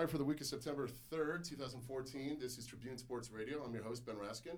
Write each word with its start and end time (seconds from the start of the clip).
All 0.00 0.04
right, 0.04 0.10
for 0.10 0.16
the 0.16 0.24
week 0.24 0.40
of 0.40 0.46
September 0.46 0.88
3rd, 1.12 1.46
2014, 1.46 2.38
this 2.40 2.56
is 2.56 2.64
Tribune 2.64 2.96
Sports 2.96 3.30
Radio. 3.30 3.62
I'm 3.62 3.74
your 3.74 3.82
host, 3.82 4.06
Ben 4.06 4.14
Raskin. 4.14 4.56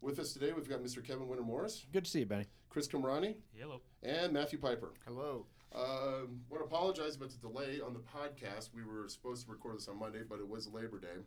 With 0.00 0.20
us 0.20 0.32
today, 0.32 0.52
we've 0.52 0.68
got 0.68 0.84
Mr. 0.84 1.04
Kevin 1.04 1.26
Winter 1.26 1.42
Morris, 1.42 1.84
Good 1.92 2.04
to 2.04 2.10
see 2.12 2.20
you, 2.20 2.26
Benny. 2.26 2.44
Chris 2.70 2.86
Kamrani, 2.86 3.34
Hello. 3.58 3.80
and 4.04 4.32
Matthew 4.32 4.56
Piper. 4.56 4.92
Hello. 5.04 5.46
Um, 5.74 6.42
want 6.48 6.60
to 6.60 6.66
apologize 6.66 7.16
about 7.16 7.30
the 7.30 7.38
delay 7.38 7.80
on 7.84 7.92
the 7.92 7.98
podcast. 7.98 8.68
We 8.72 8.84
were 8.84 9.08
supposed 9.08 9.46
to 9.46 9.50
record 9.50 9.78
this 9.78 9.88
on 9.88 9.98
Monday, 9.98 10.20
but 10.22 10.38
it 10.38 10.48
was 10.48 10.68
Labor 10.68 11.00
Day, 11.00 11.18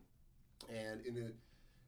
and 0.73 1.05
in 1.05 1.17
it, 1.17 1.35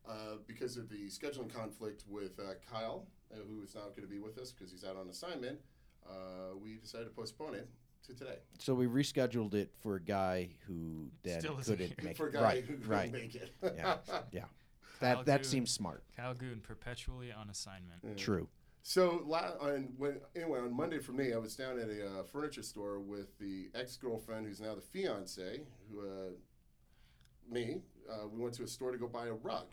uh, 0.05 0.35
because 0.47 0.75
of 0.75 0.89
the 0.89 1.07
scheduling 1.07 1.49
conflict 1.49 2.03
with 2.09 2.37
uh, 2.41 2.55
Kyle, 2.69 3.07
uh, 3.31 3.37
who 3.47 3.63
is 3.63 3.73
not 3.73 3.95
going 3.95 4.01
to 4.03 4.13
be 4.13 4.19
with 4.19 4.37
us 4.37 4.51
because 4.51 4.69
he's 4.69 4.83
out 4.83 4.97
on 4.97 5.07
assignment, 5.07 5.57
uh, 6.05 6.57
we 6.61 6.75
decided 6.75 7.05
to 7.05 7.11
postpone 7.11 7.55
it 7.55 7.69
to 8.07 8.13
today. 8.13 8.37
So 8.59 8.73
we 8.73 8.85
rescheduled 8.87 9.53
it 9.53 9.71
for 9.81 9.95
a 9.95 10.01
guy 10.01 10.49
who 10.67 11.07
then 11.23 11.39
Still 11.41 11.57
isn't 11.59 11.77
couldn't 11.77 11.99
here. 11.99 12.07
make 12.07 12.17
For 12.17 12.25
a 12.27 12.29
it. 12.29 12.33
guy 12.33 12.41
right, 12.41 12.63
who 12.65 12.73
couldn't 12.75 12.87
right. 12.89 13.11
make 13.11 13.35
it. 13.35 13.51
Yeah, 13.77 13.97
yeah. 14.31 14.43
That 15.01 15.15
Kyle 15.15 15.23
that 15.25 15.41
Goon. 15.43 15.49
seems 15.49 15.71
smart. 15.71 16.03
Kyle 16.17 16.33
Goon 16.33 16.59
perpetually 16.61 17.31
on 17.31 17.49
assignment. 17.49 18.01
Yeah. 18.03 18.15
True. 18.17 18.49
So 18.83 19.23
la- 19.25 19.53
on 19.61 19.93
when 19.97 20.19
anyway 20.35 20.59
on 20.59 20.73
Monday 20.75 20.99
for 20.99 21.13
me, 21.13 21.31
I 21.31 21.37
was 21.37 21.55
down 21.55 21.79
at 21.79 21.87
a 21.89 22.19
uh, 22.19 22.23
furniture 22.23 22.63
store 22.63 22.99
with 22.99 23.37
the 23.39 23.69
ex 23.73 23.95
girlfriend 23.95 24.45
who's 24.47 24.59
now 24.59 24.75
the 24.75 24.81
fiance. 24.81 25.61
Who 25.89 26.01
uh, 26.01 26.31
me? 27.49 27.81
Uh, 28.11 28.27
we 28.27 28.41
went 28.41 28.55
to 28.55 28.63
a 28.63 28.67
store 28.67 28.91
to 28.91 28.97
go 28.97 29.07
buy 29.07 29.27
a 29.27 29.33
rug, 29.33 29.67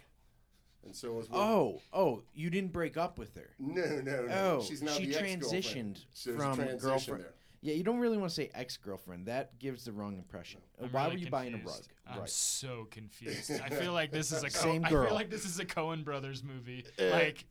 and 0.84 0.94
so 0.94 1.08
it 1.08 1.14
was. 1.14 1.28
Oh, 1.32 1.80
oh, 1.92 2.22
you 2.34 2.48
didn't 2.50 2.72
break 2.72 2.96
up 2.96 3.18
with 3.18 3.34
her. 3.34 3.50
no, 3.58 3.82
no, 4.04 4.26
no. 4.26 4.28
Oh, 4.30 4.62
She's 4.62 4.80
now 4.82 4.92
she 4.92 5.06
the 5.06 5.16
ex-girlfriend. 5.18 5.42
transitioned 5.42 6.04
So 6.12 6.30
there's 6.30 6.42
a 6.42 6.44
from 6.46 6.56
transition 6.56 6.78
girlfriend. 6.88 7.24
there. 7.24 7.34
Yeah, 7.60 7.74
you 7.74 7.82
don't 7.82 7.98
really 7.98 8.18
want 8.18 8.30
to 8.30 8.34
say 8.34 8.50
ex-girlfriend. 8.54 9.26
That 9.26 9.58
gives 9.58 9.84
the 9.84 9.92
wrong 9.92 10.16
impression. 10.16 10.60
Uh, 10.80 10.84
I'm 10.84 10.92
Why 10.92 11.04
really 11.04 11.16
were 11.16 11.22
you 11.22 11.30
buying 11.30 11.54
a 11.54 11.58
rug? 11.58 11.82
I'm 12.06 12.20
right. 12.20 12.28
so 12.28 12.86
confused. 12.90 13.50
I 13.64 13.68
feel 13.70 13.92
like 13.92 14.12
this 14.12 14.32
is 14.32 14.42
a 14.42 14.50
Co- 14.50 14.60
Same 14.60 14.84
I 14.84 14.90
feel 14.90 15.14
like 15.14 15.30
this 15.30 15.44
is 15.44 15.58
a 15.58 15.64
Coen 15.64 16.04
Brothers 16.04 16.44
movie. 16.44 16.84
Eh. 16.98 17.10
like 17.10 17.44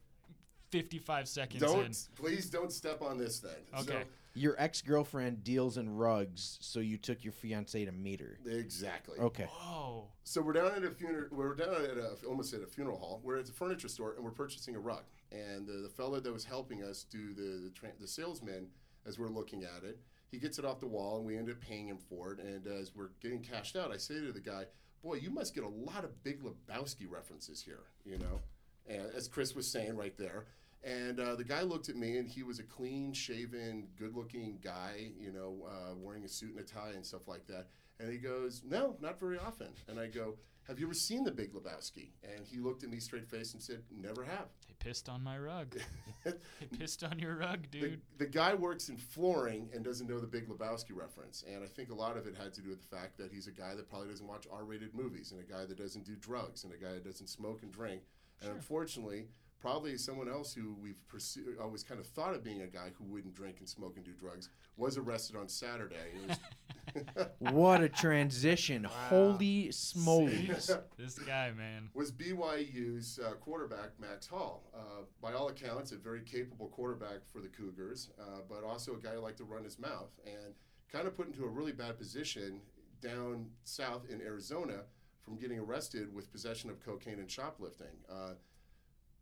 55 0.71 1.27
seconds 1.27 1.63
in. 1.63 1.69
Don't 1.69 2.07
please 2.15 2.49
don't 2.49 2.71
step 2.71 3.01
on 3.01 3.17
this 3.17 3.39
then. 3.39 3.51
Okay. 3.79 4.03
Your 4.37 4.55
ex-girlfriend 4.59 5.45
deals 5.45 5.77
in 5.77 5.95
rugs, 5.95 6.57
so 6.59 6.81
you 6.81 6.97
took 6.97 7.23
your 7.23 7.31
fiance 7.31 7.85
to 7.85 7.91
meet 7.93 8.19
her. 8.19 8.37
Exactly. 8.45 9.17
Okay. 9.17 9.47
Whoa. 9.49 10.09
So 10.25 10.41
we're 10.41 10.51
down 10.51 10.73
at 10.73 10.83
a 10.83 10.91
funeral. 10.91 11.27
We're 11.31 11.55
down 11.55 11.75
at 11.75 11.97
a 11.97 12.17
almost 12.27 12.53
at 12.53 12.61
a 12.61 12.67
funeral 12.67 12.97
hall. 12.97 13.21
We're 13.23 13.37
at 13.37 13.45
the 13.45 13.53
furniture 13.53 13.87
store 13.87 14.15
and 14.15 14.25
we're 14.25 14.31
purchasing 14.31 14.75
a 14.75 14.79
rug. 14.79 15.03
And 15.31 15.65
the, 15.65 15.73
the 15.73 15.89
fellow 15.89 16.19
that 16.19 16.33
was 16.33 16.43
helping 16.43 16.83
us 16.83 17.05
do 17.09 17.33
the 17.33 17.63
the, 17.63 17.71
tra- 17.73 17.93
the 17.99 18.07
salesman, 18.07 18.67
as 19.05 19.19
we're 19.19 19.29
looking 19.29 19.63
at 19.63 19.83
it, 19.83 19.99
he 20.31 20.37
gets 20.37 20.59
it 20.59 20.65
off 20.65 20.79
the 20.79 20.87
wall 20.87 21.17
and 21.17 21.25
we 21.25 21.37
end 21.37 21.49
up 21.49 21.59
paying 21.61 21.87
him 21.87 21.97
for 21.97 22.33
it. 22.33 22.39
And 22.39 22.67
as 22.67 22.93
we're 22.95 23.11
getting 23.21 23.41
cashed 23.41 23.75
out, 23.75 23.91
I 23.91 23.97
say 23.97 24.15
to 24.15 24.31
the 24.31 24.39
guy, 24.39 24.65
"Boy, 25.03 25.15
you 25.15 25.29
must 25.29 25.55
get 25.55 25.63
a 25.63 25.69
lot 25.69 26.03
of 26.03 26.23
Big 26.23 26.41
Lebowski 26.41 27.09
references 27.09 27.61
here." 27.61 27.83
You 28.05 28.17
know, 28.17 28.41
and 28.87 29.07
as 29.15 29.27
Chris 29.27 29.55
was 29.55 29.71
saying 29.71 29.95
right 29.95 30.17
there. 30.17 30.45
And 30.83 31.19
uh, 31.19 31.35
the 31.35 31.43
guy 31.43 31.63
looked 31.63 31.89
at 31.89 31.95
me, 31.95 32.17
and 32.17 32.29
he 32.29 32.43
was 32.43 32.59
a 32.59 32.63
clean-shaven, 32.63 33.87
good-looking 33.97 34.59
guy, 34.63 35.09
you 35.19 35.31
know, 35.31 35.65
uh, 35.67 35.95
wearing 35.95 36.23
a 36.23 36.27
suit 36.27 36.51
and 36.51 36.59
a 36.59 36.63
tie 36.63 36.91
and 36.93 37.03
stuff 37.03 37.27
like 37.27 37.47
that. 37.47 37.69
And 37.99 38.11
he 38.11 38.19
goes, 38.19 38.61
"No, 38.63 38.95
not 38.99 39.19
very 39.19 39.39
often." 39.39 39.69
And 39.87 39.99
I 39.99 40.05
go, 40.07 40.35
"Have 40.67 40.79
you 40.79 40.85
ever 40.85 40.93
seen 40.93 41.23
The 41.23 41.31
Big 41.31 41.53
Lebowski?" 41.53 42.09
And 42.23 42.45
he 42.45 42.59
looked 42.59 42.83
at 42.83 42.89
me 42.89 42.99
straight 42.99 43.27
faced 43.27 43.53
and 43.53 43.63
said, 43.63 43.83
"Never 43.91 44.23
have." 44.23 44.47
They 44.67 44.73
pissed 44.79 45.09
on 45.09 45.23
my 45.23 45.37
rug. 45.37 45.77
they 46.23 46.33
pissed 46.77 47.03
on 47.03 47.19
your 47.19 47.35
rug, 47.35 47.69
dude. 47.71 48.01
the 48.17 48.25
guy 48.25 48.53
works 48.53 48.89
in 48.89 48.97
flooring 48.97 49.69
and 49.73 49.83
doesn't 49.83 50.07
know 50.09 50.19
the 50.19 50.27
Big 50.27 50.47
Lebowski 50.47 50.95
reference. 50.95 51.43
And 51.51 51.63
I 51.63 51.67
think 51.67 51.91
a 51.91 51.95
lot 51.95 52.17
of 52.17 52.27
it 52.27 52.35
had 52.35 52.53
to 52.55 52.61
do 52.61 52.69
with 52.69 52.81
the 52.81 52.95
fact 52.95 53.17
that 53.17 53.31
he's 53.31 53.47
a 53.47 53.51
guy 53.51 53.75
that 53.75 53.89
probably 53.89 54.09
doesn't 54.09 54.27
watch 54.27 54.47
R-rated 54.51 54.93
movies, 54.95 55.31
and 55.31 55.39
a 55.39 55.43
guy 55.43 55.65
that 55.65 55.77
doesn't 55.77 56.05
do 56.05 56.15
drugs, 56.15 56.63
and 56.63 56.73
a 56.73 56.77
guy 56.77 56.93
that 56.93 57.03
doesn't 57.05 57.27
smoke 57.27 57.63
and 57.63 57.71
drink. 57.71 58.01
And 58.41 58.51
unfortunately, 58.51 59.27
probably 59.65 59.97
someone 59.97 60.29
else 60.29 60.53
who 60.53 60.75
we've 60.79 61.07
pursued, 61.07 61.57
always 61.59 61.81
kind 61.81 61.99
of 61.99 62.05
thought 62.05 62.35
of 62.35 62.43
being 62.43 62.61
a 62.61 62.67
guy 62.67 62.91
who 62.95 63.03
wouldn't 63.05 63.33
drink 63.33 63.55
and 63.57 63.67
smoke 63.67 63.93
and 63.95 64.05
do 64.05 64.11
drugs 64.11 64.49
was 64.77 64.95
arrested 64.95 65.35
on 65.35 65.47
Saturday. 65.47 65.95
It 66.13 66.27
was, 66.27 67.27
What 67.39 67.81
a 67.81 67.89
transition! 67.89 68.83
Holy 68.83 69.71
smokes! 69.71 70.69
this 70.99 71.17
guy, 71.17 71.51
man. 71.57 71.89
was 71.95 72.11
BYU's 72.11 73.17
uh, 73.17 73.31
quarterback 73.41 73.99
Max 73.99 74.27
Hall. 74.27 74.69
Uh, 74.71 75.05
by 75.19 75.33
all 75.33 75.47
accounts, 75.47 75.91
a 75.93 75.97
very 75.97 76.21
capable 76.21 76.67
quarterback 76.67 77.25
for 77.25 77.39
the 77.41 77.47
Cougars, 77.47 78.11
uh, 78.21 78.41
but 78.47 78.63
also 78.63 78.93
a 78.93 78.97
guy 78.97 79.15
who 79.15 79.19
liked 79.19 79.39
to 79.39 79.45
run 79.45 79.63
his 79.63 79.79
mouth 79.79 80.11
and 80.27 80.53
kind 80.91 81.07
of 81.07 81.17
put 81.17 81.25
into 81.25 81.43
a 81.43 81.49
really 81.49 81.71
bad 81.71 81.97
position 81.97 82.61
down 83.01 83.47
south 83.63 84.05
in 84.11 84.21
Arizona 84.21 84.81
from 85.23 85.37
getting 85.37 85.57
arrested 85.57 86.13
with 86.13 86.31
possession 86.31 86.69
of 86.69 86.79
cocaine 86.85 87.17
and 87.17 87.31
shoplifting. 87.31 87.87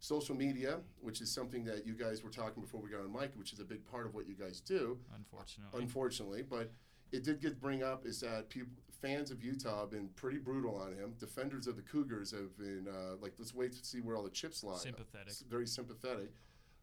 Social 0.04 0.36
media, 0.36 0.82
which 1.00 1.22
is 1.22 1.32
something 1.32 1.64
that 1.64 1.88
you 1.88 1.94
guys 1.94 2.26
were 2.26 2.30
talking 2.30 2.62
before 2.62 2.82
we 2.82 2.90
got 2.90 3.00
on 3.00 3.14
mic, 3.14 3.32
which 3.38 3.54
is 3.54 3.62
a 3.62 3.64
big 3.64 3.90
part 3.90 4.06
of 4.06 4.14
what 4.14 4.28
you 4.28 4.36
guys 4.36 4.60
do 4.60 4.98
Unfortunately. 5.16 5.82
unfortunately. 5.82 6.42
But 6.42 6.74
it 7.14 7.24
did 7.24 7.40
get 7.40 7.62
bring 7.62 7.84
up 7.84 8.06
is 8.06 8.20
that 8.20 8.50
people, 8.50 8.74
fans 9.02 9.32
of 9.32 9.42
Utah 9.42 9.80
have 9.80 9.92
been 9.92 10.10
pretty 10.18 10.40
brutal 10.40 10.76
on 10.76 10.92
him. 10.92 11.14
Defenders 11.22 11.68
of 11.68 11.78
the 11.78 11.82
Cougars 11.82 12.32
have 12.32 12.58
been 12.58 12.86
uh, 12.90 13.16
like, 13.22 13.32
let's 13.40 13.56
wait 13.56 13.72
to 13.72 13.86
see 13.86 14.02
where 14.02 14.18
all 14.18 14.24
the 14.24 14.30
chips 14.30 14.62
lie. 14.62 14.76
Sympathetic. 14.76 15.36
Very 15.50 15.66
sympathetic. 15.66 16.34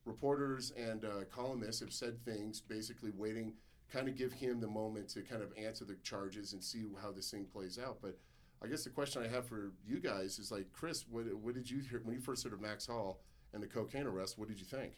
Reporters 0.06 0.72
and 0.78 1.04
uh, 1.04 1.24
columnists 1.30 1.80
have 1.82 1.92
said 1.92 2.24
things, 2.24 2.62
basically 2.62 3.10
waiting, 3.14 3.52
kind 3.92 4.08
of 4.08 4.16
give 4.16 4.32
him 4.32 4.60
the 4.60 4.66
moment 4.66 5.10
to 5.10 5.20
kind 5.20 5.42
of 5.42 5.52
answer 5.58 5.84
the 5.84 5.96
charges 5.96 6.54
and 6.54 6.64
see 6.64 6.84
how 7.02 7.12
this 7.12 7.30
thing 7.30 7.44
plays 7.52 7.78
out. 7.78 7.98
But 8.00 8.16
I 8.62 8.66
guess 8.66 8.84
the 8.84 8.90
question 8.90 9.22
I 9.22 9.28
have 9.28 9.46
for 9.46 9.72
you 9.86 10.00
guys 10.00 10.38
is 10.38 10.52
like, 10.52 10.70
Chris, 10.72 11.06
what, 11.08 11.24
what 11.34 11.54
did 11.54 11.70
you 11.70 11.80
hear 11.80 12.00
when 12.04 12.14
you 12.14 12.20
first 12.20 12.44
heard 12.44 12.52
of 12.52 12.60
Max 12.60 12.86
Hall 12.86 13.20
and 13.54 13.62
the 13.62 13.66
cocaine 13.66 14.06
arrest? 14.06 14.38
What 14.38 14.48
did 14.48 14.58
you 14.58 14.66
think? 14.66 14.92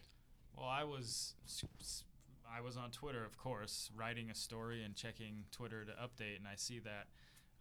Well, 0.56 0.66
I 0.66 0.84
was 0.84 1.34
I 2.54 2.60
was 2.60 2.76
on 2.76 2.90
Twitter, 2.90 3.24
of 3.24 3.38
course, 3.38 3.90
writing 3.96 4.30
a 4.30 4.34
story 4.34 4.82
and 4.82 4.94
checking 4.94 5.44
Twitter 5.50 5.84
to 5.84 5.92
update, 5.92 6.36
and 6.36 6.46
I 6.46 6.56
see 6.56 6.80
that 6.80 7.06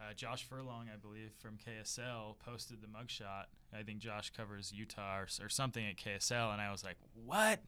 uh, 0.02 0.14
Josh 0.14 0.44
Furlong, 0.44 0.88
I 0.94 0.98
believe, 0.98 1.32
from 1.40 1.58
KSL, 1.58 2.38
posted 2.40 2.82
the 2.82 2.88
mugshot. 2.88 3.46
I 3.74 3.84
think 3.84 4.00
Josh 4.00 4.32
covers 4.32 4.74
Utah 4.76 5.20
or, 5.20 5.28
or 5.42 5.50
something 5.50 5.86
at 5.86 5.96
KSL, 5.96 6.52
and 6.52 6.62
I 6.62 6.72
was 6.72 6.84
like, 6.84 6.98
"What? 7.26 7.60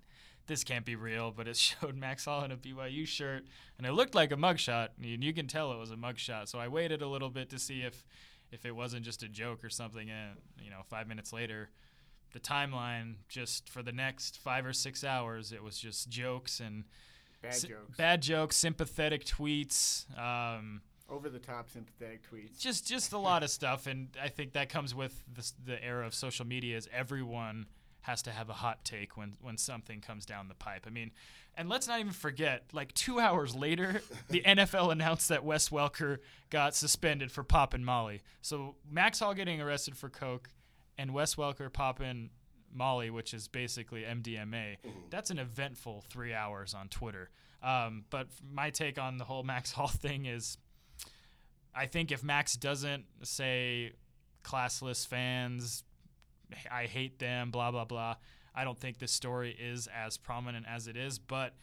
This 0.47 0.63
can't 0.63 0.85
be 0.85 0.95
real." 0.95 1.31
But 1.31 1.47
it 1.47 1.57
showed 1.67 1.95
Max 1.95 2.25
Hall 2.25 2.43
in 2.43 2.51
a 2.51 2.57
BYU 2.57 3.07
shirt, 3.07 3.45
and 3.77 3.87
it 3.87 3.93
looked 3.93 4.15
like 4.15 4.31
a 4.31 4.35
mugshot, 4.37 4.89
and 5.01 5.23
you 5.23 5.33
can 5.33 5.47
tell 5.47 5.71
it 5.71 5.77
was 5.79 5.91
a 5.91 5.95
mugshot. 5.95 6.47
So 6.47 6.59
I 6.59 6.67
waited 6.67 7.01
a 7.01 7.07
little 7.07 7.29
bit 7.29 7.49
to 7.51 7.59
see 7.59 7.81
if 7.81 8.03
if 8.51 8.65
it 8.65 8.75
wasn't 8.75 9.03
just 9.03 9.23
a 9.23 9.27
joke 9.27 9.63
or 9.63 9.69
something, 9.69 10.09
and 10.09 10.37
you 10.63 10.69
know, 10.69 10.81
five 10.89 11.07
minutes 11.07 11.31
later 11.33 11.69
the 12.33 12.39
timeline 12.39 13.13
just 13.29 13.69
for 13.69 13.83
the 13.83 13.91
next 13.91 14.39
five 14.39 14.65
or 14.65 14.73
six 14.73 15.03
hours 15.03 15.51
it 15.51 15.61
was 15.61 15.77
just 15.77 16.09
jokes 16.09 16.59
and 16.59 16.83
Bad 17.43 17.53
sy- 17.53 17.67
jokes. 17.67 17.95
bad 17.95 18.21
jokes 18.23 18.55
sympathetic 18.55 19.23
tweets 19.23 20.05
um, 20.17 20.81
Over 21.07 21.29
the 21.29 21.37
top 21.37 21.69
sympathetic 21.69 22.21
tweets. 22.27 22.57
just 22.59 22.87
just 22.87 23.13
a 23.13 23.19
lot 23.19 23.43
of 23.43 23.51
stuff 23.51 23.85
and 23.85 24.07
i 24.19 24.29
think 24.29 24.53
that 24.53 24.67
comes 24.67 24.95
with 24.95 25.23
this, 25.31 25.53
the 25.63 25.79
era 25.85 26.07
of 26.07 26.15
social 26.15 26.43
media 26.43 26.75
is 26.75 26.89
everyone 26.91 27.67
has 28.03 28.21
to 28.21 28.31
have 28.31 28.49
a 28.49 28.53
hot 28.53 28.83
take 28.85 29.17
when 29.17 29.33
when 29.41 29.57
something 29.57 30.01
comes 30.01 30.25
down 30.25 30.47
the 30.47 30.53
pipe. 30.53 30.85
I 30.87 30.89
mean 30.89 31.11
and 31.55 31.69
let's 31.69 31.87
not 31.87 31.99
even 31.99 32.13
forget 32.13 32.63
like 32.73 32.93
two 32.93 33.19
hours 33.19 33.55
later 33.55 34.01
the 34.29 34.41
nfl 34.45 34.91
announced 34.91 35.29
that 35.29 35.43
wes 35.43 35.69
welker 35.69 36.19
got 36.49 36.75
suspended 36.75 37.31
for 37.31 37.43
popping 37.43 37.83
molly. 37.83 38.21
So 38.41 38.75
max 38.89 39.19
hall 39.19 39.33
getting 39.33 39.61
arrested 39.61 39.97
for 39.97 40.09
coke 40.09 40.49
and 40.97 41.13
wes 41.13 41.35
welker 41.35 41.71
popping 41.71 42.29
molly 42.75 43.09
which 43.09 43.33
is 43.33 43.47
basically 43.47 44.01
mdma 44.01 44.77
that's 45.11 45.29
an 45.29 45.37
eventful 45.37 46.03
three 46.09 46.33
hours 46.33 46.73
on 46.73 46.87
twitter. 46.87 47.29
Um, 47.61 48.03
but 48.09 48.27
my 48.51 48.71
take 48.71 48.99
on 48.99 49.17
the 49.17 49.23
whole 49.25 49.43
max 49.53 49.71
hall 49.71 49.87
thing 49.87 50.25
is 50.25 50.57
I 51.75 51.87
think 51.87 52.11
if 52.11 52.23
Max 52.23 52.55
doesn't 52.55 53.05
say 53.23 53.93
classless 54.43 55.07
fans, 55.07 55.83
I 56.71 56.85
hate 56.85 57.19
them, 57.19 57.51
blah 57.51 57.71
blah 57.71 57.85
blah, 57.85 58.15
I 58.55 58.63
don't 58.63 58.77
think 58.77 58.99
this 58.99 59.11
story 59.11 59.51
is 59.59 59.87
as 59.87 60.17
prominent 60.17 60.65
as 60.67 60.87
it 60.87 60.95
is. 60.97 61.19
But 61.19 61.53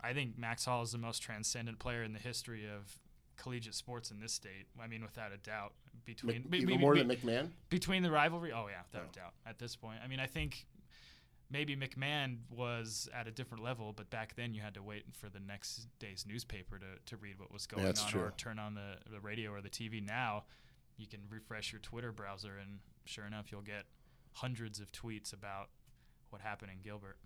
I 0.00 0.12
think 0.12 0.38
Max 0.38 0.64
Hall 0.64 0.82
is 0.82 0.92
the 0.92 0.98
most 0.98 1.20
transcendent 1.20 1.78
player 1.78 2.02
in 2.02 2.12
the 2.12 2.18
history 2.18 2.64
of 2.66 2.98
collegiate 3.36 3.74
sports 3.74 4.10
in 4.10 4.20
this 4.20 4.32
state. 4.32 4.66
I 4.82 4.86
mean, 4.86 5.02
without 5.02 5.32
a 5.32 5.36
doubt. 5.38 5.74
Between 6.04 6.42
be- 6.48 6.58
Even 6.58 6.68
be- 6.68 6.78
more 6.78 6.94
be- 6.94 7.02
than 7.02 7.14
McMahon. 7.16 7.50
between 7.68 8.02
the 8.02 8.10
rivalry, 8.10 8.52
oh 8.52 8.66
yeah, 8.68 8.82
without 8.90 9.06
Oh. 9.06 9.10
a 9.10 9.14
doubt. 9.14 9.34
At 9.46 9.58
this 9.58 9.76
point, 9.76 10.00
I 10.02 10.08
mean, 10.08 10.18
I 10.18 10.26
think 10.26 10.66
maybe 11.50 11.76
McMahon 11.76 12.38
was 12.48 13.08
at 13.14 13.26
a 13.26 13.30
different 13.30 13.62
level, 13.62 13.92
but 13.92 14.08
back 14.08 14.34
then 14.34 14.54
you 14.54 14.62
had 14.62 14.74
to 14.74 14.82
wait 14.82 15.04
for 15.12 15.28
the 15.28 15.40
next 15.40 15.88
day's 15.98 16.24
newspaper 16.26 16.78
to, 16.78 16.86
to 17.06 17.16
read 17.16 17.38
what 17.38 17.52
was 17.52 17.66
going 17.66 17.86
on 17.86 17.94
true. 17.94 18.22
or 18.22 18.30
turn 18.36 18.58
on 18.58 18.74
the, 18.74 18.96
the 19.10 19.20
radio 19.20 19.50
or 19.52 19.60
the 19.60 19.68
TV. 19.68 20.04
Now 20.04 20.44
you 20.96 21.06
can 21.06 21.20
refresh 21.28 21.70
your 21.72 21.80
Twitter 21.80 22.12
browser, 22.12 22.56
and 22.60 22.78
sure 23.04 23.26
enough, 23.26 23.50
you'll 23.52 23.62
get 23.62 23.84
hundreds 24.32 24.80
of 24.80 24.92
tweets 24.92 25.32
about 25.32 25.68
what 26.30 26.42
happened 26.42 26.70
in 26.72 26.78
Gilbert. 26.82 27.16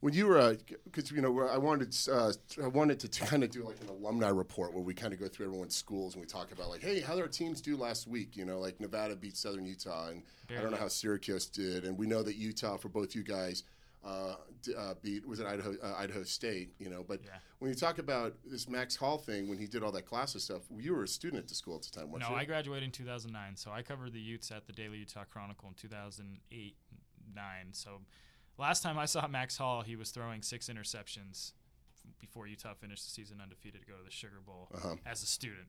When 0.00 0.12
you 0.12 0.26
were, 0.26 0.56
because 0.84 1.10
you 1.10 1.22
know, 1.22 1.48
I 1.48 1.56
wanted, 1.56 1.96
uh, 2.12 2.32
I 2.62 2.68
wanted 2.68 3.00
to 3.00 3.20
kind 3.24 3.42
of 3.42 3.50
do 3.50 3.64
like 3.64 3.80
an 3.80 3.88
alumni 3.88 4.28
report 4.28 4.74
where 4.74 4.82
we 4.82 4.92
kind 4.92 5.14
of 5.14 5.18
go 5.18 5.26
through 5.26 5.46
everyone's 5.46 5.74
schools 5.74 6.14
and 6.14 6.20
we 6.20 6.26
talk 6.26 6.52
about 6.52 6.68
like, 6.68 6.82
hey, 6.82 7.00
how 7.00 7.14
did 7.14 7.22
our 7.22 7.28
teams 7.28 7.62
do 7.62 7.76
last 7.76 8.06
week? 8.06 8.36
You 8.36 8.44
know, 8.44 8.58
like 8.58 8.78
Nevada 8.78 9.16
beat 9.16 9.36
Southern 9.36 9.64
Utah, 9.64 10.08
and 10.08 10.22
I 10.50 10.60
don't 10.60 10.70
know 10.70 10.76
how 10.76 10.88
Syracuse 10.88 11.46
did, 11.46 11.84
and 11.84 11.96
we 11.96 12.06
know 12.06 12.22
that 12.22 12.36
Utah 12.36 12.76
for 12.76 12.90
both 12.90 13.14
you 13.14 13.22
guys 13.22 13.62
uh, 14.06 14.36
uh, 14.78 14.94
beat 15.02 15.26
was 15.26 15.40
it 15.40 15.46
Idaho 15.46 15.74
uh, 15.82 15.94
Idaho 15.98 16.22
State, 16.22 16.74
you 16.78 16.88
know. 16.88 17.04
But 17.06 17.20
Yeah. 17.24 17.38
when 17.58 17.70
you 17.70 17.74
talk 17.74 17.98
about 17.98 18.34
this 18.44 18.68
Max 18.68 18.94
Hall 18.96 19.18
thing, 19.18 19.48
when 19.48 19.58
he 19.58 19.66
did 19.66 19.82
all 19.82 19.92
that 19.92 20.06
classes 20.06 20.44
stuff, 20.44 20.62
you 20.78 20.94
were 20.94 21.02
a 21.04 21.08
student 21.08 21.42
at 21.42 21.48
the 21.48 21.54
school 21.54 21.76
at 21.76 21.82
the 21.82 21.90
time, 21.90 22.10
weren't 22.10 22.22
No, 22.22 22.30
you? 22.30 22.36
I 22.36 22.44
graduated 22.44 22.84
in 22.84 22.92
2009, 22.92 23.56
so 23.56 23.70
I 23.72 23.82
covered 23.82 24.12
the 24.12 24.20
Utes 24.20 24.50
at 24.50 24.66
the 24.66 24.72
Daily 24.72 24.98
Utah 24.98 25.24
Chronicle 25.24 25.68
in 25.68 25.74
2008 25.74 26.76
9. 27.34 27.44
So 27.72 28.00
last 28.58 28.82
time 28.82 28.98
I 28.98 29.06
saw 29.06 29.26
Max 29.26 29.56
Hall, 29.58 29.82
he 29.82 29.96
was 29.96 30.10
throwing 30.10 30.40
six 30.42 30.68
interceptions 30.68 31.52
before 32.20 32.46
Utah 32.46 32.74
finished 32.74 33.04
the 33.04 33.10
season 33.10 33.40
undefeated 33.42 33.80
to 33.80 33.86
go 33.86 33.98
to 33.98 34.04
the 34.04 34.10
Sugar 34.12 34.40
Bowl 34.44 34.68
Uh-huh. 34.74 34.94
as 35.04 35.22
a 35.22 35.26
student. 35.26 35.66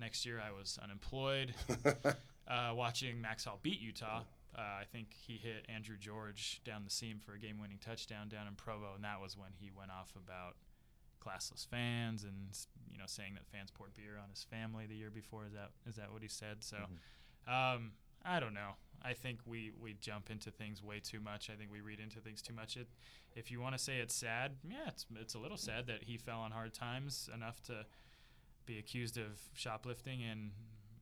Next 0.00 0.26
year, 0.26 0.40
I 0.40 0.50
was 0.52 0.78
unemployed, 0.82 1.54
uh, 2.48 2.72
watching 2.74 3.20
Max 3.20 3.44
Hall 3.44 3.58
beat 3.62 3.80
Utah. 3.80 4.22
Uh, 4.56 4.80
I 4.80 4.84
think 4.90 5.08
he 5.14 5.36
hit 5.36 5.66
Andrew 5.68 5.96
George 5.96 6.60
down 6.64 6.82
the 6.84 6.90
seam 6.90 7.20
for 7.24 7.34
a 7.34 7.38
game-winning 7.38 7.78
touchdown 7.84 8.28
down 8.28 8.46
in 8.46 8.54
Provo, 8.54 8.94
and 8.94 9.04
that 9.04 9.20
was 9.20 9.36
when 9.36 9.50
he 9.60 9.70
went 9.70 9.90
off 9.90 10.12
about 10.16 10.56
classless 11.24 11.66
fans 11.66 12.22
and 12.24 12.56
you 12.90 12.96
know 12.96 13.04
saying 13.06 13.34
that 13.34 13.44
fans 13.46 13.70
poured 13.70 13.92
beer 13.94 14.18
on 14.22 14.30
his 14.30 14.44
family 14.44 14.86
the 14.86 14.94
year 14.94 15.10
before. 15.10 15.44
Is 15.44 15.52
that 15.52 15.70
is 15.86 15.96
that 15.96 16.12
what 16.12 16.22
he 16.22 16.28
said? 16.28 16.62
So, 16.62 16.76
um, 17.46 17.92
I 18.24 18.40
don't 18.40 18.54
know. 18.54 18.76
I 19.02 19.12
think 19.12 19.40
we 19.46 19.72
we 19.80 19.94
jump 20.00 20.30
into 20.30 20.50
things 20.50 20.82
way 20.82 21.00
too 21.00 21.20
much. 21.20 21.50
I 21.50 21.54
think 21.54 21.70
we 21.70 21.80
read 21.80 22.00
into 22.00 22.20
things 22.20 22.42
too 22.42 22.54
much. 22.54 22.76
It, 22.76 22.88
if 23.36 23.50
you 23.50 23.60
want 23.60 23.76
to 23.76 23.82
say 23.82 23.98
it's 23.98 24.14
sad, 24.14 24.56
yeah, 24.68 24.88
it's 24.88 25.06
it's 25.20 25.34
a 25.34 25.38
little 25.38 25.56
sad 25.56 25.86
that 25.86 26.04
he 26.04 26.16
fell 26.16 26.40
on 26.40 26.50
hard 26.50 26.72
times 26.72 27.28
enough 27.32 27.62
to 27.64 27.84
be 28.66 28.78
accused 28.78 29.16
of 29.16 29.40
shoplifting 29.54 30.22
and 30.22 30.50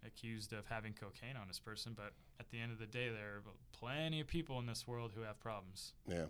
accused 0.07 0.53
of 0.53 0.67
having 0.67 0.93
cocaine 0.93 1.37
on 1.41 1.49
his 1.49 1.59
person. 1.59 1.93
But 1.97 2.13
at 2.41 2.51
the 2.51 2.61
end 2.61 2.73
of 2.73 2.79
the 2.79 2.87
day, 2.87 3.09
there 3.09 3.37
are 3.37 3.43
plenty 3.73 4.21
of 4.21 4.27
people 4.27 4.59
in 4.59 4.67
this 4.67 4.87
world 4.87 5.13
who 5.15 5.23
have 5.23 5.39
problems. 5.41 5.93
Yeah. 6.09 6.27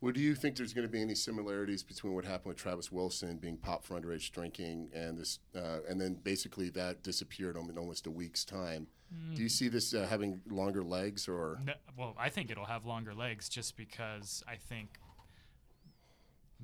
Well, 0.00 0.12
do 0.12 0.20
you 0.20 0.34
think 0.34 0.56
there's 0.56 0.74
going 0.74 0.86
to 0.86 0.92
be 0.92 1.00
any 1.00 1.14
similarities 1.14 1.82
between 1.82 2.14
what 2.14 2.24
happened 2.24 2.46
with 2.46 2.56
Travis 2.58 2.92
Wilson 2.92 3.38
being 3.38 3.56
popped 3.56 3.86
for 3.86 3.98
underage 3.98 4.30
drinking 4.32 4.90
and 4.92 5.16
this, 5.16 5.38
uh, 5.56 5.78
and 5.88 6.00
then 6.00 6.14
basically 6.22 6.68
that 6.70 7.02
disappeared 7.02 7.56
in 7.56 7.78
almost 7.78 8.06
a 8.06 8.10
week's 8.10 8.44
time? 8.44 8.88
Do 9.34 9.42
you 9.42 9.48
see 9.48 9.68
this 9.68 9.94
uh, 9.94 10.06
having 10.08 10.40
longer 10.50 10.82
legs 10.82 11.28
or? 11.28 11.60
No, 11.64 11.74
well, 11.96 12.14
I 12.18 12.30
think 12.30 12.50
it'll 12.50 12.64
have 12.64 12.84
longer 12.84 13.14
legs 13.14 13.48
just 13.48 13.76
because 13.76 14.42
I 14.48 14.56
think 14.56 14.98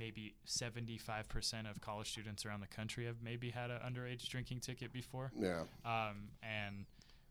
maybe 0.00 0.34
75% 0.48 1.70
of 1.70 1.80
college 1.80 2.10
students 2.10 2.44
around 2.46 2.60
the 2.60 2.66
country 2.66 3.04
have 3.06 3.16
maybe 3.22 3.50
had 3.50 3.70
an 3.70 3.78
underage 3.86 4.26
drinking 4.28 4.60
ticket 4.60 4.92
before. 4.92 5.30
Yeah. 5.38 5.60
Um, 5.84 6.30
and 6.42 6.86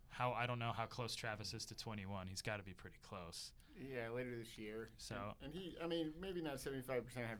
how 0.10 0.32
I 0.34 0.46
don't 0.46 0.60
know 0.60 0.72
how 0.76 0.86
close 0.86 1.16
Travis 1.16 1.54
is 1.54 1.66
to 1.66 1.76
21. 1.76 2.28
He's 2.28 2.42
got 2.44 2.58
to 2.58 2.64
be 2.64 2.74
pretty 2.74 2.98
close. 3.02 3.52
Yeah, 3.78 4.10
later 4.10 4.32
this 4.38 4.58
year. 4.58 4.90
So- 4.98 5.16
and, 5.44 5.52
and 5.52 5.54
he, 5.54 5.76
I 5.84 5.88
mean, 5.88 6.12
maybe 6.22 6.42
not 6.42 6.60
seventy-five 6.60 7.06
percent 7.06 7.26
have 7.28 7.38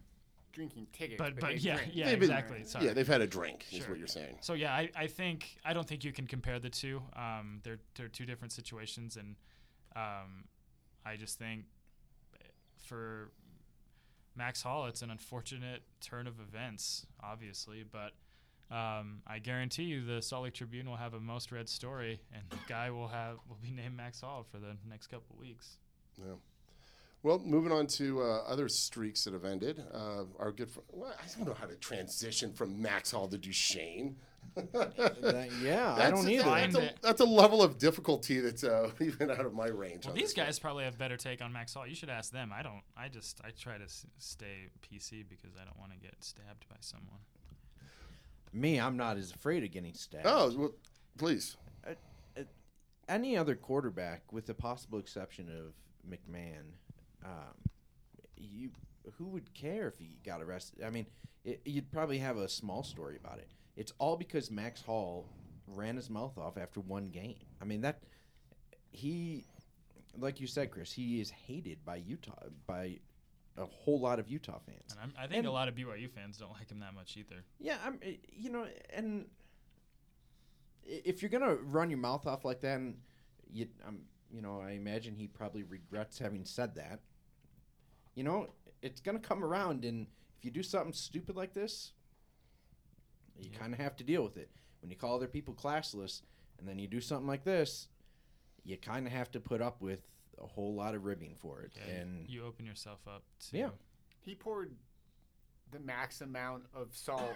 drinking 0.52 0.88
tickets, 0.94 1.18
But 1.20 1.36
but, 1.36 1.42
but 1.42 1.60
yeah, 1.62 1.76
drink. 1.78 1.92
yeah, 1.94 2.06
They've 2.06 2.20
been- 2.20 2.30
exactly. 2.32 2.64
Sorry. 2.64 2.86
Yeah, 2.86 2.94
they've 2.94 3.08
had 3.08 3.22
a 3.22 3.28
drink, 3.28 3.66
is 3.72 3.80
Sure. 3.80 3.90
what 3.90 4.00
you're 4.00 4.08
saying. 4.08 4.38
So 4.42 4.54
yeah, 4.54 4.74
I, 4.74 4.90
I 4.96 5.08
think 5.08 5.58
I 5.66 5.74
don't 5.74 5.88
think 5.88 6.04
you 6.04 6.12
can 6.12 6.26
compare 6.28 6.58
the 6.60 6.70
two. 6.70 7.02
Um, 7.16 7.60
they're 7.64 7.80
they're 7.96 8.08
two 8.08 8.26
different 8.26 8.52
situations, 8.54 9.16
and 9.18 9.36
um, 9.96 10.46
I 11.06 11.18
just 11.18 11.38
think 11.38 11.66
for 12.86 13.32
Max 14.36 14.62
Hall, 14.62 14.86
it's 14.86 15.02
an 15.02 15.12
unfortunate 15.12 15.82
turn 16.02 16.28
of 16.28 16.40
events, 16.40 17.06
obviously, 17.24 17.84
but. 17.84 18.14
Um, 18.72 19.24
I 19.26 19.40
guarantee 19.40 19.86
you, 19.86 20.06
the 20.06 20.22
Salt 20.22 20.44
Lake 20.44 20.54
Tribune 20.54 20.88
will 20.88 20.98
have 20.98 21.16
a 21.16 21.20
most 21.20 21.52
read 21.52 21.68
story, 21.68 22.22
and 22.32 22.44
the 22.52 22.60
guy 22.68 22.92
will 22.92 23.08
have 23.08 23.38
will 23.48 23.58
be 23.60 23.72
named 23.72 23.98
Max 23.98 24.22
Hall 24.22 24.46
for 24.52 24.60
the 24.60 24.78
next 24.88 25.08
couple 25.08 25.36
weeks. 25.40 25.78
Yeah. 26.16 26.36
Well, 27.22 27.42
moving 27.44 27.72
on 27.72 27.88
to 27.88 28.22
uh, 28.22 28.44
other 28.48 28.70
streaks 28.70 29.26
that 29.26 29.34
have 29.34 29.44
ended. 29.44 29.84
Uh, 29.94 30.24
our 30.38 30.52
good 30.52 30.70
friend, 30.70 30.88
well, 30.92 31.14
I 31.20 31.28
don't 31.36 31.48
know 31.48 31.54
how 31.54 31.66
to 31.66 31.76
transition 31.76 32.54
from 32.54 32.82
Max 32.82 33.12
Hall 33.12 33.28
to 33.28 33.38
Duchesne. 33.38 34.16
That- 34.56 35.50
yeah, 35.64 35.94
I 35.94 35.98
That's 35.98 36.22
don't 36.22 36.30
a, 36.30 36.34
either. 36.34 36.44
That's 36.44 36.76
a, 36.76 36.94
that's 37.02 37.22
a 37.22 37.26
level 37.26 37.62
of 37.62 37.78
difficulty 37.78 38.40
that's 38.40 38.64
uh, 38.64 38.90
even 39.00 39.32
out 39.32 39.46
of 39.46 39.54
my 39.54 39.68
range. 39.68 40.06
Well, 40.06 40.14
these 40.16 40.30
this 40.30 40.38
one. 40.38 40.46
guys 40.48 40.60
probably 40.60 40.84
have 40.84 40.98
better 40.98 41.18
take 41.18 41.42
on 41.42 41.54
Max 41.54 41.74
Hall. 41.74 41.88
You 41.88 41.96
should 41.96 42.10
ask 42.10 42.32
them. 42.32 42.52
I 42.54 42.62
don't. 42.62 42.82
I 42.98 43.08
just 43.08 43.40
I 43.44 43.52
try 43.52 43.78
to 43.78 43.86
s- 43.86 44.06
stay 44.18 44.68
PC 44.82 45.24
because 45.30 45.52
I 45.60 45.64
don't 45.66 45.78
want 45.80 45.94
to 45.94 45.98
get 46.00 46.16
stabbed 46.24 46.68
by 46.70 46.76
someone. 46.82 47.20
Me, 48.52 48.80
I'm 48.80 48.98
not 48.98 49.18
as 49.18 49.32
afraid 49.32 49.64
of 49.64 49.72
getting 49.72 49.94
stabbed. 49.94 50.26
Oh, 50.28 50.52
well, 50.58 50.72
please. 51.18 51.56
Any 53.08 53.36
other 53.36 53.56
quarterback, 53.56 54.32
with 54.32 54.46
the 54.46 54.54
possible 54.54 55.00
exception 55.00 55.50
of 55.50 55.74
McMahon, 56.08 56.74
um, 57.26 57.56
you 58.38 58.70
who 59.18 59.26
would 59.30 59.52
care 59.56 59.88
if 59.88 59.98
he 59.98 60.20
got 60.24 60.44
arrested? 60.44 60.84
I 60.84 60.92
mean, 60.92 61.08
it, 61.44 61.62
you'd 61.66 61.92
probably 61.92 62.20
have 62.20 62.38
a 62.38 62.48
small 62.48 62.84
story 62.84 63.16
about 63.16 63.40
it. 63.40 63.50
It's 63.76 63.94
all 63.98 64.18
because 64.18 64.52
Max 64.52 64.82
Hall 64.82 65.26
ran 65.68 65.96
his 65.96 66.10
mouth 66.10 66.38
off 66.38 66.58
after 66.58 66.80
one 66.80 67.10
game. 67.10 67.36
I 67.62 67.66
mean 67.66 67.82
that 67.82 68.02
he, 68.92 69.46
like 70.18 70.40
you 70.42 70.48
said, 70.48 70.72
Chris, 70.72 70.92
he 70.92 71.22
is 71.22 71.30
hated 71.30 71.86
by 71.86 71.98
Utah 71.98 72.34
by 72.68 73.00
a 73.58 73.66
whole 73.66 74.00
lot 74.00 74.20
of 74.20 74.30
Utah 74.30 74.60
fans. 74.66 74.92
And 74.92 75.00
I'm, 75.02 75.14
I 75.18 75.24
think 75.28 75.40
And- 75.40 75.48
a 75.48 75.52
lot 75.52 75.68
of 75.68 75.76
BYU 75.76 76.10
fans 76.10 76.38
don't 76.38 76.52
like 76.52 76.70
him 76.72 76.80
that 76.80 76.94
much 76.94 77.16
either. 77.18 77.44
Yeah, 77.60 77.78
I'm. 77.86 78.00
eh, 78.02 78.16
You 78.32 78.50
know, 78.52 78.68
and 78.94 79.26
if 80.86 81.22
you're 81.22 81.30
gonna 81.30 81.56
run 81.56 81.90
your 81.90 82.00
mouth 82.00 82.26
off 82.26 82.44
like 82.46 82.62
that, 82.62 82.78
and 82.80 82.98
you, 83.52 83.68
um, 83.88 84.00
you 84.32 84.42
know, 84.42 84.60
I 84.60 84.72
imagine 84.72 85.16
he 85.16 85.28
probably 85.28 85.64
regrets 85.64 86.18
having 86.20 86.46
said 86.46 86.76
that. 86.76 87.00
You 88.16 88.24
know, 88.24 88.54
it's 88.82 89.02
gonna 89.02 89.20
come 89.20 89.44
around, 89.44 89.86
and 89.86 90.08
if 90.38 90.46
you 90.46 90.52
do 90.52 90.64
something 90.64 90.94
stupid 90.94 91.36
like 91.36 91.54
this, 91.54 91.94
you 93.40 93.50
Yeah. 93.52 93.58
kind 93.60 93.74
of 93.74 93.80
have 93.80 93.96
to 93.98 94.04
deal 94.04 94.24
with 94.24 94.38
it. 94.38 94.50
When 94.82 94.90
you 94.90 94.98
call 94.98 95.16
other 95.16 95.28
people 95.28 95.54
classless, 95.54 96.22
and 96.58 96.68
then 96.68 96.80
you 96.80 96.88
do 96.88 97.02
something 97.02 97.28
like 97.28 97.44
this, 97.44 97.88
you 98.64 98.78
kind 98.78 99.06
of 99.08 99.14
have 99.14 99.32
to 99.32 99.40
put 99.40 99.62
up 99.62 99.82
with 99.82 100.02
a 100.38 100.46
whole 100.48 100.74
lot 100.74 100.96
of 100.96 101.04
ribbing 101.06 101.36
for 101.36 101.62
it. 101.62 101.74
Yeah, 101.76 101.94
and 101.96 102.30
you 102.30 102.46
open 102.46 102.66
yourself 102.66 103.00
up 103.08 103.24
to 103.50 103.58
Yeah. 103.58 103.70
He 104.22 104.36
poured 104.36 104.76
the 105.72 105.80
max 105.80 106.22
amount 106.22 106.66
of 106.74 106.96
salt 106.96 107.36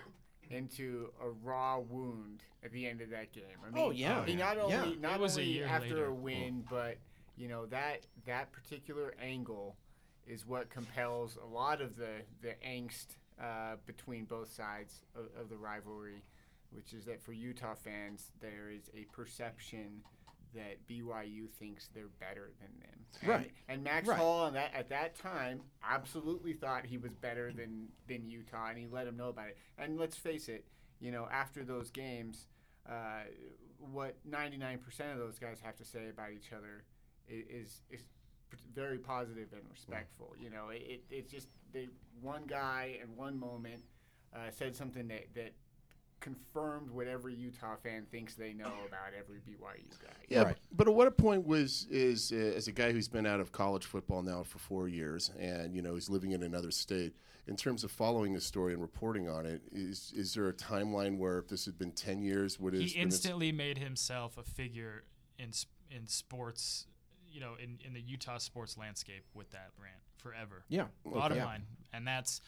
into 0.49 1.11
a 1.21 1.29
raw 1.29 1.79
wound 1.79 2.43
at 2.63 2.71
the 2.71 2.87
end 2.87 3.01
of 3.01 3.09
that 3.09 3.31
game. 3.31 3.43
I 3.63 3.67
oh, 3.67 3.71
mean, 3.71 3.83
Oh, 3.83 3.89
yeah. 3.91 4.25
He 4.25 4.35
not 4.35 4.57
only 4.57 4.93
Yeah. 4.93 4.99
not 4.99 5.15
It 5.15 5.21
was 5.21 5.37
a 5.37 5.41
only 5.41 5.51
year 5.53 5.65
after 5.67 5.89
later. 5.89 6.05
a 6.07 6.13
win, 6.13 6.65
but 6.69 6.97
you 7.35 7.47
know 7.47 7.65
that 7.67 8.05
that 8.25 8.51
particular 8.51 9.15
angle 9.19 9.77
is 10.25 10.45
what 10.45 10.69
compels 10.69 11.35
a 11.37 11.45
lot 11.45 11.81
of 11.81 11.95
the 11.95 12.23
the 12.41 12.55
angst 12.65 13.15
uh, 13.41 13.75
between 13.85 14.25
both 14.25 14.51
sides 14.53 15.03
of, 15.15 15.25
of 15.41 15.49
the 15.49 15.57
rivalry, 15.57 16.23
which 16.71 16.93
is 16.93 17.05
that 17.05 17.21
for 17.21 17.33
Utah 17.33 17.75
fans 17.75 18.31
there 18.41 18.69
is 18.71 18.89
a 18.95 19.05
perception 19.15 20.01
that 20.55 20.77
BYU 20.87 21.49
thinks 21.49 21.89
they're 21.95 22.09
better 22.19 22.51
than 22.59 22.69
them. 22.79 22.89
And- 23.21 23.29
Right. 23.29 23.51
And 23.67 23.83
Max 23.83 24.07
Right. 24.07 24.17
Hall 24.19 24.51
that 24.51 24.71
at 24.75 24.89
that 24.89 25.15
time 25.15 25.61
absolutely 25.83 26.53
thought 26.53 26.85
he 26.85 26.97
was 26.97 27.13
better 27.13 27.51
than 27.51 27.87
than 28.07 28.27
Utah, 28.27 28.67
and 28.69 28.77
he 28.77 28.87
let 28.87 29.07
him 29.07 29.17
know 29.17 29.29
about 29.29 29.47
it. 29.49 29.57
And 29.77 29.97
let's 29.99 30.17
face 30.17 30.47
it, 30.49 30.65
you 30.99 31.11
know, 31.11 31.27
after 31.31 31.63
those 31.63 31.89
games, 31.91 32.47
uh, 32.89 33.23
what 33.79 34.15
99% 34.29 34.77
of 35.11 35.17
those 35.17 35.37
guys 35.39 35.59
have 35.63 35.75
to 35.77 35.85
say 35.85 36.09
about 36.09 36.31
each 36.31 36.51
other 36.53 36.83
is 37.27 37.81
is 37.89 38.01
very 38.75 38.97
positive 38.97 39.47
and 39.53 39.61
respectful. 39.71 40.33
You 40.39 40.49
know, 40.49 40.69
it, 40.69 40.81
it 40.87 41.03
it's 41.09 41.31
just 41.31 41.47
they 41.71 41.89
one 42.21 42.43
guy 42.47 42.99
in 43.01 43.15
one 43.15 43.39
moment 43.39 43.81
uh, 44.35 44.49
said 44.51 44.75
something 44.75 45.07
that 45.09 45.33
that 45.35 45.53
confirmed 46.19 46.89
what 46.89 47.05
every 47.07 47.33
Utah 47.33 47.75
fan 47.75 48.05
thinks 48.09 48.35
they 48.35 48.53
know 48.53 48.71
about 48.87 49.11
every 49.17 49.39
BYU 49.39 49.89
guy. 50.01 50.07
Yeah, 50.29 50.43
Right. 50.43 50.57
but 50.71 50.87
at 50.87 50.93
what 50.93 51.17
point 51.17 51.45
was 51.45 51.85
is 51.89 52.31
uh, 52.31 52.35
as 52.35 52.67
a 52.69 52.71
guy 52.71 52.93
who's 52.93 53.09
been 53.09 53.25
out 53.25 53.41
of 53.41 53.51
college 53.51 53.85
football 53.85 54.21
now 54.21 54.43
for 54.43 54.57
four 54.59 54.87
years, 54.87 55.31
and 55.37 55.75
you 55.75 55.81
know 55.81 55.95
he's 55.95 56.09
living 56.09 56.31
in 56.31 56.43
another 56.43 56.71
state. 56.71 57.13
In 57.45 57.57
terms 57.57 57.83
of 57.83 57.91
following 57.91 58.33
the 58.33 58.39
story 58.39 58.71
and 58.71 58.81
reporting 58.81 59.27
on 59.27 59.45
it, 59.45 59.61
is 59.73 60.13
is 60.15 60.33
there 60.33 60.47
a 60.47 60.53
timeline 60.53 61.17
where 61.17 61.39
if 61.39 61.49
this 61.49 61.65
had 61.65 61.77
been 61.77 61.91
ten 61.91 62.21
years, 62.21 62.57
would 62.57 62.73
it 62.73 62.77
he 62.77 62.83
have 62.83 62.93
been 62.93 63.09
this- 63.09 63.15
instantly 63.15 63.51
made 63.51 63.77
himself 63.79 64.37
a 64.37 64.43
figure 64.43 65.03
in 65.37 65.49
s- 65.49 65.65
in 65.91 66.07
sports, 66.07 66.87
you 67.33 67.41
know, 67.41 67.53
in, 67.61 67.79
in 67.85 67.93
the 67.93 68.01
Utah 68.01 68.37
sports 68.37 68.77
landscape 68.77 69.25
with 69.33 69.49
that 69.51 69.71
rant 69.81 70.01
forever. 70.17 70.63
yeah, 70.69 70.85
Bottom 71.05 71.37
yeah. 71.37 71.45
line, 71.45 71.63
and 71.91 72.07
that's 72.07 72.41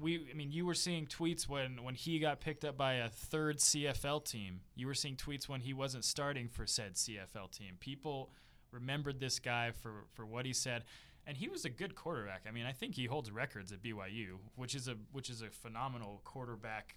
we. 0.00 0.28
I 0.30 0.34
mean, 0.34 0.50
you 0.52 0.66
were 0.66 0.74
seeing 0.74 1.06
tweets 1.06 1.48
when 1.48 1.82
when 1.84 1.94
he 1.94 2.18
got 2.18 2.40
picked 2.40 2.64
up 2.64 2.76
by 2.76 2.94
a 2.94 3.08
third 3.08 3.58
CFL 3.58 4.24
team. 4.24 4.60
You 4.74 4.86
were 4.86 4.94
seeing 4.94 5.16
tweets 5.16 5.48
when 5.48 5.60
he 5.60 5.72
wasn't 5.72 6.04
starting 6.04 6.48
for 6.48 6.66
said 6.66 6.94
CFL 6.94 7.50
team. 7.50 7.76
People 7.80 8.30
remembered 8.72 9.20
this 9.20 9.38
guy 9.38 9.70
for 9.70 10.04
for 10.14 10.26
what 10.26 10.44
he 10.44 10.52
said. 10.52 10.84
and 11.26 11.36
he 11.36 11.48
was 11.48 11.64
a 11.64 11.70
good 11.70 11.94
quarterback. 11.94 12.42
I 12.48 12.52
mean, 12.52 12.66
I 12.66 12.72
think 12.72 12.94
he 12.94 13.06
holds 13.06 13.30
records 13.30 13.72
at 13.72 13.82
BYU, 13.82 14.38
which 14.56 14.74
is 14.74 14.88
a 14.88 14.96
which 15.12 15.28
is 15.30 15.42
a 15.42 15.50
phenomenal 15.50 16.20
quarterback 16.24 16.96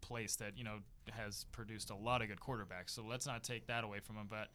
place 0.00 0.36
that 0.36 0.56
you 0.56 0.62
know 0.64 0.78
has 1.10 1.44
produced 1.52 1.90
a 1.90 1.96
lot 1.96 2.22
of 2.22 2.28
good 2.28 2.40
quarterbacks. 2.40 2.90
So 2.90 3.02
let's 3.02 3.26
not 3.26 3.42
take 3.42 3.66
that 3.66 3.82
away 3.84 4.00
from 4.00 4.16
him. 4.16 4.26
But 4.28 4.48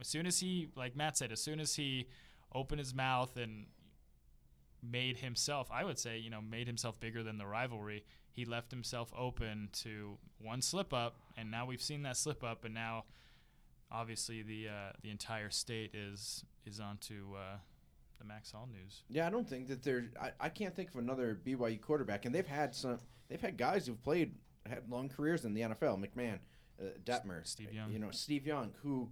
as 0.00 0.08
soon 0.08 0.26
as 0.26 0.40
he, 0.40 0.68
like 0.76 0.96
Matt 0.96 1.16
said, 1.16 1.32
as 1.32 1.40
soon 1.40 1.60
as 1.60 1.76
he 1.76 2.08
opened 2.52 2.78
his 2.78 2.94
mouth 2.94 3.36
and 3.36 3.66
made 4.82 5.18
himself, 5.18 5.68
I 5.72 5.84
would 5.84 5.98
say, 5.98 6.18
you 6.18 6.30
know, 6.30 6.40
made 6.40 6.66
himself 6.66 6.98
bigger 7.00 7.22
than 7.22 7.38
the 7.38 7.46
rivalry. 7.46 8.04
He 8.32 8.44
left 8.44 8.70
himself 8.70 9.12
open 9.16 9.68
to 9.84 10.18
one 10.38 10.60
slip 10.60 10.92
up, 10.92 11.16
and 11.36 11.50
now 11.50 11.66
we've 11.66 11.82
seen 11.82 12.02
that 12.02 12.16
slip 12.16 12.42
up, 12.42 12.64
and 12.64 12.74
now 12.74 13.04
obviously 13.90 14.42
the 14.42 14.68
uh, 14.68 14.92
the 15.02 15.10
entire 15.10 15.50
state 15.50 15.94
is 15.94 16.44
is 16.66 16.80
onto 16.80 17.34
uh, 17.36 17.56
the 18.18 18.24
Max 18.24 18.50
Hall 18.50 18.68
news. 18.70 19.02
Yeah, 19.08 19.26
I 19.26 19.30
don't 19.30 19.48
think 19.48 19.68
that 19.68 19.82
there's. 19.82 20.06
I, 20.20 20.32
I 20.40 20.48
can't 20.48 20.74
think 20.74 20.90
of 20.90 20.96
another 20.96 21.38
BYU 21.46 21.80
quarterback, 21.80 22.24
and 22.24 22.34
they've 22.34 22.46
had 22.46 22.74
some. 22.74 22.98
They've 23.28 23.40
had 23.40 23.56
guys 23.56 23.86
who've 23.86 24.02
played 24.02 24.34
had 24.66 24.90
long 24.90 25.08
careers 25.08 25.44
in 25.44 25.54
the 25.54 25.62
NFL. 25.62 26.04
McMahon, 26.04 26.38
uh, 26.80 26.84
Detmer, 27.04 27.46
Steve 27.46 27.72
Young. 27.72 27.92
You 27.92 27.98
know, 27.98 28.10
Steve 28.10 28.46
Young, 28.46 28.72
who, 28.82 29.08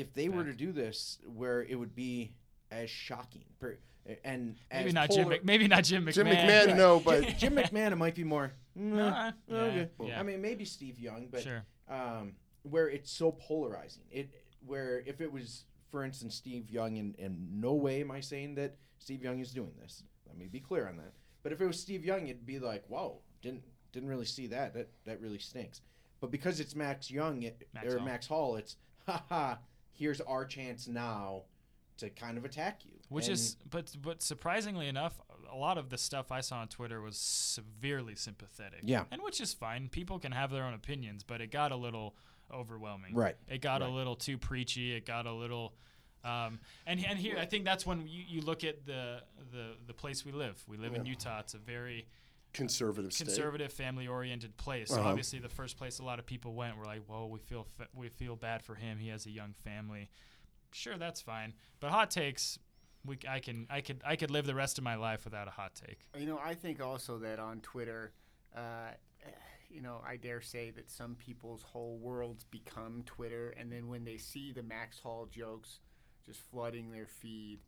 if 0.00 0.12
they 0.14 0.28
were 0.28 0.44
to 0.44 0.52
do 0.52 0.72
this, 0.72 1.18
where 1.24 1.62
it 1.62 1.74
would 1.76 1.94
be 1.94 2.34
as 2.70 2.88
shocking, 2.90 3.44
per, 3.58 3.78
and 4.24 4.56
Maybe 4.72 4.88
as 4.88 4.94
not 4.94 5.10
Jim. 5.10 5.24
polar- 5.24 5.36
Mc, 5.36 5.44
maybe 5.44 5.68
not 5.68 5.84
Jim 5.84 6.04
McMahon. 6.06 6.12
Jim 6.14 6.26
McMahon, 6.26 6.76
no, 6.76 7.00
but 7.00 7.22
Jim, 7.22 7.34
Jim 7.38 7.56
McMahon, 7.56 7.92
it 7.92 7.96
might 7.96 8.14
be 8.14 8.24
more. 8.24 8.52
mm, 8.78 8.98
Uh, 8.98 9.32
yeah, 9.48 9.56
okay. 9.56 9.88
yeah. 10.04 10.18
I 10.20 10.22
mean, 10.22 10.40
maybe 10.40 10.64
Steve 10.64 10.98
Young, 10.98 11.28
but 11.30 11.42
sure. 11.42 11.64
um, 11.88 12.32
where 12.62 12.88
it's 12.88 13.10
so 13.10 13.32
polarizing. 13.32 14.02
It 14.10 14.30
where 14.66 15.02
if 15.06 15.20
it 15.20 15.30
was, 15.32 15.64
for 15.90 16.04
instance, 16.04 16.34
Steve 16.34 16.70
Young, 16.70 16.98
and 16.98 17.14
in 17.16 17.46
no 17.60 17.74
way 17.74 18.00
am 18.00 18.10
I 18.10 18.20
saying 18.20 18.54
that 18.56 18.76
Steve 18.98 19.22
Young 19.22 19.40
is 19.40 19.52
doing 19.52 19.72
this. 19.80 20.02
Let 20.26 20.36
me 20.38 20.46
be 20.46 20.60
clear 20.60 20.86
on 20.88 20.96
that. 20.98 21.12
But 21.42 21.52
if 21.52 21.60
it 21.60 21.66
was 21.66 21.78
Steve 21.80 22.04
Young, 22.04 22.28
it'd 22.28 22.44
be 22.46 22.58
like, 22.58 22.84
whoa, 22.88 23.18
didn't 23.42 23.62
didn't 23.92 24.08
really 24.08 24.26
see 24.26 24.46
that. 24.48 24.74
That 24.74 24.88
that 25.04 25.20
really 25.20 25.38
stinks. 25.38 25.80
But 26.20 26.30
because 26.30 26.60
it's 26.60 26.76
Max 26.76 27.10
Young 27.10 27.42
it, 27.44 27.66
Max 27.74 27.86
or 27.86 27.96
Hall. 27.98 28.06
Max 28.06 28.26
Hall, 28.26 28.56
it's 28.56 28.76
haha. 29.06 29.56
Here's 30.00 30.22
our 30.22 30.46
chance 30.46 30.88
now 30.88 31.42
to 31.98 32.08
kind 32.08 32.38
of 32.38 32.46
attack 32.46 32.86
you. 32.86 32.92
Which 33.10 33.26
And- 33.26 33.34
is, 33.34 33.56
but 33.68 33.94
but 34.00 34.22
surprisingly 34.22 34.88
enough, 34.88 35.20
a 35.52 35.56
lot 35.56 35.76
of 35.76 35.90
the 35.90 35.98
stuff 35.98 36.32
I 36.32 36.40
saw 36.40 36.56
on 36.60 36.68
Twitter 36.68 37.02
was 37.02 37.18
severely 37.18 38.14
sympathetic. 38.16 38.80
Yeah. 38.82 39.04
and 39.10 39.20
which 39.22 39.42
is 39.42 39.52
fine. 39.52 39.90
People 39.90 40.18
can 40.18 40.32
have 40.32 40.50
their 40.50 40.64
own 40.64 40.72
opinions, 40.72 41.22
but 41.22 41.42
it 41.42 41.50
got 41.50 41.70
a 41.70 41.76
little 41.76 42.16
overwhelming. 42.50 43.14
right. 43.14 43.36
It 43.46 43.60
got 43.60 43.82
Right. 43.82 43.90
a 43.90 43.92
little 43.92 44.16
too 44.16 44.38
preachy. 44.38 44.94
It 44.94 45.04
got 45.04 45.26
a 45.26 45.32
little, 45.34 45.74
um, 46.24 46.60
and 46.86 47.04
and 47.04 47.18
here 47.18 47.36
I 47.38 47.44
think 47.44 47.66
that's 47.66 47.84
when 47.84 48.06
you, 48.08 48.24
you 48.26 48.40
look 48.40 48.64
at 48.64 48.86
the 48.86 49.22
the 49.52 49.76
the 49.86 49.92
place 49.94 50.24
we 50.24 50.32
live. 50.32 50.64
We 50.66 50.78
live 50.78 50.94
in 50.94 51.04
Utah. 51.04 51.40
It's 51.40 51.52
a 51.54 51.58
very 51.58 52.06
conservative 52.52 53.12
state. 53.12 53.26
conservative, 53.26 53.72
family-oriented 53.72 54.56
place. 54.56 54.88
So 54.88 54.96
Uh-huh. 54.96 55.08
obviously, 55.10 55.38
the 55.38 55.48
first 55.48 55.76
place 55.76 55.98
a 55.98 56.04
lot 56.04 56.18
of 56.18 56.26
people 56.26 56.54
went 56.54 56.76
were 56.76 56.84
like, 56.86 57.08
"Well, 57.08 57.28
we 57.30 57.38
feel 57.40 57.64
fa- 57.64 57.88
we 57.94 58.08
feel 58.08 58.36
bad 58.36 58.62
for 58.62 58.74
him. 58.74 58.98
He 58.98 59.08
has 59.08 59.26
a 59.26 59.30
young 59.30 59.52
family." 59.54 60.10
Sure, 60.72 60.96
that's 60.98 61.20
fine. 61.20 61.54
But 61.80 61.90
hot 61.90 62.10
takes, 62.10 62.58
we 63.04 63.18
I 63.28 63.40
can 63.40 63.66
I 63.70 63.80
could 63.80 64.02
I 64.04 64.16
could 64.16 64.30
live 64.30 64.46
the 64.46 64.54
rest 64.54 64.78
of 64.78 64.84
my 64.84 64.94
life 64.96 65.24
without 65.24 65.48
a 65.48 65.52
hot 65.52 65.74
take. 65.74 66.06
You 66.18 66.26
know, 66.26 66.38
I 66.38 66.54
think 66.54 66.80
also 66.80 67.18
that 67.18 67.38
on 67.38 67.60
Twitter, 67.60 68.12
uh, 68.54 68.92
you 69.68 69.80
know, 69.80 70.02
I 70.04 70.16
dare 70.16 70.40
say 70.40 70.70
that 70.72 70.90
some 70.90 71.14
people's 71.14 71.62
whole 71.62 71.98
worlds 71.98 72.44
become 72.44 73.02
Twitter, 73.04 73.50
and 73.50 73.70
then 73.70 73.88
when 73.88 74.04
they 74.04 74.16
see 74.16 74.52
the 74.52 74.62
Max 74.64 74.98
Hall 74.98 75.26
jokes 75.26 75.80
just 76.26 76.40
flooding 76.50 76.90
their 76.90 77.06
feed, 77.06 77.60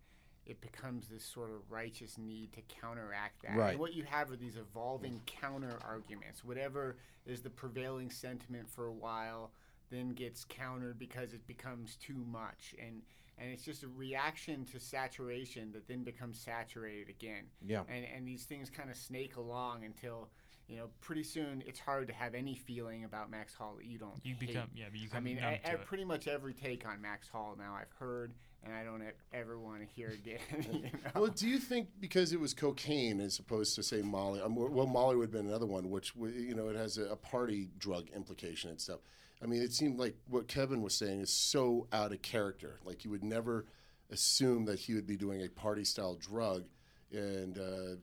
it 0.46 0.60
becomes 0.60 1.08
this 1.08 1.24
sort 1.24 1.50
of 1.50 1.70
righteous 1.70 2.18
need 2.18 2.52
to 2.52 2.60
counteract 2.80 3.42
that. 3.42 3.56
Right. 3.56 3.70
And 3.70 3.78
what 3.80 3.94
you 3.94 4.02
have 4.04 4.30
are 4.30 4.36
these 4.36 4.56
evolving 4.56 5.20
counter 5.26 5.78
arguments. 5.84 6.44
Whatever 6.44 6.96
is 7.26 7.42
the 7.42 7.50
prevailing 7.50 8.10
sentiment 8.10 8.68
for 8.68 8.86
a 8.86 8.92
while, 8.92 9.52
then 9.90 10.12
gets 10.14 10.44
countered 10.44 10.98
because 10.98 11.32
it 11.32 11.46
becomes 11.46 11.96
too 11.96 12.24
much, 12.30 12.74
and 12.84 13.02
and 13.38 13.50
it's 13.50 13.64
just 13.64 13.82
a 13.82 13.88
reaction 13.88 14.64
to 14.66 14.78
saturation 14.78 15.72
that 15.72 15.86
then 15.88 16.02
becomes 16.04 16.38
saturated 16.38 17.08
again 17.08 17.44
Yeah. 17.64 17.82
and 17.88 18.04
and 18.14 18.26
these 18.28 18.44
things 18.44 18.68
kind 18.68 18.90
of 18.90 18.96
snake 18.96 19.36
along 19.36 19.84
until 19.84 20.28
you 20.68 20.76
know 20.76 20.88
pretty 21.00 21.22
soon 21.24 21.62
it's 21.66 21.80
hard 21.80 22.08
to 22.08 22.12
have 22.14 22.34
any 22.34 22.54
feeling 22.54 23.04
about 23.04 23.30
Max 23.30 23.54
Hall 23.54 23.74
that 23.78 23.86
you 23.86 23.98
don't. 23.98 24.20
You 24.24 24.34
hate. 24.34 24.48
become 24.48 24.68
yeah, 24.74 24.86
but 24.90 24.98
you 24.98 25.04
I 25.04 25.08
become 25.08 25.24
mean, 25.24 25.36
numb 25.36 25.44
I, 25.44 25.56
to 25.58 25.70
I, 25.70 25.72
it. 25.74 25.84
pretty 25.86 26.04
much 26.04 26.26
every 26.28 26.52
take 26.54 26.86
on 26.86 27.00
Max 27.00 27.28
Hall 27.28 27.54
now 27.58 27.74
I've 27.78 27.92
heard, 27.98 28.32
and 28.64 28.74
I 28.74 28.84
don't 28.84 29.02
ever 29.32 29.58
want 29.58 29.80
to 29.80 29.86
hear 29.94 30.08
again. 30.08 30.38
you 30.72 30.82
know? 30.82 30.90
Well, 31.14 31.30
do 31.30 31.48
you 31.48 31.58
think 31.58 31.88
because 32.00 32.32
it 32.32 32.40
was 32.40 32.54
cocaine 32.54 33.20
as 33.20 33.38
opposed 33.38 33.74
to 33.76 33.82
say 33.82 34.02
Molly? 34.02 34.40
Um, 34.40 34.54
well, 34.54 34.86
Molly 34.86 35.16
would 35.16 35.24
have 35.24 35.32
been 35.32 35.48
another 35.48 35.66
one, 35.66 35.90
which 35.90 36.12
you 36.16 36.54
know 36.54 36.68
it 36.68 36.76
has 36.76 36.98
a, 36.98 37.06
a 37.06 37.16
party 37.16 37.70
drug 37.78 38.08
implication 38.14 38.70
and 38.70 38.80
stuff. 38.80 39.00
I 39.42 39.46
mean, 39.46 39.62
it 39.62 39.72
seemed 39.72 39.98
like 39.98 40.16
what 40.28 40.46
Kevin 40.46 40.82
was 40.82 40.94
saying 40.94 41.20
is 41.20 41.32
so 41.32 41.88
out 41.92 42.12
of 42.12 42.22
character. 42.22 42.78
Like 42.84 43.04
you 43.04 43.10
would 43.10 43.24
never 43.24 43.66
assume 44.10 44.66
that 44.66 44.78
he 44.78 44.94
would 44.94 45.06
be 45.06 45.16
doing 45.16 45.42
a 45.42 45.48
party 45.48 45.84
style 45.84 46.14
drug, 46.14 46.64
and 47.10 47.58
uh, 47.58 47.96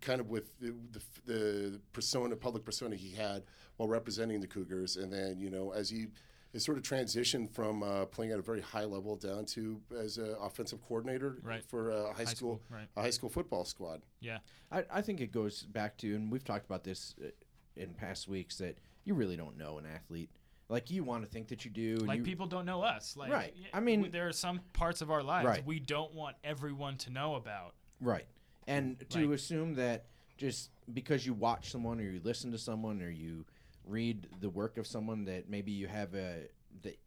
kind 0.00 0.20
of 0.20 0.30
with 0.30 0.58
the, 0.60 0.74
the, 0.92 1.32
the 1.32 1.80
persona, 1.92 2.36
public 2.36 2.64
persona 2.64 2.94
he 2.94 3.10
had 3.10 3.42
while 3.76 3.88
representing 3.88 4.40
the 4.40 4.46
Cougars, 4.46 4.96
and 4.96 5.12
then 5.12 5.40
you 5.40 5.50
know 5.50 5.72
as 5.72 5.90
he. 5.90 6.06
It 6.54 6.62
sort 6.62 6.78
of 6.78 6.84
transitioned 6.84 7.50
from 7.50 7.82
uh, 7.82 8.06
playing 8.06 8.30
at 8.30 8.38
a 8.38 8.42
very 8.42 8.60
high 8.60 8.84
level 8.84 9.16
down 9.16 9.44
to 9.46 9.80
as 9.98 10.18
an 10.18 10.36
offensive 10.40 10.80
coordinator 10.86 11.36
Right. 11.42 11.64
for 11.64 11.90
a 11.90 12.12
high, 12.14 12.24
school, 12.24 12.62
right? 12.70 12.86
a 12.96 13.02
high 13.02 13.10
school 13.10 13.28
football 13.28 13.64
squad. 13.64 14.02
Yeah, 14.20 14.38
I, 14.70 14.84
I 14.88 15.02
think 15.02 15.20
it 15.20 15.32
goes 15.32 15.62
back 15.64 15.96
to, 15.98 16.14
and 16.14 16.30
we've 16.30 16.44
talked 16.44 16.64
about 16.64 16.84
this 16.84 17.16
uh, 17.20 17.28
in 17.76 17.92
past 17.94 18.28
weeks, 18.28 18.56
that 18.58 18.78
you 19.04 19.14
really 19.14 19.36
don't 19.36 19.58
know 19.58 19.78
an 19.78 19.84
athlete. 19.92 20.30
Like 20.68 20.92
you 20.92 21.02
want 21.02 21.24
to 21.24 21.28
think 21.28 21.48
that 21.48 21.64
you 21.64 21.72
do, 21.72 21.96
and 21.98 22.06
like 22.06 22.18
you, 22.18 22.24
people 22.24 22.46
don't 22.46 22.64
know 22.66 22.82
us. 22.82 23.16
Like, 23.16 23.32
Right. 23.32 23.52
I 23.74 23.80
mean- 23.80 24.00
w- 24.02 24.12
there 24.12 24.28
are 24.28 24.32
some 24.32 24.60
parts 24.74 25.02
of 25.02 25.10
our 25.10 25.24
lives 25.24 25.46
Right. 25.48 25.66
we 25.66 25.80
don't 25.80 26.14
want 26.14 26.36
everyone 26.44 26.96
to 26.98 27.10
know 27.10 27.34
about. 27.34 27.74
right? 28.00 28.26
And 28.68 28.98
to 29.10 29.26
Like- 29.26 29.34
assume 29.38 29.74
that 29.74 30.06
just 30.36 30.70
because 30.92 31.26
you 31.26 31.34
watch 31.34 31.70
someone 31.72 31.98
or 32.00 32.04
you 32.04 32.20
listen 32.22 32.52
to 32.52 32.58
someone 32.58 33.02
or 33.02 33.10
you 33.10 33.44
read 33.86 34.28
the 34.40 34.50
work 34.50 34.78
of 34.78 34.86
someone 34.86 35.24
that 35.26 35.48
maybe 35.48 35.72
you 35.72 35.86
have 35.86 36.14
a 36.14 36.42
that 36.82 36.98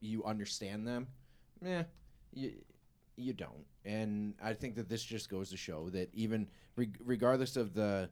you 0.00 0.24
understand 0.24 0.86
them, 0.86 1.06
yeah, 1.64 1.84
you 2.32 2.52
you 3.16 3.32
don't. 3.32 3.64
And 3.84 4.34
I 4.42 4.54
think 4.54 4.74
that 4.76 4.88
this 4.88 5.02
just 5.02 5.28
goes 5.28 5.50
to 5.50 5.56
show 5.56 5.90
that 5.90 6.10
even 6.14 6.48
reg- 6.76 6.98
regardless 7.04 7.56
of 7.56 7.74
the 7.74 8.10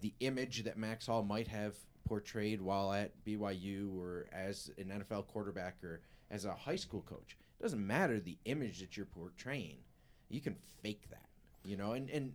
the 0.00 0.14
image 0.20 0.64
that 0.64 0.76
Max 0.78 1.06
Hall 1.06 1.22
might 1.22 1.48
have 1.48 1.74
portrayed 2.04 2.60
while 2.60 2.92
at 2.92 3.12
BYU 3.24 3.96
or 3.98 4.26
as 4.32 4.70
an 4.78 4.86
NFL 5.00 5.26
quarterback 5.28 5.82
or 5.84 6.00
as 6.30 6.44
a 6.44 6.52
high 6.52 6.76
school 6.76 7.02
coach, 7.02 7.36
it 7.58 7.62
doesn't 7.62 7.86
matter 7.86 8.18
the 8.18 8.38
image 8.44 8.80
that 8.80 8.96
you're 8.96 9.06
portraying. 9.06 9.78
You 10.28 10.40
can 10.40 10.56
fake 10.82 11.08
that, 11.10 11.28
you 11.64 11.76
know, 11.76 11.92
and 11.92 12.08
and 12.10 12.32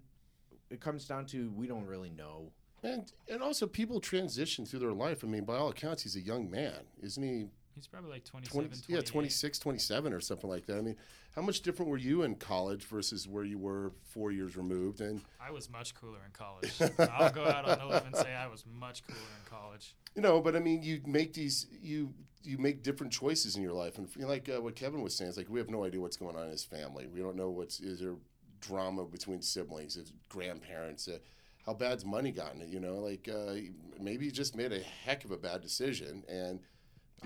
it 0.69 0.79
comes 0.79 1.05
down 1.05 1.25
to 1.27 1.51
we 1.55 1.67
don't 1.67 1.85
really 1.85 2.09
know. 2.09 2.51
And 2.83 3.11
and 3.29 3.41
also 3.41 3.67
people 3.67 3.99
transition 3.99 4.65
through 4.65 4.79
their 4.79 4.93
life. 4.93 5.23
I 5.23 5.27
mean, 5.27 5.45
by 5.45 5.55
all 5.55 5.69
accounts, 5.69 6.03
he's 6.03 6.15
a 6.15 6.21
young 6.21 6.49
man, 6.49 6.79
isn't 7.01 7.21
he? 7.21 7.47
He's 7.75 7.87
probably 7.87 8.09
like 8.09 8.23
27, 8.23 8.69
20, 8.69 8.81
yeah, 8.87 9.01
28. 9.01 9.05
26, 9.05 9.59
27 9.59 10.13
or 10.13 10.19
something 10.19 10.49
like 10.49 10.65
that. 10.65 10.77
I 10.77 10.81
mean, 10.81 10.95
how 11.35 11.43
much 11.43 11.61
different 11.61 11.91
were 11.91 11.97
you 11.97 12.23
in 12.23 12.33
college 12.33 12.83
versus 12.85 13.27
where 13.27 13.43
you 13.43 13.59
were 13.59 13.91
four 14.01 14.31
years 14.31 14.57
removed? 14.57 14.99
And 14.99 15.21
I 15.39 15.51
was 15.51 15.69
much 15.69 15.93
cooler 15.93 16.17
in 16.25 16.31
college. 16.33 16.73
I'll 17.11 17.31
go 17.31 17.45
out 17.45 17.69
on 17.69 17.79
a 17.79 17.87
limb 17.87 18.03
and 18.07 18.15
say 18.15 18.33
I 18.33 18.47
was 18.47 18.63
much 18.65 19.03
cooler 19.05 19.19
in 19.19 19.49
college. 19.49 19.95
you 20.15 20.23
know, 20.23 20.41
but 20.41 20.55
I 20.55 20.59
mean, 20.59 20.81
you 20.81 21.01
make 21.05 21.33
these 21.33 21.67
you 21.79 22.15
you 22.43 22.57
make 22.57 22.81
different 22.81 23.13
choices 23.13 23.55
in 23.55 23.61
your 23.61 23.73
life, 23.73 23.99
and 23.99 24.07
like 24.17 24.49
uh, 24.49 24.59
what 24.59 24.75
Kevin 24.75 25.03
was 25.03 25.13
saying, 25.15 25.29
it's 25.29 25.37
like 25.37 25.49
we 25.49 25.59
have 25.59 25.69
no 25.69 25.83
idea 25.83 26.01
what's 26.01 26.17
going 26.17 26.35
on 26.35 26.45
in 26.45 26.51
his 26.51 26.65
family. 26.65 27.05
We 27.05 27.21
don't 27.21 27.35
know 27.35 27.49
what's 27.49 27.79
is 27.79 27.99
there 27.99 28.15
drama 28.59 29.05
between 29.05 29.43
siblings, 29.43 29.97
is 29.97 30.13
grandparents. 30.29 31.07
Uh, 31.07 31.19
how 31.67 31.73
bad's 31.73 32.05
money 32.05 32.31
gotten? 32.31 32.61
It? 32.61 32.69
You 32.69 32.79
know, 32.79 32.95
like 32.95 33.29
uh, 33.31 33.55
maybe 34.01 34.25
he 34.25 34.31
just 34.31 34.55
made 34.55 34.71
a 34.71 34.79
heck 34.79 35.25
of 35.25 35.31
a 35.31 35.37
bad 35.37 35.61
decision, 35.61 36.23
and 36.29 36.61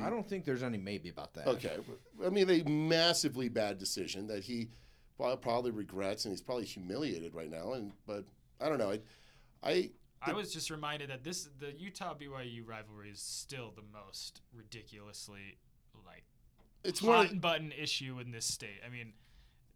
I 0.04 0.10
don't 0.10 0.28
think 0.28 0.46
there's 0.46 0.64
any 0.64 0.80
maybe 0.80 1.10
about 1.10 1.34
that. 1.36 1.48
Okay, 1.48 1.78
I 2.26 2.30
mean 2.30 2.50
a 2.50 2.64
massively 2.64 3.48
bad 3.48 3.78
decision 3.78 4.28
that 4.28 4.44
he 4.44 4.70
probably 5.18 5.72
regrets, 5.72 6.26
and 6.26 6.32
he's 6.32 6.42
probably 6.42 6.66
humiliated 6.66 7.36
right 7.36 7.52
now. 7.52 7.74
And 7.74 7.94
but 8.08 8.26
I 8.60 8.68
don't 8.68 8.80
know. 8.80 8.92
I, 8.92 9.00
I 9.64 9.92
I 10.24 10.34
was 10.34 10.52
just 10.52 10.72
reminded 10.72 11.12
that 11.12 11.24
this 11.24 11.48
the 11.60 11.72
Utah 11.78 12.16
BYU 12.16 12.68
rivalry 12.68 13.12
is 13.12 13.22
still 13.22 13.72
the 13.76 13.84
most 13.94 14.42
ridiculously 14.54 15.60
like 16.06 16.24
it's 16.84 17.00
hot 17.00 17.08
one. 17.08 17.28
and 17.28 17.42
button 17.42 17.72
issue 17.72 18.18
in 18.20 18.32
this 18.32 18.46
state. 18.46 18.82
I 18.86 18.90
mean, 18.90 19.14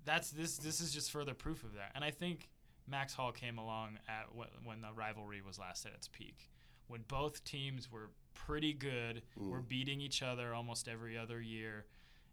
that's 0.05 0.31
this 0.31 0.57
this 0.57 0.81
is 0.81 0.91
just 0.91 1.11
further 1.11 1.35
proof 1.35 1.63
of 1.63 1.75
that. 1.75 1.91
And 1.93 2.03
I 2.03 2.09
think 2.09 2.49
Max 2.87 3.13
Hall 3.13 3.31
came 3.31 3.57
along 3.57 3.97
at 4.07 4.25
wh- 4.37 4.65
when 4.65 4.81
the 4.81 4.93
rivalry 4.93 5.41
was 5.41 5.57
last 5.59 5.85
at 5.85 5.93
its 5.93 6.07
peak, 6.07 6.51
when 6.87 7.01
both 7.07 7.43
teams 7.43 7.91
were 7.91 8.11
pretty 8.33 8.73
good, 8.73 9.23
were 9.37 9.61
beating 9.61 10.01
each 10.01 10.21
other 10.21 10.53
almost 10.53 10.87
every 10.87 11.17
other 11.17 11.41
year, 11.41 11.85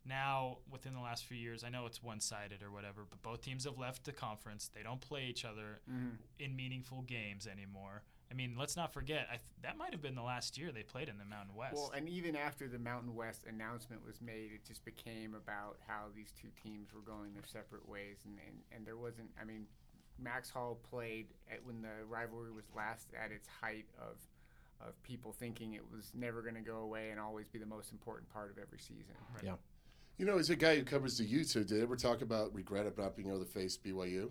now 0.04 0.58
within 0.70 0.94
the 0.94 1.00
last 1.00 1.24
few 1.24 1.36
years, 1.36 1.62
I 1.64 1.68
know 1.68 1.86
it's 1.86 2.02
one-sided 2.02 2.62
or 2.62 2.70
whatever, 2.72 3.06
but 3.08 3.22
both 3.22 3.40
teams 3.40 3.64
have 3.64 3.78
left 3.78 4.04
the 4.04 4.12
conference. 4.12 4.68
They 4.74 4.82
don't 4.82 5.00
play 5.00 5.26
each 5.26 5.44
other 5.44 5.80
Mhm. 5.88 6.18
in 6.40 6.56
meaningful 6.56 7.02
games 7.02 7.46
anymore. 7.46 8.02
I 8.30 8.34
mean, 8.34 8.56
let's 8.56 8.76
not 8.76 8.92
forget 8.92 9.26
I 9.28 9.36
th- 9.36 9.42
that 9.60 9.76
might 9.76 9.92
have 9.92 10.00
been 10.02 10.14
the 10.16 10.22
last 10.22 10.58
year 10.58 10.72
they 10.72 10.82
played 10.82 11.08
in 11.08 11.18
the 11.18 11.24
Mountain 11.24 11.54
West. 11.54 11.74
Well, 11.76 11.90
and 11.92 12.08
even 12.08 12.34
after 12.34 12.66
the 12.66 12.78
Mountain 12.78 13.14
West 13.14 13.44
announcement 13.46 14.02
was 14.04 14.20
made, 14.20 14.52
it 14.52 14.64
just 14.64 14.84
became 14.84 15.34
about 15.34 15.78
how 15.86 16.08
these 16.14 16.32
two 16.32 16.50
teams 16.50 16.92
were 16.92 17.02
going 17.02 17.32
their 17.34 17.44
separate 17.44 17.86
ways, 17.88 18.24
and, 18.24 18.38
and, 18.46 18.62
and 18.72 18.86
there 18.86 18.96
wasn't. 18.96 19.30
I 19.40 19.44
mean, 19.44 19.68
Max 20.22 20.50
Hall 20.50 20.78
played 20.90 21.26
at, 21.50 21.64
when 21.64 21.82
the 21.82 22.04
rivalry 22.08 22.52
was 22.52 22.64
last 22.74 23.08
at 23.22 23.30
its 23.32 23.48
height 23.60 23.86
of 24.00 24.16
of 24.86 25.00
people 25.04 25.32
thinking 25.32 25.74
it 25.74 25.84
was 25.92 26.10
never 26.12 26.42
going 26.42 26.56
to 26.56 26.60
go 26.60 26.78
away 26.78 27.10
and 27.10 27.20
always 27.20 27.46
be 27.46 27.58
the 27.58 27.66
most 27.66 27.92
important 27.92 28.28
part 28.32 28.50
of 28.50 28.58
every 28.58 28.78
season. 28.78 29.14
Yeah, 29.40 29.54
You 30.18 30.26
know, 30.26 30.38
as 30.38 30.50
a 30.50 30.56
guy 30.56 30.76
who 30.76 30.82
covers 30.82 31.18
the 31.18 31.24
Utes, 31.24 31.52
did 31.52 31.72
ever 31.72 31.94
talk 31.94 32.20
about 32.20 32.52
regret 32.52 32.86
of 32.86 32.98
not 32.98 33.14
being 33.14 33.28
able 33.28 33.38
to 33.38 33.44
face 33.44 33.78
BYU? 33.78 34.30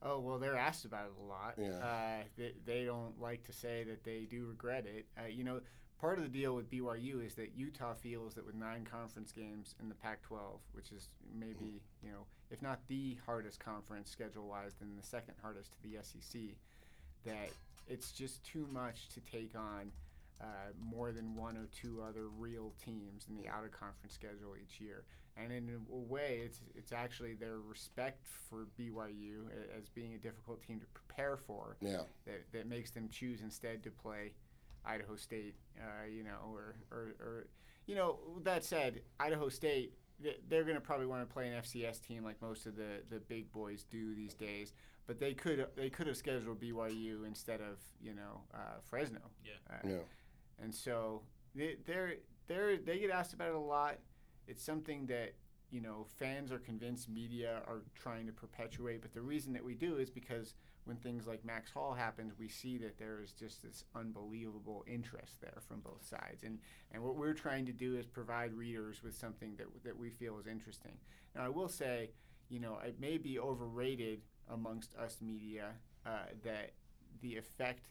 Oh 0.00 0.20
well, 0.20 0.38
they're 0.38 0.56
asked 0.56 0.84
about 0.84 1.06
it 1.06 1.12
a 1.20 1.26
lot. 1.26 1.54
Yeah. 1.58 1.84
Uh, 1.84 2.24
they, 2.36 2.52
they 2.64 2.84
don't 2.84 3.20
like 3.20 3.44
to 3.44 3.52
say 3.52 3.84
that 3.84 4.04
they 4.04 4.26
do 4.30 4.46
regret 4.46 4.86
it. 4.86 5.06
Uh, 5.18 5.26
you 5.26 5.42
know, 5.44 5.60
part 6.00 6.18
of 6.18 6.24
the 6.24 6.30
deal 6.30 6.54
with 6.54 6.70
BYU 6.70 7.24
is 7.26 7.34
that 7.34 7.50
Utah 7.56 7.94
feels 7.94 8.34
that 8.34 8.46
with 8.46 8.54
nine 8.54 8.86
conference 8.90 9.32
games 9.32 9.74
in 9.80 9.88
the 9.88 9.94
Pac-12, 9.96 10.60
which 10.72 10.92
is 10.92 11.08
maybe 11.34 11.82
you 12.02 12.10
know, 12.10 12.26
if 12.50 12.62
not 12.62 12.80
the 12.88 13.16
hardest 13.26 13.60
conference 13.60 14.10
schedule-wise, 14.10 14.72
then 14.80 14.90
the 14.96 15.06
second 15.06 15.34
hardest 15.42 15.72
to 15.72 15.82
the 15.82 15.96
SEC, 16.02 16.40
that 17.24 17.50
it's 17.88 18.12
just 18.12 18.42
too 18.44 18.66
much 18.72 19.08
to 19.10 19.20
take 19.20 19.54
on. 19.56 19.90
Uh, 20.40 20.44
more 20.80 21.10
than 21.10 21.34
one 21.34 21.56
or 21.56 21.66
two 21.74 22.00
other 22.00 22.28
real 22.28 22.72
teams 22.84 23.26
in 23.28 23.34
the 23.36 23.48
out 23.48 23.64
of 23.64 23.72
conference 23.72 24.14
schedule 24.14 24.54
each 24.62 24.80
year. 24.80 25.02
And 25.36 25.52
in 25.52 25.68
a 25.92 25.96
way, 25.96 26.42
it's 26.44 26.60
it's 26.76 26.92
actually 26.92 27.34
their 27.34 27.58
respect 27.58 28.24
for 28.48 28.68
BYU 28.78 29.46
as 29.76 29.88
being 29.88 30.14
a 30.14 30.18
difficult 30.18 30.62
team 30.64 30.78
to 30.78 30.86
prepare 30.94 31.36
for 31.36 31.76
Yeah. 31.80 32.02
that, 32.24 32.42
that 32.52 32.68
makes 32.68 32.92
them 32.92 33.08
choose 33.10 33.40
instead 33.40 33.82
to 33.82 33.90
play 33.90 34.30
Idaho 34.84 35.16
State. 35.16 35.56
Uh, 35.76 36.06
you 36.08 36.22
know, 36.22 36.38
or, 36.52 36.76
or 36.92 37.14
or 37.18 37.46
you 37.86 37.96
know 37.96 38.20
that 38.44 38.62
said, 38.62 39.00
Idaho 39.18 39.48
State 39.48 39.92
they're 40.48 40.64
going 40.64 40.74
to 40.74 40.80
probably 40.80 41.06
want 41.06 41.26
to 41.28 41.32
play 41.32 41.48
an 41.48 41.54
FCS 41.62 42.00
team 42.06 42.24
like 42.24 42.40
most 42.42 42.66
of 42.66 42.76
the, 42.76 43.02
the 43.10 43.20
big 43.20 43.50
boys 43.52 43.84
do 43.84 44.14
these 44.14 44.34
days. 44.34 44.72
But 45.06 45.18
they 45.18 45.32
could 45.32 45.66
they 45.76 45.88
could 45.88 46.06
have 46.06 46.16
scheduled 46.16 46.60
BYU 46.60 47.26
instead 47.26 47.60
of 47.60 47.78
you 48.00 48.14
know 48.14 48.42
uh, 48.52 48.78
Fresno. 48.84 49.20
Yeah. 49.44 49.52
Uh, 49.70 49.88
Yeah. 49.88 50.62
and 50.62 50.74
so 50.74 51.22
they, 51.54 51.76
they're 51.86 52.14
they're 52.46 52.76
they 52.76 52.98
get 52.98 53.10
asked 53.10 53.32
about 53.32 53.48
it 53.48 53.54
a 53.54 53.58
lot. 53.58 53.98
It's 54.46 54.62
something 54.62 55.06
that 55.06 55.34
you 55.70 55.80
know 55.80 56.06
fans 56.18 56.52
are 56.52 56.58
convinced 56.58 57.08
media 57.08 57.62
are 57.66 57.82
trying 57.94 58.26
to 58.26 58.32
perpetuate, 58.32 59.00
but 59.00 59.12
the 59.14 59.22
reason 59.22 59.52
that 59.54 59.64
we 59.64 59.74
do 59.74 59.96
is 59.96 60.10
because 60.10 60.54
when 60.88 60.96
things 60.96 61.26
like 61.26 61.44
Max 61.44 61.70
Hall 61.70 61.92
happens, 61.92 62.32
we 62.38 62.48
see 62.48 62.78
that 62.78 62.98
there 62.98 63.20
is 63.22 63.32
just 63.32 63.62
this 63.62 63.84
unbelievable 63.94 64.84
interest 64.86 65.38
there 65.42 65.58
from 65.68 65.80
both 65.80 66.02
sides, 66.02 66.42
and 66.44 66.58
and 66.90 67.02
what 67.02 67.14
we're 67.14 67.34
trying 67.34 67.66
to 67.66 67.72
do 67.72 67.96
is 67.96 68.06
provide 68.06 68.54
readers 68.54 69.02
with 69.02 69.14
something 69.14 69.54
that 69.56 69.66
that 69.84 69.96
we 69.96 70.08
feel 70.08 70.38
is 70.38 70.46
interesting. 70.46 70.96
Now, 71.36 71.44
I 71.44 71.50
will 71.50 71.68
say, 71.68 72.10
you 72.48 72.58
know, 72.58 72.78
it 72.84 72.98
may 72.98 73.18
be 73.18 73.38
overrated 73.38 74.22
amongst 74.50 74.94
us 74.94 75.18
media 75.20 75.72
uh, 76.06 76.30
that 76.42 76.72
the 77.20 77.36
effect 77.36 77.90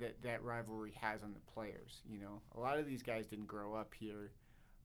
that 0.00 0.22
that 0.22 0.42
rivalry 0.42 0.94
has 1.02 1.22
on 1.22 1.34
the 1.34 1.52
players. 1.52 2.00
You 2.08 2.18
know, 2.18 2.40
a 2.56 2.60
lot 2.60 2.78
of 2.78 2.86
these 2.86 3.02
guys 3.02 3.26
didn't 3.26 3.46
grow 3.46 3.74
up 3.74 3.92
here. 3.92 4.32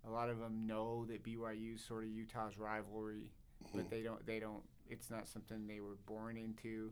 A 0.05 0.09
lot 0.09 0.29
of 0.29 0.39
them 0.39 0.67
know 0.67 1.05
that 1.05 1.23
BYU 1.23 1.75
is 1.75 1.81
sort 1.83 2.03
of 2.03 2.09
Utah's 2.09 2.57
rivalry, 2.57 3.31
but 3.73 3.89
they 3.89 4.01
don't. 4.01 4.25
They 4.25 4.39
don't. 4.39 4.63
It's 4.89 5.09
not 5.09 5.29
something 5.29 5.65
they 5.65 5.79
were 5.79 5.97
born 6.05 6.37
into, 6.37 6.91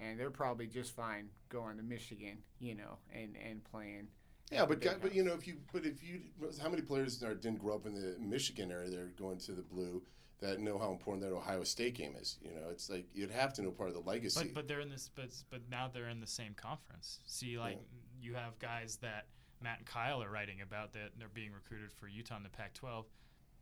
and 0.00 0.18
they're 0.18 0.30
probably 0.30 0.66
just 0.66 0.94
fine 0.94 1.28
going 1.48 1.76
to 1.76 1.82
Michigan. 1.82 2.38
You 2.60 2.74
know, 2.76 2.98
and 3.14 3.36
and 3.36 3.62
playing. 3.64 4.08
Yeah, 4.50 4.64
but 4.64 4.80
Big 4.80 4.90
guy- 4.90 4.98
but 5.00 5.14
you 5.14 5.22
know 5.22 5.34
if 5.34 5.46
you 5.46 5.56
but 5.72 5.84
if 5.84 6.02
you 6.02 6.20
how 6.62 6.68
many 6.68 6.82
players 6.82 7.22
are, 7.22 7.34
didn't 7.34 7.60
grow 7.60 7.74
up 7.74 7.86
in 7.86 7.94
the 7.94 8.16
Michigan 8.18 8.70
area 8.72 8.88
they're 8.88 9.12
going 9.18 9.38
to 9.38 9.52
the 9.52 9.62
blue 9.62 10.02
that 10.40 10.60
know 10.60 10.78
how 10.78 10.92
important 10.92 11.22
that 11.28 11.34
Ohio 11.34 11.64
State 11.64 11.94
game 11.94 12.14
is. 12.20 12.38
You 12.40 12.50
know, 12.50 12.68
it's 12.70 12.88
like 12.88 13.06
you'd 13.12 13.30
have 13.30 13.52
to 13.54 13.62
know 13.62 13.70
part 13.70 13.88
of 13.88 13.94
the 13.94 14.08
legacy. 14.08 14.44
But 14.44 14.54
but 14.54 14.68
they're 14.68 14.80
in 14.80 14.88
this 14.88 15.10
but 15.14 15.30
but 15.50 15.60
now 15.70 15.90
they're 15.92 16.08
in 16.08 16.20
the 16.20 16.26
same 16.26 16.54
conference. 16.54 17.20
See, 17.26 17.58
like 17.58 17.78
you 18.20 18.34
have 18.34 18.58
guys 18.58 18.96
that 19.02 19.26
Matt 19.60 19.78
and 19.78 19.86
Kyle 19.86 20.22
are 20.22 20.30
writing 20.30 20.60
about 20.60 20.92
that 20.92 21.10
they're 21.18 21.28
being 21.28 21.52
recruited 21.52 21.92
for 21.92 22.06
Utah 22.06 22.36
in 22.36 22.42
the 22.42 22.48
Pac-12. 22.48 23.04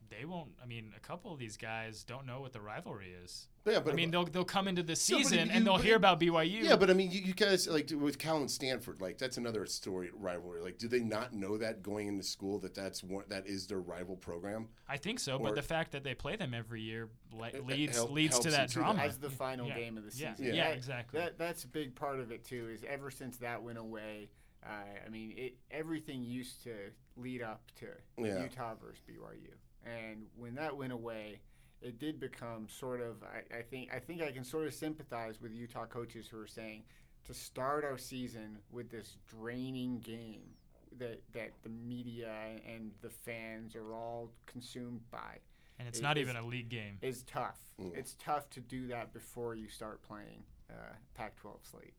They 0.09 0.23
won't. 0.25 0.51
I 0.63 0.65
mean, 0.65 0.93
a 0.95 0.99
couple 1.01 1.33
of 1.33 1.37
these 1.39 1.57
guys 1.57 2.03
don't 2.05 2.25
know 2.25 2.39
what 2.39 2.53
the 2.53 2.61
rivalry 2.61 3.13
is. 3.23 3.49
yeah, 3.65 3.81
but 3.81 3.91
I 3.91 3.95
mean, 3.95 4.09
they'll 4.09 4.23
they'll 4.23 4.45
come 4.45 4.69
into 4.69 4.81
this 4.81 5.07
Yeah, 5.09 5.17
season 5.17 5.47
you- 5.47 5.51
and 5.53 5.67
they'll 5.67 5.75
hear 5.77 5.97
about 5.97 6.19
BYU. 6.19 6.63
yeah, 6.63 6.77
but 6.77 6.89
I 6.89 6.93
mean, 6.93 7.11
you, 7.11 7.19
you 7.19 7.33
guys 7.33 7.67
like 7.67 7.91
with 7.93 8.17
Cal 8.17 8.37
and 8.37 8.49
Stanford, 8.49 9.01
like 9.01 9.17
that's 9.17 9.35
another 9.37 9.65
story 9.65 10.09
rivalry. 10.13 10.61
Like, 10.61 10.77
do 10.77 10.87
they 10.87 11.01
not 11.01 11.33
know 11.33 11.57
that 11.57 11.83
going 11.83 12.07
into 12.07 12.23
school 12.23 12.57
that 12.59 12.73
that's 12.73 13.03
one 13.03 13.25
that 13.27 13.47
is 13.47 13.67
their 13.67 13.81
rival 13.81 14.15
program? 14.15 14.69
I 14.87 14.95
think 14.95 15.19
so. 15.19 15.35
or- 15.35 15.39
But 15.39 15.55
the 15.55 15.61
fact 15.61 15.91
that 15.91 16.05
they 16.05 16.15
play 16.15 16.37
them 16.37 16.53
every 16.53 16.81
year 16.81 17.09
le- 17.33 17.49
It- 17.49 17.55
it 17.55 17.65
leads 17.65 17.97
help- 17.97 18.11
leads 18.11 18.39
to 18.39 18.49
that 18.51 18.69
drama. 18.69 19.01
as 19.01 19.17
the 19.19 19.29
final 19.29 19.67
Yeah. 19.67 19.75
game 19.75 19.97
of 19.97 20.05
the 20.09 20.17
Yeah, 20.17 20.33
season. 20.35 20.55
yeah, 20.55 20.69
That- 20.69 20.77
exactly. 20.77 21.19
That 21.19 21.37
that's 21.37 21.65
a 21.65 21.67
big 21.67 21.95
part 21.95 22.21
of 22.21 22.31
it 22.31 22.45
too. 22.45 22.69
Is 22.69 22.85
ever 22.85 23.11
since 23.11 23.37
that 23.39 23.61
went 23.61 23.77
away, 23.77 24.29
uh, 24.63 24.69
I 25.05 25.09
mean, 25.09 25.33
it 25.37 25.57
everything 25.69 26.23
used 26.23 26.63
to 26.63 26.91
lead 27.17 27.41
up 27.41 27.69
to 27.75 27.87
Yeah. 28.17 28.43
Utah 28.43 28.75
versus 28.75 29.01
BYU, 29.05 29.51
and 29.87 30.25
when 30.35 30.55
that 30.55 30.75
went 30.75 30.93
away, 30.93 31.39
it 31.81 31.99
did 31.99 32.19
become 32.19 32.67
sort 32.67 33.01
of. 33.01 33.23
I, 33.23 33.59
I 33.59 33.61
think 33.61 33.93
I 33.93 33.99
think 33.99 34.21
I 34.21 34.31
can 34.31 34.43
sort 34.43 34.67
of 34.67 34.73
sympathize 34.73 35.41
with 35.41 35.53
Utah 35.53 35.85
coaches 35.85 36.27
who 36.27 36.39
are 36.39 36.47
saying 36.47 36.83
to 37.25 37.33
start 37.33 37.83
our 37.83 37.97
season 37.97 38.57
with 38.71 38.89
this 38.89 39.17
draining 39.29 39.99
game 39.99 40.43
that 40.97 41.21
that 41.33 41.51
the 41.63 41.69
media 41.69 42.31
and 42.67 42.91
the 43.01 43.09
fans 43.09 43.75
are 43.75 43.93
all 43.93 44.31
consumed 44.45 45.01
by 45.11 45.39
and 45.79 45.87
it's 45.87 45.99
it 45.99 46.03
not 46.03 46.17
is- 46.17 46.21
even 46.21 46.35
a 46.35 46.45
league 46.45 46.69
game. 46.69 46.97
It's 47.01 47.23
tough. 47.23 47.59
Mm. 47.81 47.95
It's 47.95 48.15
tough 48.19 48.49
to 48.51 48.59
do 48.59 48.87
that 48.87 49.13
before 49.13 49.55
you 49.55 49.67
start 49.67 50.01
playing 50.01 50.43
uh, 50.69 50.93
Pac-12 51.13 51.69
slate. 51.69 51.93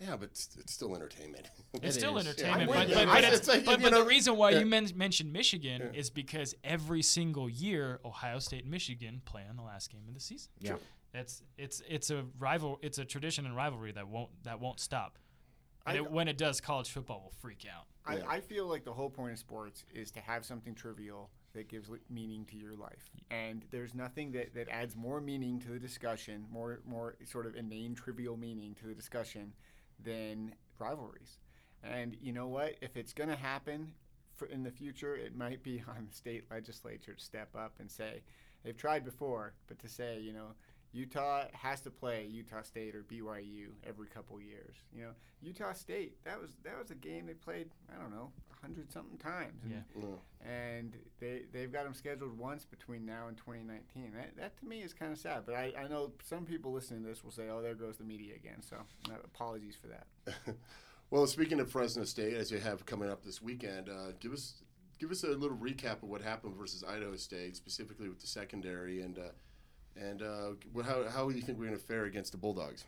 Yeah, 0.00 0.16
but 0.16 0.30
it's, 0.30 0.56
it's 0.58 0.72
still 0.72 0.94
entertainment. 0.94 1.46
It's 1.74 1.96
It 1.96 1.98
still 2.00 2.18
is. 2.18 2.26
entertainment, 2.26 2.70
Yeah, 2.70 2.84
but, 2.84 2.88
but, 2.94 3.08
I- 3.08 3.14
but, 3.20 3.24
it's, 3.24 3.36
it's 3.38 3.48
like, 3.48 3.64
but, 3.64 3.82
but 3.82 3.90
know, 3.92 3.98
the 4.02 4.08
reason 4.08 4.36
why 4.36 4.50
yeah. 4.50 4.60
you 4.60 4.66
men- 4.66 4.90
mentioned 4.94 5.32
Michigan 5.32 5.90
Yeah. 5.92 5.98
is 6.00 6.10
because 6.10 6.54
every 6.62 7.02
single 7.02 7.48
year 7.48 7.98
Ohio 8.04 8.38
State 8.38 8.62
and 8.62 8.70
Michigan 8.70 9.22
play 9.24 9.42
on 9.48 9.56
the 9.56 9.62
last 9.62 9.90
game 9.90 10.02
of 10.08 10.14
the 10.14 10.20
season. 10.20 10.50
Yeah. 10.60 10.74
It's 11.14 11.42
it's 11.56 11.82
it's 11.88 12.10
a 12.10 12.24
rival 12.38 12.78
it's 12.82 12.98
a 12.98 13.04
tradition 13.04 13.46
and 13.46 13.56
rivalry 13.56 13.92
that 13.92 14.06
won't 14.08 14.30
that 14.44 14.60
won't 14.60 14.78
stop. 14.78 15.18
And 15.86 15.96
I- 15.96 16.00
it, 16.00 16.10
when 16.10 16.28
it 16.28 16.36
does, 16.36 16.60
college 16.60 16.90
football 16.90 17.22
will 17.24 17.32
freak 17.40 17.64
out. 17.66 17.86
Yeah. 18.16 18.24
I, 18.28 18.36
I 18.36 18.40
feel 18.40 18.66
like 18.66 18.84
the 18.84 18.92
whole 18.92 19.10
point 19.10 19.32
of 19.32 19.38
sports 19.38 19.84
is 19.92 20.10
to 20.12 20.20
have 20.20 20.44
something 20.44 20.74
trivial 20.74 21.30
that 21.54 21.68
gives 21.68 21.88
li- 21.88 21.98
meaning 22.10 22.44
to 22.50 22.56
your 22.56 22.74
life. 22.74 23.10
And 23.30 23.64
there's 23.70 23.94
nothing 23.94 24.32
that, 24.32 24.54
that 24.54 24.68
adds 24.68 24.94
more 24.94 25.20
meaning 25.20 25.58
to 25.60 25.68
the 25.70 25.78
discussion, 25.78 26.44
more 26.52 26.80
more 26.86 27.16
sort 27.24 27.46
of 27.46 27.56
inane 27.56 27.94
trivial 27.94 28.36
meaning 28.36 28.74
to 28.80 28.86
the 28.86 28.94
discussion 28.94 29.54
than 30.04 30.54
rivalries. 30.78 31.38
And 31.82 32.16
you 32.20 32.32
know 32.32 32.48
what? 32.48 32.74
If 32.80 32.96
it's 32.96 33.12
going 33.12 33.28
to 33.30 33.36
happen 33.36 33.92
in 34.50 34.62
the 34.62 34.70
future, 34.70 35.16
it 35.16 35.36
might 35.36 35.62
be 35.62 35.82
on 35.88 36.06
the 36.08 36.14
state 36.14 36.44
legislature 36.50 37.14
to 37.14 37.24
step 37.24 37.48
up 37.56 37.74
and 37.78 37.90
say 37.90 38.22
they've 38.64 38.76
tried 38.76 39.04
before, 39.04 39.54
but 39.66 39.78
to 39.80 39.88
say, 39.88 40.20
you 40.20 40.32
know, 40.32 40.54
Utah 40.92 41.44
has 41.52 41.80
to 41.82 41.90
play 41.90 42.26
Utah 42.30 42.62
State 42.62 42.94
or 42.94 43.02
BYU 43.02 43.68
every 43.86 44.06
couple 44.06 44.40
years. 44.40 44.74
You 44.94 45.02
know, 45.02 45.10
Utah 45.42 45.72
State 45.72 46.22
that 46.24 46.40
was 46.40 46.50
that 46.64 46.78
was 46.78 46.90
a 46.90 46.94
game 46.94 47.26
they 47.26 47.34
played. 47.34 47.70
I 47.94 48.00
don't 48.00 48.10
know, 48.10 48.30
a 48.56 48.60
hundred 48.62 48.90
something 48.90 49.18
times. 49.18 49.62
And, 49.64 49.72
Yeah. 49.72 50.02
Yeah. 50.02 50.50
and 50.50 50.96
they 51.20 51.42
they've 51.52 51.70
got 51.72 51.84
them 51.84 51.94
scheduled 51.94 52.36
once 52.38 52.64
between 52.64 53.04
now 53.04 53.28
and 53.28 53.36
2019. 53.36 54.12
That, 54.14 54.36
that 54.36 54.56
to 54.58 54.66
me 54.66 54.80
is 54.82 54.92
kind 54.94 55.12
of 55.12 55.18
sad. 55.18 55.42
But 55.46 55.54
I, 55.56 55.72
I 55.78 55.88
know 55.88 56.12
some 56.24 56.44
people 56.46 56.72
listening 56.72 57.02
to 57.02 57.08
this 57.08 57.22
will 57.22 57.32
say, 57.32 57.48
"Oh, 57.50 57.60
there 57.60 57.74
goes 57.74 57.96
the 57.98 58.04
media 58.04 58.34
again." 58.34 58.62
So 58.62 58.76
apologies 59.24 59.76
for 59.80 59.88
that. 59.88 60.06
Well, 61.10 61.26
speaking 61.26 61.58
of 61.58 61.70
Fresno 61.70 62.04
State, 62.04 62.34
as 62.34 62.50
you 62.50 62.58
have 62.58 62.84
coming 62.84 63.08
up 63.08 63.24
this 63.24 63.40
weekend, 63.40 63.88
uh, 63.88 64.12
give 64.20 64.30
us 64.30 64.56
give 64.98 65.10
us 65.10 65.24
a 65.24 65.28
little 65.28 65.56
recap 65.56 66.02
of 66.02 66.10
what 66.10 66.20
happened 66.20 66.54
versus 66.54 66.84
Idaho 66.86 67.16
State, 67.16 67.56
specifically 67.56 68.10
with 68.10 68.20
the 68.20 68.26
secondary, 68.26 69.00
and 69.00 69.18
uh, 69.18 69.22
and 70.00 70.22
uh, 70.22 70.82
how 70.84 71.04
how 71.08 71.28
do 71.28 71.36
you 71.36 71.42
think 71.42 71.58
we're 71.58 71.66
going 71.66 71.78
to 71.78 71.84
fare 71.84 72.04
against 72.04 72.32
the 72.32 72.38
Bulldogs? 72.38 72.84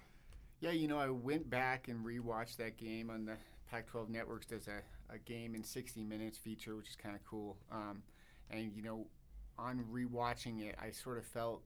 Yeah, 0.60 0.70
you 0.72 0.88
know, 0.88 0.98
I 0.98 1.08
went 1.08 1.48
back 1.48 1.88
and 1.88 2.04
rewatched 2.04 2.56
that 2.58 2.76
game 2.76 3.08
on 3.10 3.24
the 3.24 3.36
Pac-12 3.70 4.10
networks. 4.10 4.46
There's 4.46 4.68
a, 4.68 4.82
a 5.14 5.18
game 5.18 5.54
in 5.54 5.64
60 5.64 6.02
minutes 6.04 6.36
feature, 6.36 6.76
which 6.76 6.90
is 6.90 6.96
kind 6.96 7.14
of 7.16 7.24
cool. 7.24 7.56
Um, 7.72 8.02
and 8.50 8.70
you 8.74 8.82
know, 8.82 9.06
on 9.58 9.84
rewatching 9.92 10.60
it, 10.62 10.76
I 10.80 10.90
sort 10.90 11.16
of 11.18 11.24
felt 11.24 11.62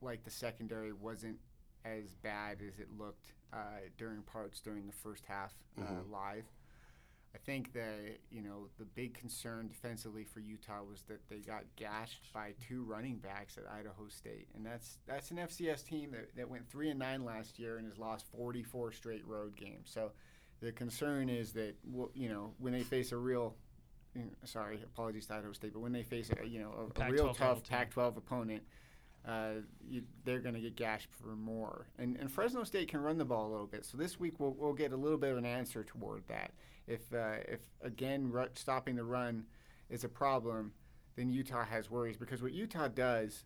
like 0.00 0.24
the 0.24 0.30
secondary 0.30 0.92
wasn't 0.92 1.38
as 1.84 2.14
bad 2.22 2.58
as 2.66 2.78
it 2.80 2.88
looked 2.98 3.32
uh, 3.52 3.56
during 3.96 4.22
parts 4.22 4.60
during 4.60 4.86
the 4.86 4.92
first 4.92 5.24
half 5.26 5.54
uh, 5.80 5.82
Mhm. 5.84 6.10
live. 6.10 6.44
I 7.34 7.38
think 7.38 7.72
that 7.74 8.18
you 8.30 8.42
know 8.42 8.68
the 8.78 8.84
big 8.84 9.14
concern 9.14 9.68
defensively 9.68 10.24
for 10.24 10.40
Utah 10.40 10.82
was 10.88 11.02
that 11.08 11.20
they 11.28 11.38
got 11.38 11.64
gashed 11.76 12.32
by 12.32 12.54
two 12.66 12.82
running 12.84 13.16
backs 13.16 13.58
at 13.58 13.64
Idaho 13.70 14.08
State, 14.08 14.48
and 14.54 14.64
that's 14.64 14.98
that's 15.06 15.30
an 15.30 15.36
FCS 15.36 15.84
team 15.84 16.10
that, 16.12 16.34
that 16.36 16.48
went 16.48 16.68
three 16.68 16.88
and 16.88 16.98
nine 16.98 17.24
last 17.24 17.58
year 17.58 17.76
and 17.76 17.86
has 17.86 17.98
lost 17.98 18.26
44 18.34 18.92
straight 18.92 19.26
road 19.26 19.56
games. 19.56 19.90
So 19.92 20.12
the 20.60 20.72
concern 20.72 21.28
is 21.28 21.52
that 21.52 21.74
you 22.14 22.28
know 22.28 22.54
when 22.58 22.72
they 22.72 22.82
face 22.82 23.12
a 23.12 23.16
real 23.16 23.54
sorry 24.44 24.80
apologies 24.82 25.26
to 25.26 25.34
Idaho 25.34 25.52
State, 25.52 25.74
but 25.74 25.80
when 25.80 25.92
they 25.92 26.02
face 26.02 26.30
a 26.30 26.46
you 26.46 26.60
know 26.60 26.90
a, 26.96 27.02
a 27.02 27.10
real 27.10 27.34
tough 27.34 27.62
Pac-12 27.68 28.16
opponent. 28.16 28.62
Uh, 29.26 29.60
you, 29.86 30.02
they're 30.24 30.38
going 30.38 30.54
to 30.54 30.60
get 30.60 30.74
gashed 30.74 31.08
for 31.20 31.36
more. 31.36 31.86
And, 31.98 32.16
and 32.16 32.30
Fresno 32.30 32.64
State 32.64 32.88
can 32.88 33.02
run 33.02 33.18
the 33.18 33.26
ball 33.26 33.48
a 33.48 33.50
little 33.50 33.66
bit. 33.66 33.84
So 33.84 33.98
this 33.98 34.18
week 34.18 34.38
we'll, 34.38 34.54
we'll 34.56 34.72
get 34.72 34.92
a 34.92 34.96
little 34.96 35.18
bit 35.18 35.32
of 35.32 35.36
an 35.36 35.44
answer 35.44 35.84
toward 35.84 36.22
that. 36.28 36.52
If 36.88 37.12
uh, 37.12 37.42
if 37.46 37.60
again 37.82 38.32
stopping 38.54 38.96
the 38.96 39.04
run 39.04 39.44
is 39.90 40.04
a 40.04 40.08
problem, 40.08 40.72
then 41.16 41.28
Utah 41.28 41.64
has 41.64 41.90
worries 41.90 42.16
because 42.16 42.42
what 42.42 42.52
Utah 42.52 42.88
does, 42.88 43.44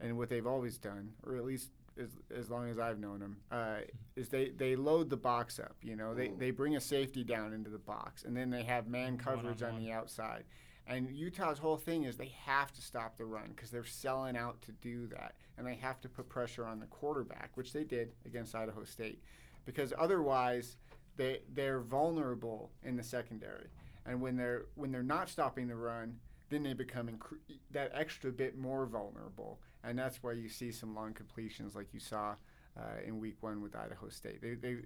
and 0.00 0.16
what 0.16 0.28
they've 0.28 0.46
always 0.46 0.78
done, 0.78 1.12
or 1.26 1.36
at 1.36 1.44
least 1.44 1.70
as, 2.00 2.10
as 2.34 2.50
long 2.50 2.68
as 2.68 2.78
I've 2.78 2.98
known 2.98 3.20
them, 3.20 3.36
uh, 3.50 3.78
is 4.16 4.28
they, 4.28 4.50
they 4.50 4.76
load 4.76 5.10
the 5.10 5.16
box 5.16 5.58
up. 5.58 5.76
You 5.82 5.96
know, 5.96 6.14
they, 6.14 6.28
they 6.28 6.50
bring 6.50 6.76
a 6.76 6.80
safety 6.80 7.24
down 7.24 7.52
into 7.52 7.70
the 7.70 7.78
box, 7.78 8.24
and 8.24 8.36
then 8.36 8.50
they 8.50 8.62
have 8.62 8.88
man 8.88 9.18
coverage 9.18 9.62
on 9.62 9.78
the 9.78 9.92
outside. 9.92 10.44
And 10.86 11.10
Utah's 11.14 11.58
whole 11.58 11.76
thing 11.76 12.04
is 12.04 12.16
they 12.16 12.32
have 12.44 12.72
to 12.72 12.80
stop 12.80 13.16
the 13.16 13.24
run 13.24 13.52
because 13.54 13.70
they're 13.70 13.84
selling 13.84 14.36
out 14.36 14.60
to 14.62 14.72
do 14.72 15.06
that, 15.08 15.34
and 15.56 15.66
they 15.66 15.76
have 15.76 16.00
to 16.00 16.08
put 16.08 16.28
pressure 16.28 16.66
on 16.66 16.80
the 16.80 16.86
quarterback, 16.86 17.50
which 17.54 17.72
they 17.72 17.84
did 17.84 18.12
against 18.24 18.54
Idaho 18.54 18.84
State, 18.84 19.22
because 19.66 19.92
otherwise 19.98 20.76
they 21.20 21.40
they're 21.52 21.80
vulnerable 21.80 22.70
in 22.82 22.96
the 22.96 23.02
secondary, 23.02 23.66
and 24.06 24.20
when 24.22 24.36
they're 24.36 24.62
when 24.74 24.90
they're 24.90 25.02
not 25.02 25.28
stopping 25.28 25.68
the 25.68 25.76
run, 25.76 26.16
then 26.48 26.62
they 26.62 26.72
become 26.72 27.10
that 27.72 27.92
extra 27.94 28.32
bit 28.32 28.56
more 28.56 28.86
vulnerable, 28.86 29.60
and 29.84 29.98
that's 29.98 30.22
why 30.22 30.32
you 30.32 30.48
see 30.48 30.72
some 30.72 30.94
long 30.94 31.12
completions 31.12 31.76
like 31.76 31.92
you 31.92 32.00
saw. 32.00 32.34
Uh, 32.78 33.04
in 33.04 33.18
week 33.18 33.36
one 33.40 33.60
with 33.60 33.74
Idaho 33.74 34.08
State. 34.08 34.40
They, 34.40 34.54
they, 34.54 34.76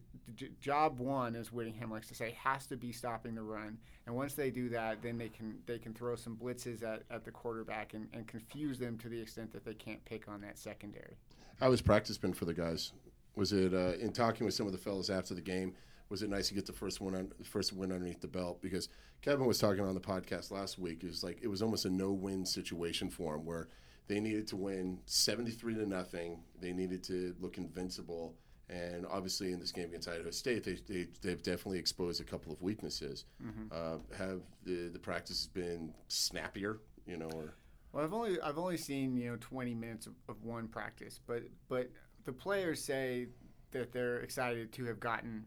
job 0.58 0.98
one, 0.98 1.36
as 1.36 1.52
Whittingham 1.52 1.90
likes 1.90 2.08
to 2.08 2.14
say, 2.14 2.34
has 2.42 2.66
to 2.68 2.78
be 2.78 2.92
stopping 2.92 3.34
the 3.34 3.42
run. 3.42 3.76
And 4.06 4.16
once 4.16 4.32
they 4.32 4.50
do 4.50 4.70
that, 4.70 5.02
then 5.02 5.18
they 5.18 5.28
can 5.28 5.58
they 5.66 5.78
can 5.78 5.92
throw 5.92 6.16
some 6.16 6.34
blitzes 6.34 6.82
at, 6.82 7.02
at 7.10 7.26
the 7.26 7.30
quarterback 7.30 7.92
and, 7.92 8.08
and 8.14 8.26
confuse 8.26 8.78
them 8.78 8.96
to 8.98 9.10
the 9.10 9.20
extent 9.20 9.52
that 9.52 9.66
they 9.66 9.74
can't 9.74 10.02
pick 10.06 10.28
on 10.28 10.40
that 10.40 10.58
secondary. 10.58 11.18
How 11.60 11.70
has 11.70 11.82
practice 11.82 12.16
been 12.16 12.32
for 12.32 12.46
the 12.46 12.54
guys? 12.54 12.92
Was 13.36 13.52
it 13.52 13.74
uh, 13.74 13.92
in 14.00 14.12
talking 14.12 14.46
with 14.46 14.54
some 14.54 14.66
of 14.66 14.72
the 14.72 14.78
fellows 14.78 15.10
after 15.10 15.34
the 15.34 15.42
game? 15.42 15.74
Was 16.08 16.22
it 16.22 16.30
nice 16.30 16.48
to 16.48 16.54
get 16.54 16.66
the 16.66 16.72
first 16.72 17.00
one 17.00 17.14
on 17.14 17.32
the 17.38 17.44
first 17.44 17.72
win 17.72 17.92
underneath 17.92 18.20
the 18.20 18.28
belt 18.28 18.60
because 18.60 18.88
Kevin 19.22 19.46
was 19.46 19.58
talking 19.58 19.84
on 19.84 19.94
the 19.94 20.00
podcast 20.00 20.50
last 20.50 20.78
week. 20.78 21.02
It 21.02 21.06
was 21.06 21.24
like 21.24 21.38
it 21.42 21.48
was 21.48 21.62
almost 21.62 21.84
a 21.84 21.90
no-win 21.90 22.44
situation 22.44 23.10
for 23.10 23.34
him 23.34 23.44
where 23.44 23.68
they 24.06 24.20
needed 24.20 24.46
to 24.48 24.56
win 24.56 24.98
73 25.06 25.74
to 25.76 25.86
nothing. 25.86 26.40
They 26.60 26.72
needed 26.72 27.02
to 27.04 27.34
look 27.40 27.56
invincible. 27.56 28.34
And 28.68 29.06
obviously, 29.06 29.52
in 29.52 29.60
this 29.60 29.72
game 29.72 29.88
against 29.88 30.08
Idaho 30.08 30.30
State, 30.30 30.64
they, 30.64 30.78
they, 30.88 31.06
they've 31.22 31.42
definitely 31.42 31.78
exposed 31.78 32.20
a 32.20 32.24
couple 32.24 32.52
of 32.52 32.60
weaknesses. 32.62 33.24
Mm-hmm. 33.42 33.64
Uh, 33.70 33.98
have 34.16 34.40
the, 34.64 34.88
the 34.88 34.98
practices 34.98 35.46
been 35.46 35.92
snappier, 36.08 36.80
you 37.06 37.16
know? 37.18 37.30
Or 37.34 37.54
well, 37.92 38.04
I've 38.04 38.12
only 38.12 38.40
I've 38.40 38.58
only 38.58 38.76
seen 38.76 39.16
you 39.16 39.30
know 39.30 39.36
20 39.40 39.74
minutes 39.74 40.06
of, 40.06 40.14
of 40.28 40.42
one 40.44 40.68
practice, 40.68 41.20
but 41.26 41.42
but 41.68 41.90
the 42.24 42.32
players 42.32 42.82
say 42.82 43.28
that 43.70 43.92
they're 43.92 44.20
excited 44.20 44.72
to 44.72 44.84
have 44.84 44.98
gotten 44.98 45.44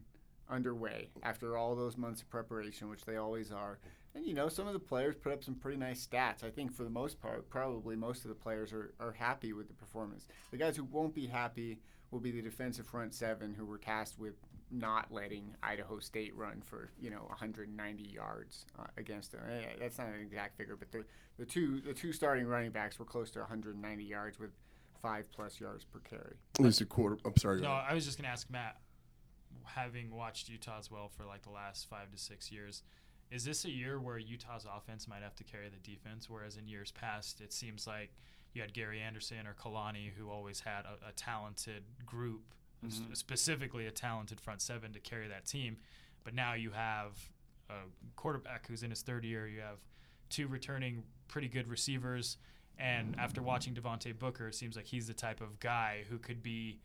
underway 0.50 1.10
after 1.22 1.56
all 1.56 1.74
those 1.74 1.96
months 1.96 2.22
of 2.22 2.30
preparation, 2.30 2.88
which 2.88 3.04
they 3.04 3.16
always 3.16 3.52
are. 3.52 3.78
And 4.14 4.26
you 4.26 4.34
know, 4.34 4.48
some 4.48 4.66
of 4.66 4.72
the 4.72 4.78
players 4.78 5.16
put 5.16 5.32
up 5.32 5.44
some 5.44 5.54
pretty 5.54 5.78
nice 5.78 6.06
stats. 6.06 6.42
I 6.42 6.50
think 6.50 6.72
for 6.72 6.84
the 6.84 6.90
most 6.90 7.20
part, 7.20 7.48
probably 7.50 7.96
most 7.96 8.24
of 8.24 8.28
the 8.28 8.34
players 8.34 8.72
are, 8.72 8.92
are 8.98 9.12
happy 9.12 9.52
with 9.52 9.68
the 9.68 9.74
performance. 9.74 10.26
The 10.50 10.56
guys 10.56 10.76
who 10.76 10.84
won't 10.84 11.14
be 11.14 11.26
happy 11.26 11.78
will 12.10 12.20
be 12.20 12.30
the 12.30 12.42
defensive 12.42 12.86
front 12.86 13.14
seven 13.14 13.54
who 13.54 13.64
were 13.66 13.78
tasked 13.78 14.18
with 14.18 14.34
not 14.70 15.10
letting 15.10 15.54
Idaho 15.62 15.98
State 15.98 16.36
run 16.36 16.62
for 16.64 16.90
you 17.00 17.10
know 17.10 17.24
190 17.28 18.02
yards 18.02 18.66
uh, 18.78 18.84
against 18.96 19.32
them. 19.32 19.42
Eh, 19.50 19.64
that's 19.78 19.98
not 19.98 20.08
an 20.08 20.20
exact 20.20 20.56
figure, 20.56 20.76
but 20.76 20.90
the, 20.90 21.04
the 21.38 21.44
two 21.46 21.80
the 21.80 21.94
two 21.94 22.12
starting 22.12 22.46
running 22.46 22.70
backs 22.70 22.98
were 22.98 23.04
close 23.04 23.30
to 23.32 23.40
190 23.40 24.04
yards 24.04 24.38
with 24.38 24.50
five 25.00 25.30
plus 25.30 25.60
yards 25.60 25.84
per 25.84 26.00
carry. 26.00 26.36
Who's 26.58 26.80
a 26.80 26.86
quarter? 26.86 27.18
I'm 27.24 27.36
sorry. 27.36 27.60
No, 27.60 27.68
I 27.68 27.94
was 27.94 28.04
just 28.04 28.18
gonna 28.18 28.28
ask 28.28 28.50
Matt 28.50 28.76
having 29.64 30.14
watched 30.14 30.48
Utah 30.48 30.78
as 30.78 30.90
well 30.90 31.08
for 31.08 31.24
like 31.24 31.42
the 31.42 31.50
last 31.50 31.88
five 31.88 32.10
to 32.10 32.18
six 32.18 32.50
years, 32.50 32.82
is 33.30 33.44
this 33.44 33.64
a 33.64 33.70
year 33.70 34.00
where 34.00 34.18
Utah's 34.18 34.64
offense 34.64 35.06
might 35.06 35.22
have 35.22 35.34
to 35.36 35.44
carry 35.44 35.68
the 35.68 35.90
defense? 35.90 36.30
Whereas 36.30 36.56
in 36.56 36.66
years 36.66 36.90
past, 36.92 37.40
it 37.40 37.52
seems 37.52 37.86
like 37.86 38.10
you 38.54 38.62
had 38.62 38.72
Gary 38.72 39.00
Anderson 39.00 39.46
or 39.46 39.54
Kalani, 39.54 40.10
who 40.16 40.30
always 40.30 40.60
had 40.60 40.84
a, 40.84 41.08
a 41.08 41.12
talented 41.12 41.82
group, 42.06 42.54
mm-hmm. 42.84 43.12
specifically 43.12 43.86
a 43.86 43.90
talented 43.90 44.40
front 44.40 44.62
seven 44.62 44.92
to 44.92 44.98
carry 44.98 45.28
that 45.28 45.44
team. 45.44 45.76
But 46.24 46.34
now 46.34 46.54
you 46.54 46.70
have 46.70 47.12
a 47.68 47.74
quarterback 48.16 48.66
who's 48.66 48.82
in 48.82 48.90
his 48.90 49.02
third 49.02 49.24
year. 49.24 49.46
You 49.46 49.60
have 49.60 49.78
two 50.30 50.48
returning 50.48 51.02
pretty 51.28 51.48
good 51.48 51.68
receivers. 51.68 52.38
And 52.78 53.16
after 53.18 53.42
watching 53.42 53.74
Devontae 53.74 54.18
Booker, 54.18 54.48
it 54.48 54.54
seems 54.54 54.76
like 54.76 54.86
he's 54.86 55.06
the 55.06 55.14
type 55.14 55.40
of 55.40 55.58
guy 55.60 56.04
who 56.08 56.18
could 56.18 56.42
be 56.42 56.78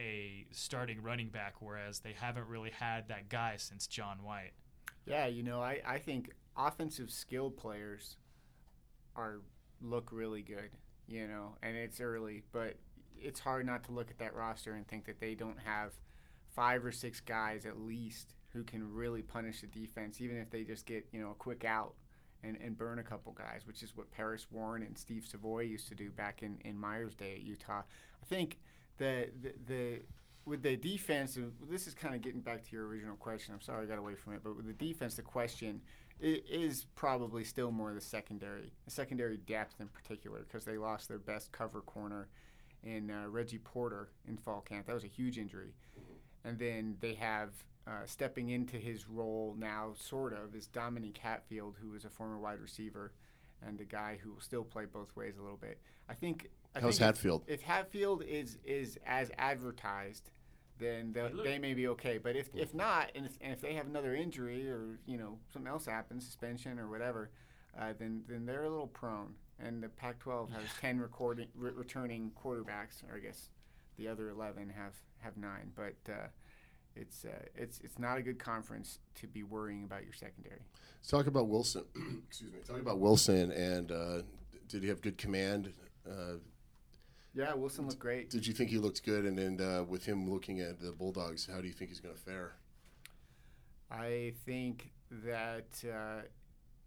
a 0.00 0.46
starting 0.50 1.02
running 1.02 1.28
back, 1.28 1.56
whereas 1.60 2.00
they 2.00 2.14
haven't 2.18 2.48
really 2.48 2.70
had 2.70 3.08
that 3.08 3.28
guy 3.28 3.54
since 3.58 3.86
John 3.86 4.18
White. 4.22 4.52
Yeah, 5.04 5.26
you 5.26 5.42
know, 5.42 5.60
I, 5.60 5.80
I 5.86 5.98
think 5.98 6.30
offensive 6.56 7.10
skill 7.10 7.50
players 7.50 8.16
are 9.14 9.40
look 9.82 10.10
really 10.12 10.42
good, 10.42 10.70
you 11.06 11.28
know, 11.28 11.56
and 11.62 11.76
it's 11.76 12.00
early, 12.00 12.42
but 12.52 12.76
it's 13.18 13.40
hard 13.40 13.66
not 13.66 13.84
to 13.84 13.92
look 13.92 14.10
at 14.10 14.18
that 14.18 14.34
roster 14.34 14.72
and 14.72 14.88
think 14.88 15.04
that 15.04 15.20
they 15.20 15.34
don't 15.34 15.60
have 15.60 15.92
five 16.48 16.84
or 16.84 16.92
six 16.92 17.20
guys 17.20 17.66
at 17.66 17.78
least 17.78 18.34
who 18.52 18.64
can 18.64 18.92
really 18.92 19.22
punish 19.22 19.60
the 19.60 19.66
defense, 19.66 20.20
even 20.20 20.36
if 20.38 20.50
they 20.50 20.64
just 20.64 20.86
get, 20.86 21.06
you 21.12 21.20
know, 21.20 21.32
a 21.32 21.34
quick 21.34 21.64
out 21.64 21.94
and, 22.42 22.56
and 22.64 22.78
burn 22.78 22.98
a 22.98 23.02
couple 23.02 23.32
guys, 23.32 23.66
which 23.66 23.82
is 23.82 23.96
what 23.96 24.10
Paris 24.10 24.46
Warren 24.50 24.82
and 24.82 24.96
Steve 24.96 25.26
Savoy 25.26 25.60
used 25.60 25.88
to 25.88 25.94
do 25.94 26.10
back 26.10 26.42
in, 26.42 26.58
in 26.64 26.78
Meyer's 26.78 27.14
day 27.14 27.34
at 27.34 27.42
Utah. 27.42 27.82
I 28.22 28.26
think– 28.26 28.58
the, 29.00 29.28
the, 29.66 30.00
with 30.44 30.62
the 30.62 30.76
defense, 30.76 31.38
this 31.68 31.86
is 31.86 31.94
kind 31.94 32.14
of 32.14 32.20
getting 32.20 32.40
back 32.40 32.62
to 32.68 32.76
your 32.76 32.86
original 32.86 33.16
question. 33.16 33.54
I'm 33.54 33.60
sorry 33.60 33.84
I 33.84 33.88
got 33.88 33.98
away 33.98 34.14
from 34.14 34.34
it, 34.34 34.42
but 34.44 34.56
with 34.56 34.66
the 34.66 34.72
defense, 34.72 35.14
the 35.14 35.22
question 35.22 35.80
is 36.20 36.84
probably 36.96 37.44
still 37.44 37.70
more 37.70 37.94
the 37.94 38.00
secondary, 38.00 38.70
the 38.84 38.90
secondary 38.90 39.38
depth 39.38 39.80
in 39.80 39.88
particular, 39.88 40.40
because 40.40 40.64
they 40.64 40.76
lost 40.76 41.08
their 41.08 41.18
best 41.18 41.50
cover 41.50 41.80
corner 41.80 42.28
in 42.84 43.10
uh, 43.10 43.28
Reggie 43.28 43.58
Porter 43.58 44.10
in 44.28 44.36
fall 44.36 44.60
camp. 44.60 44.86
That 44.86 44.94
was 44.94 45.04
a 45.04 45.08
huge 45.08 45.38
injury, 45.38 45.72
and 46.44 46.58
then 46.58 46.96
they 47.00 47.14
have 47.14 47.50
uh, 47.86 48.04
stepping 48.04 48.50
into 48.50 48.76
his 48.76 49.08
role 49.08 49.54
now, 49.58 49.92
sort 49.98 50.34
of, 50.34 50.54
is 50.54 50.66
Dominique 50.66 51.18
Hatfield, 51.18 51.76
who 51.80 51.94
is 51.94 52.04
a 52.04 52.10
former 52.10 52.38
wide 52.38 52.60
receiver 52.60 53.12
and 53.66 53.80
a 53.80 53.84
guy 53.84 54.18
who 54.22 54.32
will 54.32 54.40
still 54.40 54.64
play 54.64 54.84
both 54.84 55.14
ways 55.16 55.34
a 55.38 55.42
little 55.42 55.56
bit. 55.56 55.78
I 56.08 56.14
think 56.14 56.48
I 56.74 56.80
How's 56.80 56.98
think 56.98 57.16
Hatfield? 57.16 57.44
If, 57.46 57.60
if, 57.60 57.62
Hatfield 57.62 58.22
is 58.22 58.58
is 58.64 58.98
as 59.06 59.30
advertised, 59.38 60.30
then 60.78 61.14
they 61.44 61.58
may 61.58 61.74
be 61.74 61.88
okay. 61.88 62.18
But 62.18 62.36
if, 62.36 62.48
if 62.54 62.74
not, 62.74 63.10
and 63.14 63.26
if, 63.26 63.32
and 63.40 63.52
if 63.52 63.60
they 63.60 63.74
have 63.74 63.86
another 63.86 64.14
injury 64.14 64.68
or 64.70 64.98
you 65.06 65.18
know 65.18 65.38
something 65.52 65.70
else 65.70 65.86
happens, 65.86 66.24
suspension 66.24 66.78
or 66.78 66.88
whatever, 66.88 67.30
uh, 67.78 67.92
then 67.98 68.22
then 68.28 68.46
they're 68.46 68.64
a 68.64 68.70
little 68.70 68.86
prone. 68.86 69.34
And 69.62 69.82
the 69.82 69.88
Pac-12 69.88 70.50
has 70.52 70.62
ten 70.80 70.98
recording, 70.98 71.48
re- 71.54 71.72
returning 71.74 72.32
quarterbacks, 72.42 73.04
or 73.08 73.16
I 73.16 73.20
guess 73.20 73.50
the 73.98 74.08
other 74.08 74.30
eleven 74.30 74.70
have 74.70 74.94
have 75.18 75.36
nine. 75.36 75.72
But 75.74 75.96
uh, 76.10 76.28
it's 76.96 77.24
uh, 77.24 77.44
it's 77.54 77.80
it's 77.80 77.98
not 77.98 78.18
a 78.18 78.22
good 78.22 78.38
conference 78.38 78.98
to 79.16 79.26
be 79.26 79.42
worrying 79.42 79.84
about 79.84 80.04
your 80.04 80.12
secondary. 80.12 80.60
Let's 80.98 81.10
talk 81.10 81.26
about 81.26 81.48
Wilson. 81.48 81.84
Excuse 82.28 82.52
me. 82.52 82.58
Talk 82.66 82.80
about 82.80 82.98
Wilson 82.98 83.52
and 83.52 83.92
uh, 83.92 84.22
did 84.68 84.82
he 84.82 84.88
have 84.88 85.00
good 85.00 85.18
command? 85.18 85.72
Uh, 86.08 86.36
yeah, 87.34 87.54
Wilson 87.54 87.86
looked 87.86 87.98
great. 87.98 88.30
Did 88.30 88.46
you 88.46 88.52
think 88.52 88.70
he 88.70 88.78
looked 88.78 89.04
good? 89.04 89.24
And 89.24 89.38
then 89.38 89.60
uh, 89.60 89.84
with 89.84 90.04
him 90.04 90.30
looking 90.30 90.60
at 90.60 90.80
the 90.80 90.92
Bulldogs, 90.92 91.48
how 91.52 91.60
do 91.60 91.66
you 91.66 91.72
think 91.72 91.90
he's 91.90 92.00
going 92.00 92.14
to 92.14 92.20
fare? 92.20 92.56
I 93.90 94.32
think 94.44 94.90
that 95.24 95.82
uh, 95.84 96.22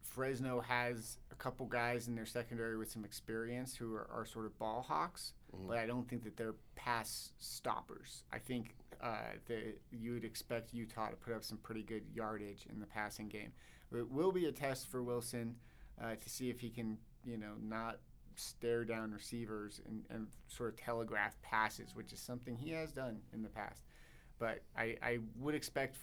Fresno 0.02 0.62
has 0.62 1.18
a 1.32 1.36
couple 1.36 1.66
guys 1.66 2.08
in 2.08 2.16
their 2.16 2.26
secondary 2.26 2.78
with 2.78 2.92
some 2.92 3.04
experience 3.06 3.76
who 3.76 3.94
are, 3.96 4.08
are 4.14 4.26
sort 4.26 4.46
of 4.46 4.58
ball 4.60 4.82
hawks, 4.82 5.34
mm-hmm. 5.56 5.68
but 5.68 5.78
I 5.78 5.86
don't 5.86 6.08
think 6.08 6.24
that 6.24 6.38
they're 6.38 6.56
pass 6.76 7.32
stoppers. 7.40 8.24
I 8.32 8.40
think 8.40 8.76
uh, 9.04 9.36
that 9.48 9.80
you 9.92 10.14
would 10.14 10.24
expect 10.24 10.74
Utah 10.74 11.10
to 11.10 11.16
put 11.18 11.34
up 11.34 11.44
some 11.44 11.58
pretty 11.58 11.84
good 11.84 12.04
yardage 12.14 12.66
in 12.72 12.80
the 12.80 12.86
passing 12.86 13.28
game. 13.28 13.52
It 13.94 14.10
will 14.10 14.32
be 14.32 14.46
a 14.46 14.52
test 14.52 14.90
for 14.90 15.04
Wilson 15.04 15.56
uh, 16.02 16.16
to 16.16 16.30
see 16.30 16.50
if 16.50 16.62
he 16.62 16.70
can, 16.70 16.98
you 17.26 17.38
know, 17.38 17.54
not 17.62 18.00
stare 18.36 18.86
down 18.86 19.12
receivers 19.12 19.82
and, 19.88 20.04
and 20.10 20.28
sort 20.48 20.74
of 20.74 20.80
telegraph 20.80 21.40
passes, 21.42 21.94
which 21.94 22.14
is 22.14 22.20
something 22.20 22.56
he 22.56 22.72
has 22.72 22.92
done 22.92 23.20
in 23.34 23.44
the 23.44 23.50
past. 23.50 23.84
But 24.40 24.62
I, 24.76 24.96
I 25.04 25.20
would 25.38 25.54
expect 25.54 25.98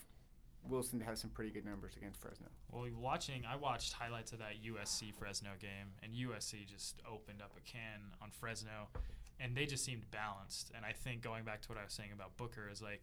Wilson 0.68 0.98
to 0.98 1.04
have 1.06 1.18
some 1.18 1.30
pretty 1.30 1.50
good 1.50 1.64
numbers 1.64 1.96
against 1.96 2.20
Fresno. 2.20 2.46
Well, 2.70 2.86
watching, 3.00 3.44
I 3.50 3.56
watched 3.56 3.94
highlights 3.94 4.32
of 4.32 4.38
that 4.40 4.62
USC 4.62 5.14
Fresno 5.14 5.50
game, 5.58 5.94
and 6.02 6.12
USC 6.12 6.66
just 6.66 7.00
opened 7.10 7.40
up 7.40 7.52
a 7.56 7.60
can 7.68 8.00
on 8.22 8.30
Fresno, 8.30 8.88
and 9.40 9.56
they 9.56 9.66
just 9.66 9.84
seemed 9.84 10.10
balanced. 10.10 10.70
And 10.76 10.84
I 10.84 10.92
think 10.92 11.22
going 11.22 11.44
back 11.44 11.62
to 11.62 11.68
what 11.68 11.78
I 11.78 11.84
was 11.84 11.92
saying 11.92 12.10
about 12.12 12.36
Booker 12.36 12.68
is 12.70 12.80
like, 12.82 13.02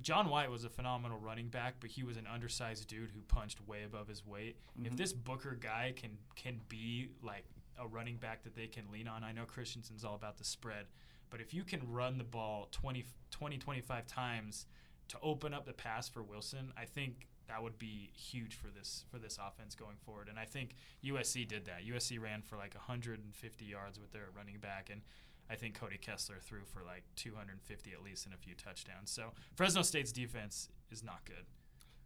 John 0.00 0.28
White 0.30 0.50
was 0.50 0.64
a 0.64 0.68
phenomenal 0.68 1.18
running 1.18 1.48
back, 1.48 1.74
but 1.80 1.90
he 1.90 2.04
was 2.04 2.16
an 2.16 2.26
undersized 2.26 2.86
dude 2.88 3.10
who 3.10 3.20
punched 3.22 3.60
way 3.66 3.82
above 3.84 4.06
his 4.08 4.24
weight. 4.24 4.56
If 4.82 4.92
Mhm. 4.92 4.96
this 4.96 5.12
Booker 5.12 5.54
guy 5.56 5.92
can 5.96 6.18
can 6.36 6.60
be 6.68 7.10
like 7.20 7.44
a 7.76 7.86
running 7.86 8.16
back 8.16 8.42
that 8.44 8.54
they 8.54 8.68
can 8.68 8.90
lean 8.90 9.08
on, 9.08 9.24
I 9.24 9.32
know 9.32 9.44
Christensen's 9.44 10.04
all 10.04 10.14
about 10.14 10.38
the 10.38 10.44
spread, 10.44 10.86
but 11.30 11.40
if 11.40 11.52
you 11.52 11.64
can 11.64 11.90
run 11.90 12.18
the 12.18 12.24
ball 12.24 12.66
20, 12.66 13.04
20 13.30 13.58
25 13.58 14.06
times 14.06 14.66
to 15.08 15.18
open 15.20 15.52
up 15.52 15.64
the 15.66 15.72
pass 15.72 16.08
for 16.08 16.22
Wilson, 16.22 16.72
I 16.76 16.84
think 16.84 17.28
that 17.48 17.62
would 17.62 17.78
be 17.78 18.10
huge 18.14 18.54
for 18.54 18.68
this 18.68 19.04
for 19.10 19.18
this 19.18 19.38
offense 19.38 19.74
going 19.74 19.96
forward. 20.04 20.28
And 20.28 20.38
I 20.38 20.44
think 20.44 20.74
USC 21.04 21.48
did 21.48 21.64
that. 21.66 21.86
USC 21.86 22.20
ran 22.20 22.42
for 22.42 22.56
like 22.56 22.74
150 22.74 23.64
yards 23.64 23.98
with 23.98 24.12
their 24.12 24.28
running 24.36 24.58
back, 24.58 24.90
and 24.90 25.02
I 25.50 25.56
think 25.56 25.78
Cody 25.78 25.98
Kessler 25.98 26.36
threw 26.40 26.64
for 26.64 26.82
like 26.82 27.04
250 27.16 27.92
at 27.92 28.02
least 28.02 28.26
and 28.26 28.34
a 28.34 28.38
few 28.38 28.54
touchdowns. 28.54 29.10
So 29.10 29.32
Fresno 29.56 29.82
State's 29.82 30.12
defense 30.12 30.68
is 30.90 31.02
not 31.02 31.24
good. 31.24 31.46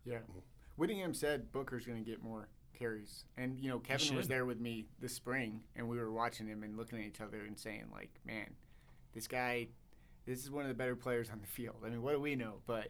Yeah. 0.04 0.18
Whittingham 0.76 1.14
said 1.14 1.52
Booker's 1.52 1.84
going 1.84 2.02
to 2.02 2.08
get 2.08 2.22
more 2.22 2.48
carries. 2.78 3.24
And, 3.36 3.58
you 3.60 3.68
know, 3.68 3.78
Kevin 3.78 4.16
was 4.16 4.28
there 4.28 4.44
with 4.44 4.60
me 4.60 4.86
this 5.00 5.14
spring, 5.14 5.60
and 5.76 5.88
we 5.88 5.98
were 5.98 6.10
watching 6.10 6.46
him 6.46 6.62
and 6.62 6.76
looking 6.76 6.98
at 6.98 7.04
each 7.04 7.20
other 7.20 7.38
and 7.46 7.58
saying, 7.58 7.84
like, 7.92 8.10
man, 8.26 8.54
this 9.12 9.28
guy, 9.28 9.68
this 10.26 10.42
is 10.42 10.50
one 10.50 10.62
of 10.62 10.68
the 10.68 10.74
better 10.74 10.96
players 10.96 11.30
on 11.30 11.40
the 11.40 11.46
field. 11.46 11.76
I 11.84 11.90
mean, 11.90 12.02
what 12.02 12.12
do 12.12 12.20
we 12.20 12.34
know? 12.34 12.54
But 12.66 12.88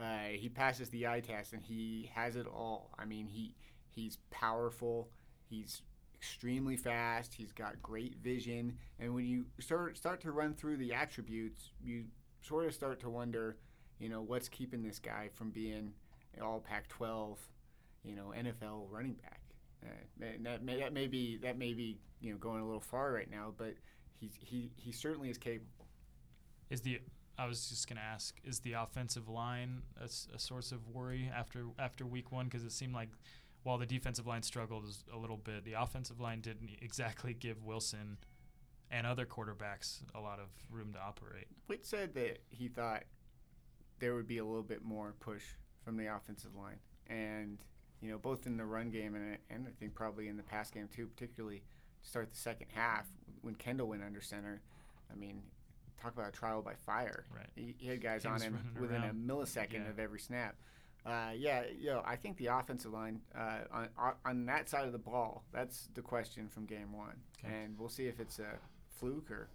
uh, 0.00 0.28
he 0.32 0.48
passes 0.48 0.88
the 0.90 1.06
eye 1.06 1.20
test, 1.20 1.52
and 1.52 1.62
he 1.62 2.10
has 2.14 2.36
it 2.36 2.46
all. 2.46 2.90
I 2.98 3.04
mean, 3.04 3.26
he 3.26 3.54
he's 3.90 4.18
powerful. 4.30 5.08
He's 5.48 5.82
extremely 6.14 6.76
fast. 6.76 7.34
He's 7.34 7.52
got 7.52 7.80
great 7.82 8.16
vision. 8.22 8.76
And 8.98 9.14
when 9.14 9.24
you 9.24 9.46
start 9.60 9.96
start 9.96 10.20
to 10.22 10.32
run 10.32 10.54
through 10.54 10.76
the 10.76 10.94
attributes, 10.94 11.70
you 11.82 12.04
sort 12.40 12.66
of 12.66 12.74
start 12.74 13.00
to 13.00 13.10
wonder, 13.10 13.56
you 13.98 14.08
know, 14.08 14.20
what's 14.20 14.48
keeping 14.48 14.82
this 14.82 14.98
guy 14.98 15.30
from 15.34 15.50
being 15.50 15.92
all 16.40 16.60
Pac-12, 16.60 17.36
you 18.04 18.14
know, 18.14 18.32
NFL 18.36 18.90
running 18.90 19.14
back. 19.14 19.40
Uh, 19.84 19.88
that 20.42 20.62
may 20.62 20.78
that 20.78 20.92
may 20.92 21.06
be 21.06 21.38
that 21.38 21.56
may 21.56 21.72
be 21.72 21.98
you 22.20 22.32
know 22.32 22.38
going 22.38 22.60
a 22.60 22.64
little 22.64 22.80
far 22.80 23.12
right 23.12 23.30
now, 23.30 23.52
but 23.56 23.74
he's 24.20 24.32
he 24.40 24.70
he 24.76 24.92
certainly 24.92 25.30
is 25.30 25.38
capable. 25.38 25.86
Is 26.70 26.80
the 26.80 27.00
I 27.38 27.46
was 27.46 27.68
just 27.68 27.88
gonna 27.88 28.00
ask, 28.00 28.36
is 28.44 28.60
the 28.60 28.72
offensive 28.72 29.28
line 29.28 29.82
a 30.00 30.38
source 30.38 30.72
of 30.72 30.88
worry 30.88 31.30
after 31.34 31.66
after 31.78 32.04
week 32.04 32.32
one? 32.32 32.46
Because 32.46 32.64
it 32.64 32.72
seemed 32.72 32.94
like 32.94 33.10
while 33.62 33.78
the 33.78 33.86
defensive 33.86 34.26
line 34.26 34.42
struggled 34.42 34.84
a 35.12 35.16
little 35.16 35.36
bit, 35.36 35.64
the 35.64 35.74
offensive 35.74 36.20
line 36.20 36.40
didn't 36.40 36.70
exactly 36.82 37.34
give 37.34 37.64
Wilson 37.64 38.18
and 38.90 39.06
other 39.06 39.26
quarterbacks 39.26 39.98
a 40.14 40.20
lot 40.20 40.38
of 40.40 40.46
room 40.70 40.92
to 40.94 40.98
operate. 40.98 41.46
Whit 41.66 41.84
said 41.86 42.14
that 42.14 42.38
he 42.48 42.68
thought 42.68 43.04
there 43.98 44.14
would 44.14 44.26
be 44.26 44.38
a 44.38 44.44
little 44.44 44.62
bit 44.62 44.82
more 44.82 45.14
push 45.20 45.42
from 45.84 45.96
the 45.96 46.06
offensive 46.06 46.56
line, 46.56 46.78
and 47.06 47.58
you 48.00 48.10
know 48.10 48.18
both 48.18 48.46
in 48.46 48.56
the 48.56 48.64
run 48.64 48.90
game 48.90 49.14
and 49.14 49.38
and 49.50 49.66
I 49.68 49.70
think 49.78 49.94
probably 49.94 50.28
in 50.28 50.36
the 50.36 50.42
pass 50.42 50.70
game 50.70 50.88
too, 50.94 51.06
particularly 51.06 51.62
to 52.02 52.08
start 52.08 52.30
the 52.30 52.38
second 52.38 52.68
half 52.74 53.06
when 53.42 53.54
Kendal 53.54 53.86
went 53.88 54.02
under 54.02 54.20
center. 54.20 54.60
I 55.10 55.14
mean, 55.14 55.42
talk 56.00 56.14
about 56.14 56.28
a 56.28 56.32
trial 56.32 56.62
by 56.62 56.74
fire. 56.86 57.24
Right. 57.34 57.46
He, 57.54 57.74
he 57.78 57.88
had 57.88 58.00
guys 58.02 58.22
He 58.22 58.28
on 58.28 58.40
him 58.40 58.58
within 58.80 59.02
around. 59.02 59.10
a 59.10 59.32
millisecond 59.32 59.72
Yeah. 59.84 59.88
of 59.90 59.98
every 59.98 60.20
snap. 60.20 60.56
Uh, 61.06 61.30
yeah, 61.36 61.62
you 61.78 61.86
know, 61.90 62.02
I 62.04 62.16
think 62.16 62.36
the 62.36 62.46
offensive 62.46 62.92
line 62.92 63.20
uh, 63.34 63.60
on 63.72 63.88
on- 63.96 64.14
on 64.24 64.46
that 64.46 64.68
side 64.68 64.84
of 64.84 64.92
the 64.92 64.98
ball. 64.98 65.44
That's 65.52 65.88
the 65.94 66.02
question 66.02 66.48
from 66.48 66.66
game 66.66 66.92
one, 66.92 67.16
Okay. 67.44 67.54
and 67.54 67.78
we'll 67.78 67.88
see 67.88 68.06
if 68.06 68.20
it's 68.20 68.38
a 68.38 68.58
fluke 68.98 69.30
or 69.30 69.48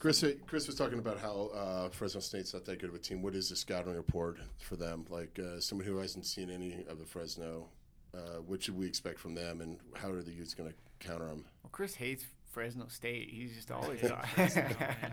Chris, 0.00 0.24
Chris 0.46 0.68
was 0.68 0.76
talking 0.76 0.98
about 1.00 1.18
how 1.18 1.50
uh, 1.52 1.88
Fresno 1.90 2.20
State's 2.20 2.54
not 2.54 2.64
that 2.66 2.78
good 2.78 2.88
of 2.88 2.94
a 2.94 3.00
team. 3.00 3.20
What 3.20 3.34
is 3.34 3.48
the 3.50 3.56
scouting 3.56 3.94
report 3.94 4.38
for 4.60 4.76
them? 4.76 5.04
Like 5.08 5.38
uh, 5.40 5.58
someone 5.60 5.86
who 5.86 5.96
hasn't 5.98 6.24
seen 6.24 6.50
any 6.50 6.84
of 6.88 6.98
the 7.00 7.04
Fresno, 7.04 7.68
uh, 8.14 8.40
what 8.46 8.62
should 8.62 8.76
we 8.78 8.86
expect 8.86 9.18
from 9.18 9.34
them, 9.34 9.60
and 9.60 9.78
how 9.96 10.10
are 10.10 10.22
the 10.22 10.30
Utes 10.32 10.54
going 10.54 10.70
to 10.70 10.76
counter 11.06 11.26
them? 11.26 11.44
Well, 11.64 11.70
Chris 11.72 11.96
hates 11.96 12.24
Fresno 12.58 12.86
State. 12.88 13.28
He's 13.30 13.54
just 13.54 13.70
always 13.70 14.00
hate. 14.00 14.10
Fresno. 14.34 14.64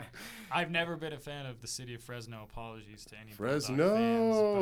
I've 0.52 0.72
never 0.72 0.96
been 0.98 1.14
a 1.14 1.20
fan 1.20 1.46
of 1.46 1.62
the 1.62 1.68
city 1.68 1.94
of 1.94 2.02
Fresno. 2.02 2.42
Apologies 2.44 3.06
to 3.06 3.16
any 3.20 3.32
Fresno! 3.32 3.96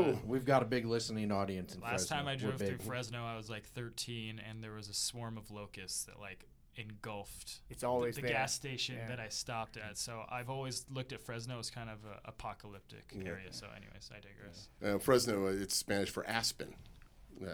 fans, 0.04 0.18
We've 0.26 0.44
got 0.44 0.62
a 0.62 0.66
big 0.66 0.86
listening 0.86 1.32
audience 1.32 1.74
in 1.76 1.80
Last 1.82 2.08
Fresno. 2.10 2.16
Last 2.18 2.20
time 2.20 2.28
I 2.28 2.32
We're 2.34 2.50
drove 2.50 2.58
through 2.60 2.78
big. 2.78 2.82
Fresno, 2.82 3.24
I 3.26 3.38
was 3.38 3.50
like 3.50 3.66
13, 3.68 4.42
and 4.50 4.62
there 4.62 4.74
was 4.74 4.90
a 4.90 4.94
swarm 4.94 5.38
of 5.38 5.50
locusts 5.50 6.04
that 6.06 6.20
like 6.20 6.46
engulfed 6.76 7.62
It's 7.70 7.84
always 7.84 8.16
the, 8.16 8.24
the 8.24 8.28
gas 8.30 8.52
station 8.54 8.96
Yeah. 8.96 9.08
that 9.08 9.20
I 9.20 9.30
stopped 9.30 9.78
at. 9.78 9.98
So 9.98 10.24
I've 10.30 10.50
always 10.50 10.86
looked 10.92 11.14
at 11.14 11.22
Fresno 11.22 11.60
as 11.60 11.70
kind 11.70 11.90
of 11.90 12.04
an 12.04 12.18
apocalyptic 12.26 13.06
Yeah. 13.16 13.30
area. 13.30 13.48
So, 13.52 13.68
anyways, 13.78 14.10
I 14.12 14.20
digress. 14.20 14.68
Uh, 14.84 15.00
Fresno, 15.00 15.46
it's 15.48 15.76
Spanish 15.76 16.10
for 16.10 16.26
aspen. 16.28 16.74
Yeah. 17.40 17.48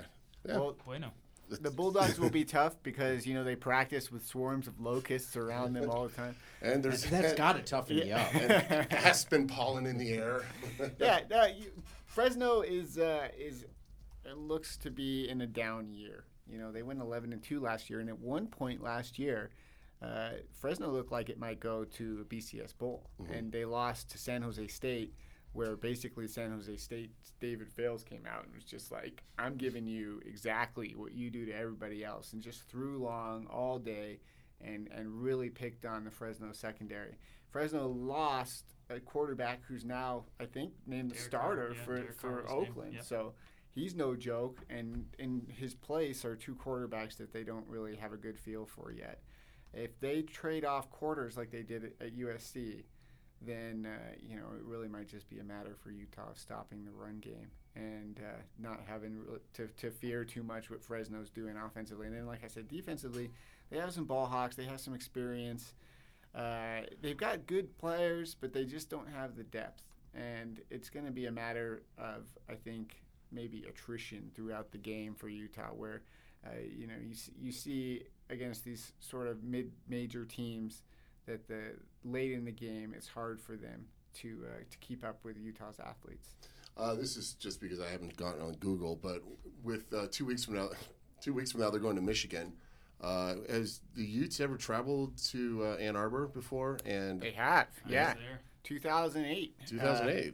yeah. 0.47 0.57
Well, 0.57 0.75
Bueno, 0.85 1.11
the 1.61 1.71
Bulldogs 1.71 2.19
will 2.19 2.29
be 2.29 2.45
tough 2.45 2.75
because 2.83 3.25
you 3.25 3.33
know 3.33 3.43
they 3.43 3.55
practice 3.55 4.11
with 4.11 4.25
swarms 4.25 4.67
of 4.67 4.79
locusts 4.79 5.35
around 5.35 5.73
them 5.73 5.89
all 5.89 6.07
the 6.07 6.13
time. 6.13 6.35
and 6.61 6.83
there's 6.83 7.03
That's 7.03 7.33
got 7.33 7.55
to 7.55 7.61
toughen 7.61 7.97
you 7.97 8.13
up. 8.13 8.33
and 8.35 8.93
aspen 8.93 9.47
pollen 9.47 9.85
in 9.85 9.97
the 9.97 10.11
air. 10.11 10.43
yeah, 10.99 11.21
no, 11.29 11.45
you, 11.45 11.71
Fresno 12.05 12.61
is 12.61 12.97
uh, 12.97 13.27
is 13.37 13.65
it 14.25 14.37
looks 14.37 14.77
to 14.77 14.91
be 14.91 15.27
in 15.29 15.41
a 15.41 15.47
down 15.47 15.91
year. 15.91 16.25
You 16.47 16.57
know, 16.57 16.71
they 16.71 16.81
went 16.83 16.99
11 16.99 17.31
and 17.31 17.43
two 17.43 17.59
last 17.59 17.89
year, 17.89 17.99
and 17.99 18.09
at 18.09 18.17
one 18.17 18.47
point 18.47 18.81
last 18.81 19.19
year, 19.19 19.51
uh, 20.01 20.29
Fresno 20.59 20.89
looked 20.89 21.11
like 21.11 21.29
it 21.29 21.39
might 21.39 21.59
go 21.59 21.83
to 21.83 22.19
a 22.21 22.23
BCS 22.23 22.75
bowl, 22.77 23.09
and 23.31 23.51
they 23.51 23.65
lost 23.65 24.09
to 24.11 24.17
San 24.17 24.41
Jose 24.41 24.65
State, 24.67 25.13
where 25.53 25.75
basically 25.75 26.27
San 26.27 26.51
Jose 26.51 26.75
State's 26.77 27.33
David 27.39 27.71
Fales 27.71 28.03
came 28.03 28.25
out 28.25 28.45
and 28.45 28.53
was 28.53 28.63
just 28.63 28.91
like, 28.91 29.23
"I'm 29.37 29.55
giving 29.55 29.87
you 29.87 30.21
exactly 30.25 30.93
what 30.95 31.13
you 31.13 31.29
do 31.29 31.45
to 31.45 31.53
everybody 31.53 32.03
else," 32.03 32.33
and 32.33 32.41
just 32.41 32.67
threw 32.67 32.97
long 32.97 33.47
all 33.47 33.79
day, 33.79 34.19
and 34.61 34.87
and 34.91 35.21
really 35.21 35.49
picked 35.49 35.85
on 35.85 36.03
the 36.03 36.11
Fresno 36.11 36.51
secondary. 36.51 37.17
Fresno 37.49 37.87
lost 37.87 38.65
a 38.89 38.99
quarterback 38.99 39.61
who's 39.67 39.85
now, 39.85 40.25
I 40.39 40.45
think, 40.45 40.73
named 40.85 41.11
the 41.11 41.17
starter 41.17 41.73
yeah, 41.75 41.83
for, 41.83 41.95
Derek 41.95 42.19
for 42.19 42.49
Oakland. 42.49 42.93
yep. 42.93 43.03
So 43.03 43.33
he's 43.73 43.95
no 43.95 44.15
joke. 44.15 44.59
And 44.69 45.05
in 45.17 45.45
his 45.47 45.75
place 45.75 46.25
are 46.25 46.35
two 46.35 46.55
quarterbacks 46.55 47.17
that 47.17 47.31
they 47.31 47.43
don't 47.43 47.67
really 47.67 47.95
have 47.95 48.13
a 48.13 48.17
good 48.17 48.37
feel 48.37 48.65
for 48.65 48.91
yet. 48.91 49.21
If 49.73 49.99
they 49.99 50.23
trade 50.23 50.65
off 50.65 50.89
quarters 50.89 51.37
like 51.37 51.51
they 51.51 51.61
did 51.61 51.93
at 52.01 52.17
USC, 52.17 52.83
then 53.41 53.87
uh, 53.89 54.15
you 54.21 54.35
know 54.35 54.47
it 54.55 54.63
really 54.63 54.87
might 54.87 55.07
just 55.07 55.29
be 55.29 55.39
a 55.39 55.43
matter 55.43 55.75
for 55.81 55.91
Utah 55.91 56.31
of 56.31 56.37
stopping 56.37 56.85
the 56.85 56.91
run 56.91 57.19
game 57.19 57.51
and 57.75 58.19
uh, 58.19 58.41
not 58.57 58.81
having 58.87 59.19
to, 59.53 59.67
to 59.77 59.91
fear 59.91 60.25
too 60.25 60.43
much 60.43 60.69
what 60.69 60.83
Fresno's 60.83 61.29
doing 61.29 61.55
offensively. 61.55 62.07
And 62.07 62.15
then, 62.15 62.25
like 62.25 62.43
I 62.43 62.47
said, 62.47 62.67
defensively, 62.67 63.29
they 63.69 63.77
have 63.77 63.93
some 63.93 64.05
ball 64.05 64.25
hawks. 64.25 64.55
They 64.55 64.65
have 64.65 64.79
some 64.79 64.93
experience. 64.93 65.73
Uh, 66.35 66.81
they've 67.01 67.17
got 67.17 67.47
good 67.47 67.77
players, 67.77 68.35
but 68.39 68.53
they 68.53 68.65
just 68.65 68.89
don't 68.89 69.07
have 69.09 69.35
the 69.35 69.43
depth. 69.43 69.83
And 70.13 70.59
it's 70.69 70.89
going 70.89 71.05
to 71.05 71.11
be 71.11 71.27
a 71.27 71.31
matter 71.31 71.83
of, 71.97 72.23
I 72.49 72.55
think, 72.55 73.01
maybe 73.31 73.65
attrition 73.69 74.31
throughout 74.35 74.71
the 74.71 74.77
game 74.77 75.13
for 75.15 75.29
Utah, 75.29 75.69
where 75.69 76.01
uh, 76.45 76.59
you 76.75 76.87
know 76.87 76.95
you 76.99 77.13
you 77.39 77.51
see 77.51 78.03
against 78.29 78.63
these 78.63 78.93
sort 78.99 79.27
of 79.27 79.43
mid-major 79.43 80.25
teams 80.25 80.83
that 81.29 81.47
the 81.47 81.75
late 82.03 82.31
in 82.31 82.43
the 82.43 82.51
game 82.51 82.93
it's 82.97 83.07
hard 83.07 83.39
for 83.39 83.55
them 83.55 83.85
to 84.15 84.43
uh, 84.47 84.63
to 84.69 84.77
keep 84.79 85.05
up 85.05 85.19
with 85.23 85.37
Utah's 85.37 85.79
athletes. 85.79 86.29
Uh, 86.75 86.95
this 86.95 87.15
is 87.17 87.33
just 87.33 87.61
because 87.61 87.79
I 87.79 87.89
haven't 87.89 88.17
gotten 88.17 88.41
on 88.41 88.53
Google, 88.55 88.95
but 88.95 89.21
with 89.63 89.93
uh, 89.93 90.07
two 90.11 90.25
weeks 90.25 90.43
from 90.45 90.55
now, 90.55 90.69
two 91.21 91.33
weeks 91.33 91.51
from 91.51 91.61
now, 91.61 91.69
they're 91.69 91.79
going 91.79 91.95
to 91.97 92.01
Michigan. 92.01 92.53
Uh, 93.01 93.35
has 93.49 93.81
the 93.95 94.03
Utes 94.03 94.39
ever 94.39 94.57
traveled 94.57 95.15
to 95.29 95.63
uh, 95.63 95.75
Ann 95.75 95.95
Arbor 95.95 96.27
before? 96.27 96.77
And 96.85 97.21
They 97.21 97.31
have, 97.31 97.67
I 97.85 97.91
yeah, 97.91 98.13
there. 98.13 98.41
2008. 98.63 99.55
Uh, 99.61 99.65
2008. 99.67 100.33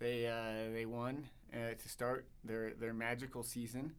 They 0.00 0.26
uh, 0.26 0.72
they 0.72 0.86
won 0.86 1.28
uh, 1.52 1.74
to 1.80 1.88
start 1.88 2.26
their 2.44 2.72
their 2.74 2.94
magical 2.94 3.42
season. 3.42 3.92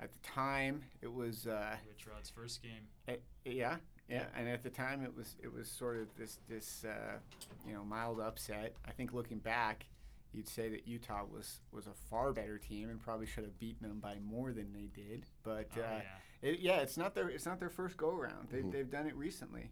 At 0.00 0.12
the 0.12 0.18
time, 0.28 0.82
it 1.02 1.12
was 1.12 1.46
uh, 1.46 1.76
Rich 1.88 2.06
Rod's 2.12 2.28
first 2.28 2.60
game. 2.62 3.18
yeah, 3.44 3.76
yeah, 4.08 4.24
and 4.36 4.48
at 4.48 4.62
the 4.62 4.70
time 4.70 5.02
it 5.02 5.14
was 5.14 5.36
it 5.42 5.52
was 5.52 5.68
sort 5.70 5.96
of 5.98 6.08
this 6.16 6.38
this 6.48 6.84
uh, 6.84 7.18
you 7.66 7.72
know 7.72 7.84
mild 7.84 8.20
upset. 8.20 8.74
I 8.86 8.92
think 8.92 9.12
looking 9.12 9.38
back, 9.38 9.86
you'd 10.32 10.48
say 10.48 10.68
that 10.70 10.86
Utah 10.86 11.24
was 11.24 11.60
was 11.72 11.86
a 11.86 11.94
far 12.10 12.32
better 12.32 12.58
team 12.58 12.90
and 12.90 13.00
probably 13.00 13.26
should 13.26 13.44
have 13.44 13.58
beaten 13.58 13.88
them 13.88 14.00
by 14.00 14.16
more 14.24 14.52
than 14.52 14.72
they 14.72 14.86
did. 14.94 15.26
But 15.42 15.68
Oh, 15.76 15.80
uh, 15.80 16.00
yeah. 16.02 16.48
it, 16.50 16.60
yeah, 16.60 16.76
it's 16.80 16.96
not 16.96 17.14
their 17.14 17.28
it's 17.28 17.46
not 17.46 17.58
their 17.60 17.70
first 17.70 17.96
go 17.96 18.10
around. 18.10 18.48
They've 18.50 18.64
Mhm. 18.64 18.72
they've 18.72 18.90
done 18.90 19.06
it 19.06 19.16
recently. 19.16 19.70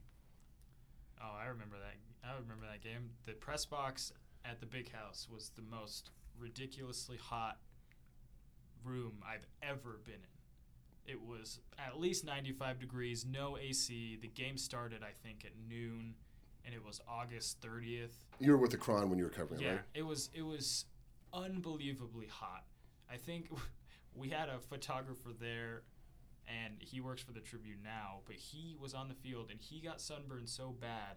Oh, 1.20 1.34
I 1.38 1.46
remember 1.46 1.76
that. 1.78 1.94
I 2.28 2.34
remember 2.38 2.66
that 2.70 2.80
game. 2.82 3.10
The 3.26 3.32
press 3.34 3.64
box 3.66 4.12
at 4.44 4.60
the 4.60 4.66
big 4.66 4.90
house 4.92 5.28
was 5.32 5.50
the 5.50 5.62
most 5.62 6.10
ridiculously 6.38 7.16
hot 7.16 7.58
room 8.84 9.22
I've 9.24 9.46
ever 9.62 10.00
been 10.04 10.14
in. 10.14 10.20
It 11.06 11.20
was 11.20 11.58
at 11.78 11.98
least 11.98 12.24
95 12.24 12.78
degrees, 12.78 13.26
no 13.26 13.58
AC. 13.58 14.18
The 14.20 14.28
game 14.28 14.56
started, 14.56 15.02
I 15.02 15.10
think, 15.26 15.44
at 15.44 15.52
noon, 15.68 16.14
and 16.64 16.74
it 16.74 16.84
was 16.84 17.00
August 17.08 17.60
30th. 17.60 18.12
You 18.38 18.52
were 18.52 18.58
with 18.58 18.70
the 18.70 18.76
Cron 18.76 19.10
when 19.10 19.18
you 19.18 19.24
were 19.24 19.30
covering, 19.30 19.60
it, 19.60 19.64
Yeah, 19.64 19.70
right? 19.72 19.80
it 19.94 20.02
was 20.06 20.30
it 20.32 20.42
was 20.42 20.84
unbelievably 21.32 22.26
hot. 22.28 22.64
I 23.10 23.16
think 23.16 23.50
we 24.14 24.28
had 24.30 24.48
a 24.48 24.58
photographer 24.60 25.30
there, 25.38 25.82
and 26.46 26.74
he 26.80 27.00
works 27.00 27.22
for 27.22 27.32
the 27.32 27.40
Tribune 27.40 27.78
now. 27.82 28.20
But 28.26 28.36
he 28.36 28.76
was 28.80 28.94
on 28.94 29.08
the 29.08 29.14
field, 29.14 29.48
and 29.50 29.60
he 29.60 29.80
got 29.80 30.00
sunburned 30.00 30.48
so 30.48 30.74
bad 30.80 31.16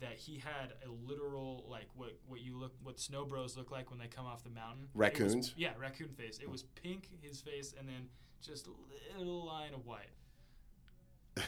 that 0.00 0.14
he 0.16 0.38
had 0.38 0.72
a 0.86 0.90
literal 1.08 1.64
like 1.68 1.88
what 1.94 2.10
what 2.26 2.40
you 2.40 2.58
look 2.58 2.72
what 2.82 2.98
snow 2.98 3.24
bros 3.24 3.56
look 3.56 3.70
like 3.70 3.90
when 3.90 3.98
they 3.98 4.06
come 4.08 4.26
off 4.26 4.42
the 4.44 4.50
mountain. 4.50 4.84
It 4.84 4.88
was- 4.96 5.00
Raccoons? 5.00 5.54
yeah, 5.56 5.70
raccoon 5.78 6.08
face. 6.10 6.38
It 6.42 6.50
was 6.50 6.64
pink 6.82 7.08
his 7.22 7.40
face, 7.40 7.74
and 7.78 7.88
then 7.88 8.08
just 8.42 8.66
a 8.66 9.18
little 9.18 9.46
line 9.46 9.72
of 9.74 9.86
white. 9.86 10.10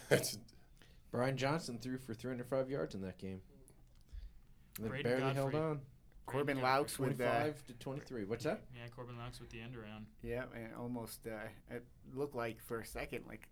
That's- 0.09 0.39
Brian 1.13 1.37
Johnson 1.37 1.79
threw 1.79 1.99
for 1.99 2.15
305 2.15 2.69
yards 2.69 2.95
in 2.95 3.01
that 3.03 3.17
game. 3.19 3.41
They 4.81 4.89
Braden 4.89 5.19
barely 5.19 5.35
held 5.35 5.55
on. 5.55 5.81
Corbin 6.27 6.57
Great 6.57 6.65
Louks 6.65 6.99
with 6.99 7.21
uh, 7.21 7.25
25 7.25 7.67
to 7.67 7.73
23. 7.75 8.25
What's 8.25 8.45
that? 8.45 8.63
Yeah, 8.75 8.89
Corbin 8.95 9.17
Louks 9.17 9.41
with 9.41 9.49
the 9.51 9.61
end 9.61 9.77
around. 9.77 10.07
yeah, 10.23 10.43
and 10.55 10.75
almost 10.75 11.21
uh, 11.27 11.47
it 11.71 11.85
looked 12.13 12.35
like 12.35 12.61
for 12.67 12.81
a 12.81 12.85
second 12.87 13.25
like 13.29 13.49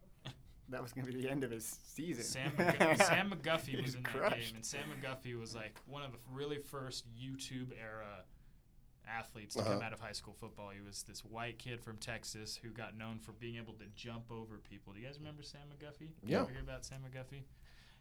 that 0.70 0.82
was 0.82 0.92
going 0.92 1.06
to 1.06 1.12
be 1.12 1.22
the 1.22 1.30
end 1.30 1.44
of 1.44 1.50
his 1.50 1.78
season. 1.94 2.24
Sam, 2.24 2.52
McG- 2.56 3.02
Sam 3.04 3.30
McGuffie 3.42 3.66
He 3.76 3.80
was 3.82 3.94
in 3.94 4.02
that 4.02 4.12
crushed. 4.12 4.36
game, 4.36 4.54
and 4.56 4.64
Sam 4.64 4.84
McGuffie 4.90 5.38
was 5.38 5.54
like 5.54 5.78
one 5.86 6.02
of 6.02 6.12
the 6.12 6.18
really 6.32 6.58
first 6.58 7.04
YouTube 7.14 7.68
era 7.80 8.24
athletes 9.06 9.54
to 9.54 9.62
come 9.62 9.72
Uh-huh. 9.72 9.82
out 9.86 9.92
of 9.92 10.00
high 10.00 10.12
school 10.12 10.32
football. 10.32 10.70
He 10.70 10.80
was 10.80 11.02
this 11.02 11.24
white 11.24 11.58
kid 11.58 11.80
from 11.82 11.98
Texas 11.98 12.58
who 12.62 12.70
got 12.70 12.96
known 12.96 13.18
for 13.18 13.32
being 13.32 13.56
able 13.56 13.74
to 13.74 13.84
jump 13.94 14.30
over 14.32 14.56
people. 14.58 14.92
Do 14.94 15.00
you 15.00 15.06
guys 15.06 15.18
remember 15.18 15.42
Sam 15.42 15.60
McGuffie? 15.68 16.08
Yeah. 16.24 16.38
You 16.38 16.42
ever 16.44 16.50
hear 16.52 16.60
about 16.62 16.84
Sam 16.86 17.00
McGuffie? 17.00 17.42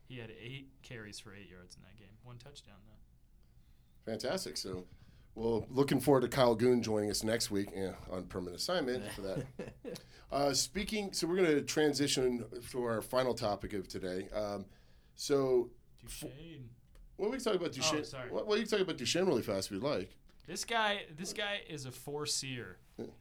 He 0.08 0.18
had 0.20 0.32
eight 0.32 0.70
carries 0.82 1.20
for 1.20 1.34
eight 1.34 1.50
yards 1.50 1.76
in 1.76 1.82
that 1.84 1.98
game, 1.98 2.16
one 2.24 2.38
touchdown 2.38 2.76
though. 2.86 4.12
Fantastic. 4.12 4.58
So, 4.58 4.86
well, 5.36 5.66
looking 5.70 6.00
forward 6.00 6.22
to 6.22 6.28
Kyle 6.28 6.56
Goon 6.56 6.82
joining 6.84 7.10
us 7.10 7.24
next 7.24 7.50
week 7.52 7.70
eh, 7.76 7.92
on 8.12 8.24
permanent 8.26 8.62
assignment 8.62 9.12
for 9.14 9.22
that. 9.22 9.46
Uh, 10.34 10.52
speaking, 10.52 11.14
so 11.14 11.28
we're 11.28 11.36
going 11.36 11.48
to 11.48 11.62
transition 11.62 12.44
to 12.72 12.84
our 12.84 13.04
final 13.04 13.36
topic 13.36 13.74
of 13.74 13.88
today. 13.88 14.28
Um, 14.34 14.66
so, 15.14 15.70
Duchesne. 16.02 16.70
what 17.18 17.30
we 17.30 17.38
can 17.38 17.44
talk 17.46 17.54
about 17.54 17.72
Duchesne? 17.72 18.00
Oh, 18.00 18.04
sorry. 18.04 18.32
What, 18.32 18.48
well, 18.48 18.58
you 18.58 18.64
can 18.64 18.72
talk 18.72 18.80
about 18.80 18.98
Duchesne 18.98 19.28
really 19.28 19.44
fast 19.44 19.68
if 19.68 19.74
you'd 19.74 19.84
like. 19.84 20.18
This 20.48 20.66
guy, 20.66 21.04
this 21.16 21.34
guy 21.34 21.62
is 21.70 21.86
a 21.86 21.92
four-seer. 21.92 22.78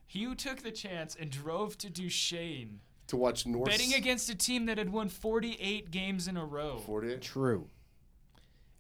He 0.07 0.23
who 0.23 0.35
took 0.35 0.63
the 0.63 0.71
chance 0.71 1.15
and 1.15 1.31
drove 1.31 1.77
to 1.79 1.91
Duchesne, 1.91 2.81
To 3.09 3.19
watch 3.19 3.47
North 3.47 3.69
betting 3.69 3.93
against 3.93 4.31
a 4.31 4.35
team 4.35 4.65
that 4.65 4.79
had 4.79 4.91
won 4.91 5.11
48 5.11 5.91
games 5.91 6.29
in 6.29 6.39
a 6.39 6.45
row. 6.47 6.79
48. 6.79 7.21
True. 7.21 7.69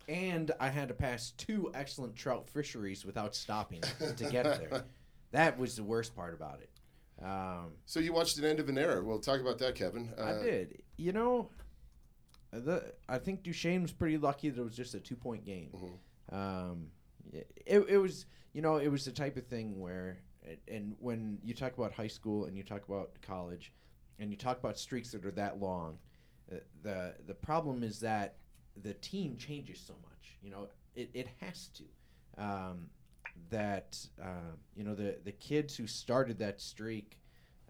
And 0.08 0.50
I 0.60 0.68
had 0.68 0.88
to 0.88 0.94
pass 0.94 1.30
two 1.32 1.70
excellent 1.74 2.16
trout 2.16 2.48
fisheries 2.48 3.04
without 3.04 3.34
stopping 3.34 3.82
to 4.16 4.24
get 4.30 4.44
there. 4.44 4.84
That 5.32 5.58
was 5.58 5.76
the 5.76 5.82
worst 5.82 6.14
part 6.14 6.34
about 6.34 6.60
it. 6.60 7.24
Um, 7.24 7.72
So 7.86 8.00
you 8.00 8.12
watched 8.12 8.36
an 8.36 8.44
end 8.44 8.60
of 8.60 8.68
an 8.68 8.76
era. 8.76 9.02
We'll 9.02 9.18
talk 9.18 9.40
about 9.40 9.58
that, 9.60 9.74
Kevin. 9.74 10.12
Uh, 10.18 10.24
I 10.24 10.42
did. 10.42 10.82
You 10.98 11.12
know, 11.12 11.48
the 12.50 12.92
I 13.08 13.16
think 13.16 13.42
Duchesne 13.42 13.80
was 13.80 13.92
pretty 13.92 14.18
lucky 14.18 14.50
that 14.50 14.60
it 14.60 14.64
was 14.64 14.76
just 14.76 14.94
a 14.94 15.00
two 15.00 15.16
point 15.16 15.46
game. 15.46 15.70
Mhm. 15.74 16.36
Um, 16.36 16.86
it, 17.32 17.84
it 17.88 17.96
was 17.98 18.26
you 18.52 18.60
know 18.60 18.76
it 18.76 18.88
was 18.88 19.06
the 19.06 19.10
type 19.12 19.38
of 19.38 19.46
thing 19.46 19.80
where 19.80 20.18
and 20.68 20.94
when 20.98 21.38
you 21.42 21.54
talk 21.54 21.78
about 21.78 21.92
high 21.92 22.08
school 22.08 22.44
and 22.44 22.54
you 22.54 22.62
talk 22.62 22.86
about 22.86 23.12
college 23.22 23.72
and 24.18 24.30
you 24.30 24.36
talk 24.36 24.58
about 24.58 24.78
streaks 24.78 25.12
that 25.12 25.24
are 25.24 25.30
that 25.30 25.60
long, 25.60 25.96
uh, 26.52 26.56
the 26.82 27.14
the 27.26 27.34
problem 27.34 27.82
is 27.82 28.00
that 28.00 28.36
the 28.82 28.94
team 28.94 29.37
changes 29.37 29.82
so 29.85 29.94
much. 30.02 30.37
You 30.42 30.50
know, 30.50 30.68
it, 30.94 31.11
it 31.14 31.28
has 31.40 31.68
to. 31.74 31.85
Um, 32.42 32.88
that 33.50 33.98
um, 34.22 34.58
you 34.76 34.85
know 34.85 34.94
the 34.94 35.16
the 35.24 35.32
kids 35.32 35.76
who 35.76 35.87
started 35.87 36.38
that 36.38 36.61
streak, 36.61 37.18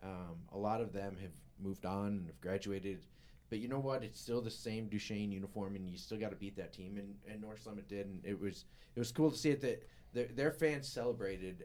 um, 0.03 0.37
a 0.53 0.59
lot 0.59 0.81
of 0.81 0.93
them 0.93 1.17
have 1.21 1.31
moved 1.61 1.87
on 1.87 2.09
and 2.09 2.27
have 2.27 2.41
graduated. 2.41 3.07
But 3.51 3.59
you 3.59 3.69
know 3.69 3.79
what? 3.79 4.03
It's 4.03 4.21
still 4.21 4.41
the 4.41 4.51
same 4.51 4.89
Duchesne 4.89 5.31
uniform, 5.31 5.77
and 5.77 5.89
you 5.89 5.99
still 5.99 6.19
got 6.19 6.31
to 6.31 6.37
beat 6.37 6.57
that 6.57 6.73
team. 6.73 6.97
And, 6.97 7.15
and 7.31 7.41
North 7.41 7.63
Summit 7.63 7.87
did, 7.87 8.07
and 8.07 8.21
it 8.25 8.41
was 8.41 8.65
it 8.97 8.99
was 8.99 9.13
cool 9.13 9.31
to 9.31 9.37
see 9.37 9.51
it 9.51 9.61
that 9.61 9.87
their, 10.15 10.29
their 10.35 10.51
fans 10.51 10.89
celebrated 10.89 11.65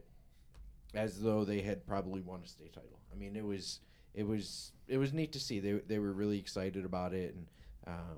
as 0.93 1.21
though 1.21 1.43
they 1.43 1.61
had 1.61 1.85
probably 1.85 2.21
won 2.21 2.41
a 2.43 2.47
state 2.47 2.73
title. 2.73 2.99
I 3.11 3.17
mean, 3.17 3.35
it 3.35 3.45
was 3.45 3.79
it 4.13 4.27
was 4.27 4.71
it 4.87 4.97
was 4.97 5.13
neat 5.13 5.31
to 5.33 5.39
see. 5.39 5.59
They 5.59 5.73
they 5.87 5.99
were 5.99 6.11
really 6.11 6.39
excited 6.39 6.85
about 6.85 7.13
it, 7.13 7.35
and 7.35 7.47
um, 7.87 8.17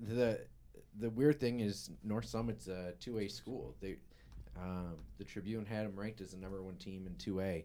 the 0.00 0.40
the 0.98 1.10
weird 1.10 1.38
thing 1.40 1.60
is 1.60 1.90
North 2.02 2.26
Summit's 2.26 2.68
a 2.68 2.92
two 3.00 3.18
A 3.18 3.28
school. 3.28 3.74
They 3.80 3.96
um, 4.56 4.96
the 5.18 5.24
Tribune 5.24 5.66
had 5.66 5.86
them 5.86 5.94
ranked 5.98 6.20
as 6.20 6.30
the 6.30 6.38
number 6.38 6.62
one 6.62 6.76
team 6.76 7.06
in 7.06 7.14
two 7.16 7.40
A, 7.40 7.64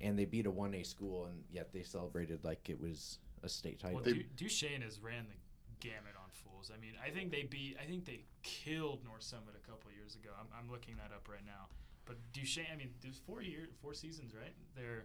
and 0.00 0.18
they 0.18 0.24
beat 0.24 0.46
a 0.46 0.50
one 0.50 0.74
A 0.74 0.82
school, 0.82 1.26
and 1.26 1.42
yet 1.50 1.72
they 1.72 1.82
celebrated 1.82 2.44
like 2.44 2.70
it 2.70 2.80
was 2.80 3.18
a 3.42 3.48
state 3.48 3.78
title. 3.78 4.00
Well, 4.04 4.14
du- 4.14 4.24
Duchesne 4.36 4.82
has 4.82 5.00
ran 5.00 5.26
the 5.28 5.86
gamut 5.86 6.14
on 6.16 6.30
fools. 6.30 6.70
I 6.74 6.80
mean, 6.80 6.92
I 7.04 7.10
think 7.10 7.30
they 7.30 7.42
beat. 7.42 7.76
I 7.82 7.84
think 7.84 8.04
they 8.04 8.24
killed 8.42 9.04
North 9.04 9.22
Summit 9.22 9.54
a 9.56 9.70
couple 9.70 9.90
years 9.92 10.14
ago. 10.14 10.30
I'm, 10.38 10.46
I'm 10.58 10.70
looking 10.70 10.96
that 10.96 11.14
up 11.14 11.28
right 11.28 11.44
now. 11.44 11.66
But 12.04 12.16
Duchesne, 12.32 12.66
I 12.72 12.76
mean, 12.76 12.90
there's 13.00 13.18
four 13.18 13.42
year, 13.42 13.68
four 13.80 13.94
seasons, 13.94 14.34
right? 14.34 14.52
They're, 14.74 15.04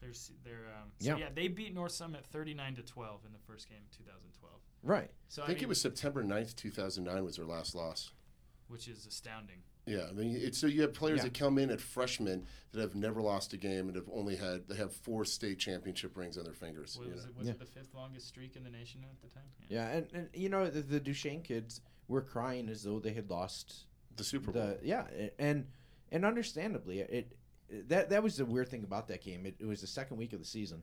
they're, 0.00 0.12
they're. 0.44 0.66
Um, 0.76 0.90
so 0.98 1.10
Yeah. 1.16 1.16
yeah, 1.16 1.28
they 1.34 1.48
beat 1.48 1.74
North 1.74 1.92
Summit 1.92 2.26
39 2.26 2.74
to 2.76 2.82
12 2.82 3.20
in 3.26 3.32
the 3.32 3.38
first 3.38 3.68
game, 3.68 3.78
2012. 3.96 4.52
Right. 4.82 5.10
So 5.28 5.42
I 5.42 5.46
think 5.46 5.58
mean, 5.58 5.64
it 5.64 5.68
was 5.68 5.80
September 5.80 6.22
9th, 6.24 6.56
2009 6.56 7.24
was 7.24 7.36
their 7.36 7.44
last 7.46 7.74
loss. 7.74 8.10
which 8.68 8.86
is 8.88 9.06
astounding. 9.06 9.56
Yeah, 9.86 10.04
I 10.10 10.12
mean, 10.12 10.36
it's, 10.38 10.58
so 10.58 10.66
you 10.66 10.82
have 10.82 10.92
players 10.92 11.18
Yeah. 11.18 11.24
that 11.24 11.34
come 11.34 11.56
in 11.56 11.70
at 11.70 11.80
freshmen 11.80 12.46
that 12.72 12.80
have 12.82 12.94
never 12.94 13.22
lost 13.22 13.54
a 13.54 13.56
game 13.56 13.86
and 13.88 13.96
have 13.96 14.08
only 14.12 14.36
had 14.36 14.68
they 14.68 14.76
have 14.76 14.92
four 14.92 15.24
state 15.24 15.58
championship 15.58 16.14
rings 16.18 16.36
on 16.36 16.44
their 16.44 16.52
fingers. 16.52 16.98
Was, 16.98 17.08
was 17.08 17.24
it, 17.24 17.36
was 17.38 17.46
Yeah. 17.46 17.52
it 17.54 17.58
the 17.58 17.64
fifth 17.64 17.94
longest 17.94 18.28
streak 18.28 18.54
in 18.56 18.64
the 18.64 18.70
nation 18.70 19.02
at 19.10 19.18
the 19.22 19.34
time? 19.34 19.44
Yeah, 19.70 19.88
and, 19.88 20.06
and 20.12 20.28
you 20.34 20.50
know 20.50 20.68
the, 20.68 20.82
the 20.82 21.00
Duchesne 21.00 21.40
kids 21.42 21.80
were 22.08 22.20
crying 22.20 22.68
as 22.68 22.82
though 22.82 22.98
they 23.00 23.14
had 23.14 23.30
lost 23.30 23.86
The 24.16 24.24
Super 24.24 24.52
Bowl. 24.52 24.62
the 24.62 24.78
yeah, 24.82 25.06
and 25.38 25.66
and 26.12 26.24
understandably 26.26 27.00
it. 27.00 27.32
That 27.88 28.10
that 28.10 28.22
was 28.22 28.36
the 28.36 28.44
weird 28.44 28.68
thing 28.68 28.82
about 28.84 29.08
that 29.08 29.22
game. 29.22 29.46
It, 29.46 29.56
it 29.58 29.66
was 29.66 29.80
the 29.80 29.86
second 29.86 30.18
week 30.18 30.34
of 30.34 30.38
the 30.40 30.44
season. 30.46 30.82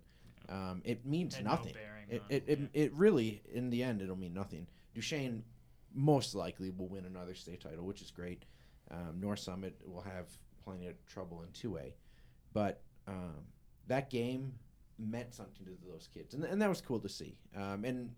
Um, 0.49 0.81
it 0.85 1.05
means 1.05 1.35
Had 1.35 1.45
no 1.45 1.51
nothing. 1.51 1.73
bearing 1.73 2.05
it, 2.09 2.21
on- 2.21 2.27
it, 2.29 2.43
it, 2.47 2.69
it 2.73 2.93
really 2.93 3.41
in 3.53 3.69
the 3.69 3.83
end 3.83 4.01
it'll 4.01 4.15
mean 4.15 4.33
nothing. 4.33 4.67
Duchesne 4.93 5.43
most 5.93 6.35
likely 6.35 6.69
will 6.71 6.87
win 6.87 7.05
another 7.05 7.33
state 7.35 7.61
title, 7.61 7.85
which 7.85 8.01
is 8.01 8.11
great. 8.11 8.43
Um, 8.91 9.19
North 9.19 9.39
Summit 9.39 9.75
will 9.85 10.01
have 10.01 10.25
plenty 10.63 10.87
of 10.87 10.95
trouble 11.07 11.41
in 11.41 11.51
two 11.51 11.77
A, 11.77 11.93
but 12.53 12.81
um, 13.07 13.35
that 13.87 14.09
game 14.09 14.53
meant 14.99 15.33
something 15.33 15.65
to 15.65 15.71
those 15.89 16.07
kids, 16.13 16.33
and, 16.33 16.43
and 16.43 16.61
that 16.61 16.69
was 16.69 16.81
cool 16.81 16.99
to 16.99 17.09
see. 17.09 17.37
Um, 17.55 17.83
and 17.85 18.11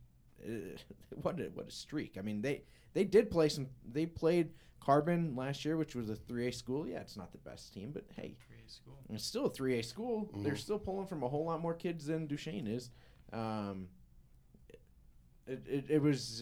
uh, 0.45 0.77
what 1.21 1.39
a, 1.39 1.43
what 1.53 1.67
a 1.67 1.71
streak! 1.71 2.17
I 2.17 2.21
mean, 2.21 2.41
they 2.41 2.63
they 2.93 3.03
did 3.05 3.31
play 3.31 3.47
some. 3.49 3.67
They 3.91 4.05
played 4.05 4.49
Carbon 4.81 5.35
last 5.35 5.63
year, 5.65 5.77
which 5.77 5.95
was 5.95 6.09
a 6.09 6.15
three 6.15 6.47
A 6.47 6.51
school. 6.51 6.87
Yeah, 6.87 6.99
it's 6.99 7.15
not 7.17 7.31
the 7.31 7.37
best 7.39 7.73
team, 7.73 7.91
but 7.93 8.03
hey, 8.15 8.35
school. 8.69 8.97
it's 9.09 9.23
still 9.25 9.45
a 9.45 9.49
three 9.49 9.79
A 9.79 9.83
school. 9.83 10.29
They're 10.37 10.53
Mhm. 10.53 10.57
still 10.57 10.79
pulling 10.79 11.07
from 11.07 11.23
a 11.23 11.27
whole 11.27 11.45
lot 11.45 11.59
more 11.61 11.73
kids 11.73 12.05
than 12.05 12.27
Duchesne 12.27 12.67
is. 12.67 12.91
Um, 13.33 13.89
it, 15.45 15.63
it, 15.67 15.85
it 15.89 16.01
was 16.01 16.41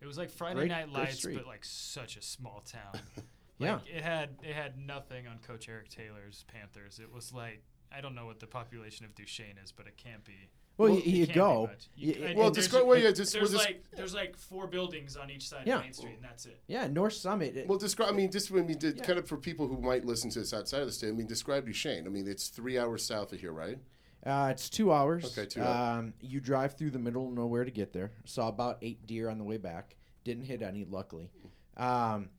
It 0.00 0.06
was 0.06 0.18
like 0.18 0.30
Friday 0.30 0.60
Great- 0.60 0.68
Night 0.68 0.88
Lights, 0.90 1.24
but 1.24 1.46
like 1.46 1.64
such 1.64 2.16
a 2.16 2.22
small 2.22 2.60
town. 2.66 2.98
yeah. 3.58 3.80
It 3.86 4.02
had 4.02 4.38
it 4.42 4.54
had 4.54 4.78
nothing 4.78 5.26
on 5.26 5.38
Coach 5.38 5.68
Eric 5.68 5.88
Taylor's 5.88 6.44
Panthers. 6.48 6.98
It 6.98 7.12
was 7.12 7.32
like 7.32 7.62
I 7.92 8.00
don't 8.00 8.14
know 8.14 8.26
what 8.26 8.40
the 8.40 8.46
population 8.46 9.04
of 9.04 9.14
Duchesne 9.14 9.58
is, 9.62 9.72
but 9.72 9.86
it 9.86 9.96
can't 9.96 10.24
be. 10.24 10.48
Well, 10.80 10.92
Well, 10.92 11.00
you, 11.00 11.12
you 11.12 11.26
go. 11.26 11.68
You- 11.94 12.14
You- 12.14 12.24
and- 12.24 12.38
well, 12.38 12.46
and 12.46 12.54
there's- 12.56 12.66
describe. 12.68 12.86
Well, 12.86 12.96
yeah, 12.98 13.10
just, 13.10 13.34
There's 13.34 13.50
just, 13.50 13.64
like 13.66 13.84
there's 13.94 14.14
like 14.14 14.34
four 14.36 14.66
buildings 14.66 15.14
on 15.14 15.30
each 15.30 15.46
side 15.46 15.66
Yeah. 15.66 15.76
of 15.76 15.82
Main 15.82 15.92
Street, 15.92 16.14
and 16.14 16.24
that's 16.24 16.46
it. 16.46 16.58
yeah, 16.68 16.86
North 16.86 17.12
Summit. 17.12 17.54
it- 17.54 17.68
well, 17.68 17.76
describe. 17.76 18.08
I 18.08 18.12
mean, 18.16 18.30
just 18.30 18.50
I 18.50 18.62
mean, 18.62 18.78
to- 18.78 18.94
Yeah. 18.96 19.02
kind 19.04 19.18
of 19.18 19.28
for 19.28 19.36
people 19.36 19.68
who 19.68 19.76
might 19.78 20.06
listen 20.06 20.30
to 20.30 20.38
this 20.38 20.54
outside 20.54 20.80
of 20.80 20.86
the 20.86 20.92
state. 20.92 21.08
I 21.08 21.12
mean, 21.12 21.26
describe 21.26 21.66
Duchesne. 21.66 22.06
I 22.06 22.08
mean, 22.08 22.26
it's 22.26 22.48
three 22.48 22.78
hours 22.78 23.04
south 23.04 23.30
of 23.34 23.40
here, 23.40 23.52
right? 23.52 23.78
Uh, 24.24 24.48
it's 24.50 24.70
two 24.70 24.90
hours. 24.90 25.24
Okay, 25.36 25.46
two 25.46 25.60
hours. 25.60 25.98
Um, 25.98 26.14
you 26.20 26.40
drive 26.40 26.76
through 26.78 26.90
the 26.92 26.98
middle 26.98 27.26
of 27.28 27.34
nowhere 27.34 27.64
to 27.66 27.70
get 27.70 27.92
there. 27.92 28.12
Saw 28.24 28.48
about 28.48 28.78
eight 28.80 29.06
deer 29.06 29.28
on 29.28 29.36
the 29.36 29.44
way 29.44 29.58
back. 29.58 29.96
Didn't 30.24 30.44
hit 30.44 30.62
any, 30.62 30.84
luckily. 30.86 31.30
Um, 31.76 32.30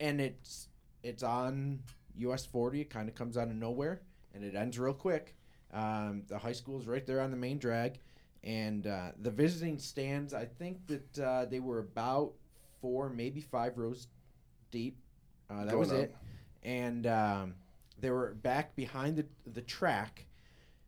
and 0.00 0.20
it's 0.22 0.68
it's 1.02 1.22
on 1.22 1.82
US 2.16 2.44
40. 2.46 2.80
It 2.80 2.90
kind 2.90 3.08
of 3.10 3.14
comes 3.14 3.36
out 3.36 3.48
of 3.48 3.54
nowhere, 3.54 4.00
and 4.34 4.42
it 4.42 4.54
ends 4.54 4.78
real 4.78 4.94
quick. 4.94 5.34
Um, 5.72 6.22
the 6.28 6.38
high 6.38 6.52
school 6.52 6.78
is 6.80 6.86
right 6.86 7.06
there 7.06 7.20
on 7.20 7.30
the 7.30 7.36
main 7.36 7.58
drag, 7.58 7.98
and 8.42 8.86
uh, 8.86 9.12
the 9.20 9.30
visiting 9.30 9.78
stands. 9.78 10.32
I 10.32 10.44
think 10.46 10.86
that 10.86 11.18
uh, 11.18 11.44
they 11.44 11.60
were 11.60 11.80
about 11.80 12.32
four, 12.80 13.10
maybe 13.10 13.40
five 13.40 13.76
rows 13.76 14.06
deep. 14.70 14.98
Uh, 15.50 15.64
that 15.64 15.68
Going 15.70 15.78
was 15.78 15.92
up. 15.92 15.98
it. 15.98 16.16
And 16.62 17.06
um, 17.06 17.54
They 18.00 18.10
were 18.10 18.34
back 18.34 18.74
behind 18.76 19.16
the 19.16 19.26
the 19.50 19.62
track. 19.62 20.26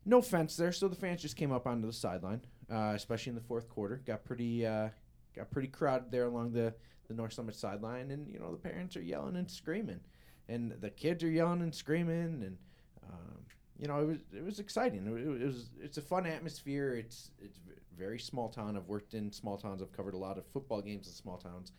No 0.06 0.22
fence 0.22 0.56
there, 0.56 0.72
so 0.72 0.88
the 0.88 0.96
fans 0.96 1.20
just 1.20 1.36
came 1.36 1.52
up 1.52 1.66
onto 1.66 1.86
the 1.86 1.92
sideline, 1.92 2.40
uh, 2.70 2.92
especially 2.94 3.30
in 3.30 3.36
the 3.36 3.42
fourth 3.42 3.68
quarter. 3.68 4.00
Got 4.06 4.24
pretty 4.24 4.64
uh, 4.66 4.88
got 5.36 5.50
pretty 5.50 5.68
crowded 5.68 6.10
there 6.10 6.24
along 6.24 6.52
the 6.52 6.72
the 7.08 7.14
North 7.14 7.32
Summit 7.34 7.54
sideline, 7.54 8.10
and 8.10 8.26
you 8.28 8.38
know 8.38 8.50
the 8.50 8.56
parents 8.56 8.96
are 8.96 9.02
yelling 9.02 9.36
and 9.36 9.50
screaming, 9.50 10.00
and 10.48 10.72
the 10.80 10.90
kids 10.90 11.22
are 11.22 11.30
yelling 11.30 11.60
and 11.60 11.74
screaming, 11.74 12.42
and 12.44 12.56
um, 13.02 13.44
you 13.80 13.88
know 13.88 14.00
it 14.00 14.06
was 14.06 14.18
it 14.36 14.44
was 14.44 14.58
exciting. 14.60 15.06
It, 15.06 15.44
was- 15.44 15.70
it's 15.80 15.96
a 15.98 16.02
fun 16.02 16.26
atmosphere. 16.26 16.94
It's 16.94 17.30
it's 17.42 17.58
very 17.96 18.18
small 18.18 18.48
town. 18.48 18.76
I've 18.76 18.88
worked 18.88 19.14
in 19.14 19.32
small 19.32 19.56
towns. 19.56 19.82
I've 19.82 19.92
covered 19.92 20.14
a 20.14 20.18
lot 20.18 20.38
of 20.38 20.44
football 20.46 20.80
games 20.82 21.06
in 21.06 21.12
small 21.14 21.38
towns. 21.38 21.72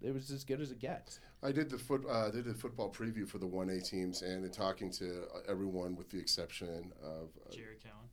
It 0.00 0.14
was 0.14 0.30
as 0.30 0.44
good 0.44 0.60
as 0.60 0.70
it 0.70 0.78
gets. 0.78 1.18
I 1.42 1.50
did 1.50 1.70
the 1.70 1.78
foot. 1.78 2.04
Uh, 2.08 2.30
did 2.30 2.44
the 2.44 2.54
football 2.54 2.90
preview 2.90 3.28
for 3.28 3.38
the 3.38 3.46
one 3.46 3.68
A 3.70 3.80
teams, 3.80 4.22
and 4.22 4.44
in 4.44 4.50
talking 4.52 4.90
to 4.92 5.24
uh, 5.34 5.38
everyone 5.50 5.96
with 5.96 6.08
the 6.10 6.18
exception 6.18 6.92
of 7.02 7.30
uh, 7.46 7.50
Jerry 7.52 7.76
Cowan. 7.82 8.08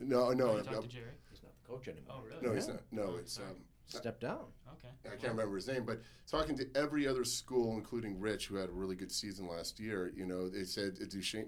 no, 0.00 0.30
no, 0.32 0.52
Oh, 0.52 0.56
you 0.56 0.62
talked 0.62 0.82
to 0.82 0.88
Jerry? 0.88 1.12
He's 1.30 1.42
not 1.42 1.52
the 1.62 1.68
coach 1.70 1.88
anymore. 1.88 2.16
Oh, 2.18 2.22
really? 2.26 2.40
no, 2.42 2.54
he's 2.54 2.68
not. 2.68 2.80
No, 2.90 3.02
Oh, 3.14 3.16
it's 3.18 3.34
sorry. 3.34 3.48
um, 3.50 3.56
Step 3.88 4.18
down. 4.18 4.46
Okay. 4.72 4.88
I 5.04 5.10
can't 5.16 5.32
remember 5.32 5.54
his 5.54 5.68
name, 5.68 5.84
but 5.84 6.00
talking 6.26 6.56
to 6.58 6.66
every 6.74 7.06
other 7.06 7.22
school, 7.24 7.76
including 7.76 8.18
Rich, 8.18 8.46
who 8.48 8.56
had 8.56 8.68
a 8.68 8.72
really 8.72 8.96
good 8.96 9.12
season 9.12 9.46
last 9.46 9.78
year, 9.78 10.12
you 10.16 10.26
know, 10.26 10.48
they 10.48 10.64
said 10.64 10.98
uh, 11.00 11.04
Duchesne. 11.08 11.46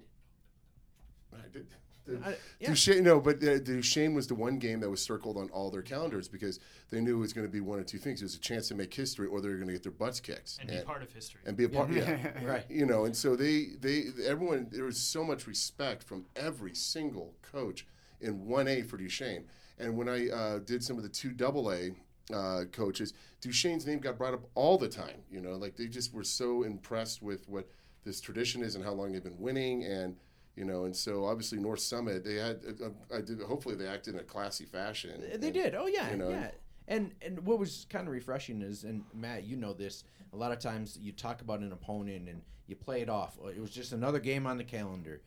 I 1.33 1.49
did. 1.53 1.67
the- 2.07 2.19
I- 2.27 2.37
yeah. 2.59 2.69
Duchesne, 2.69 3.03
no, 3.05 3.21
but 3.21 3.37
uh, 3.45 3.59
Duchesne 3.59 4.15
was 4.15 4.27
the 4.27 4.35
one 4.35 4.59
game 4.59 4.81
that 4.81 4.89
was 4.89 5.03
circled 5.03 5.37
on 5.37 5.51
all 5.51 5.71
their 5.71 5.83
calendars 5.83 6.27
because 6.27 6.59
they 6.91 7.01
knew 7.03 7.17
it 7.17 7.21
was 7.21 7.33
going 7.35 7.47
to 7.47 7.53
be 7.53 7.61
one 7.61 7.79
of 7.79 7.85
two 7.87 7.99
things. 7.99 8.23
It 8.23 8.25
was 8.25 8.35
a 8.35 8.41
chance 8.41 8.69
to 8.69 8.75
make 8.75 8.93
history, 8.95 9.27
or 9.27 9.41
they 9.43 9.49
were 9.49 9.57
going 9.57 9.67
to 9.67 9.75
get 9.75 9.83
their 9.83 9.93
butts 9.93 10.19
kicked 10.21 10.57
And 10.61 10.71
be 10.71 10.79
part 10.81 11.03
of 11.03 11.13
history. 11.13 11.41
and 11.45 11.55
be 11.57 11.65
a 11.65 11.69
part. 11.69 11.91
Yeah, 11.93 12.17
Right. 12.45 12.65
you 12.71 12.87
know, 12.87 13.05
and 13.05 13.15
so 13.15 13.37
they, 13.37 13.67
they, 13.81 14.05
everyone, 14.25 14.69
there 14.71 14.85
was 14.85 14.99
so 14.99 15.23
much 15.23 15.47
respect 15.47 16.03
from 16.03 16.25
every 16.35 16.75
single 16.75 17.35
coach 17.43 17.87
in 18.23 18.41
1A 18.47 18.87
for 18.89 18.97
Duchesne. 18.97 19.45
And 19.79 19.97
when 19.97 20.09
I 20.09 20.29
uh, 20.31 20.59
did 20.61 20.83
some 20.83 20.97
of 20.97 21.03
the 21.03 21.09
two 21.11 21.31
double 21.33 21.71
A 21.71 21.91
uh, 22.35 22.65
coaches, 22.73 23.13
Duchesne's 23.43 23.87
name 23.87 23.99
got 24.01 24.17
brought 24.17 24.33
up 24.35 24.49
all 24.55 24.79
the 24.79 24.89
time. 24.89 25.21
You 25.31 25.41
know, 25.43 25.57
like 25.57 25.77
they 25.77 25.87
just 25.87 26.13
were 26.15 26.25
so 26.25 26.63
impressed 26.63 27.23
with 27.23 27.47
what 27.51 27.69
this 28.05 28.21
tradition 28.21 28.63
is 28.63 28.75
and 28.77 28.83
how 28.85 28.93
long 28.93 29.13
they've 29.13 29.23
been 29.23 29.39
winning. 29.39 29.85
And, 29.85 30.17
you 30.59 30.65
know, 30.65 30.85
and 30.85 30.95
so 30.97 31.25
obviously 31.25 31.59
North 31.59 31.81
Summit, 31.81 32.25
they 32.25 32.35
had, 32.35 32.61
uh, 32.85 32.89
I 33.17 33.21
did, 33.21 33.41
hopefully 33.41 33.77
they 33.77 33.87
acted 33.87 34.15
in 34.15 34.21
a 34.21 34.25
classy 34.25 34.65
fashion. 34.65 35.21
They 35.21 35.33
And- 35.47 35.55
did. 35.55 35.75
Oh 35.75 35.87
yeah, 35.87 36.11
you 36.11 36.17
know. 36.17 36.31
yeah. 36.31 36.51
And 36.89 37.15
and 37.23 37.45
what 37.47 37.59
was 37.59 37.87
kind 37.91 38.07
of 38.09 38.13
refreshing 38.13 38.61
is, 38.63 38.85
and 38.85 39.05
Matt, 39.15 39.45
you 39.45 39.57
know 39.57 39.73
this. 39.73 40.05
A 40.33 40.37
lot 40.37 40.53
of 40.53 40.59
times 40.59 40.99
you 41.01 41.13
talk 41.13 41.41
about 41.43 41.61
an 41.61 41.73
opponent 41.73 42.29
and 42.29 42.43
you 42.67 42.77
play 42.77 43.03
it 43.03 43.09
off. 43.09 43.39
"Oh, 43.43 43.49
It 43.49 43.61
was 43.61 43.71
just 43.71 43.93
another 43.93 44.19
game 44.19 44.47
on 44.47 44.57
the 44.59 44.65
calendar. 44.65 45.23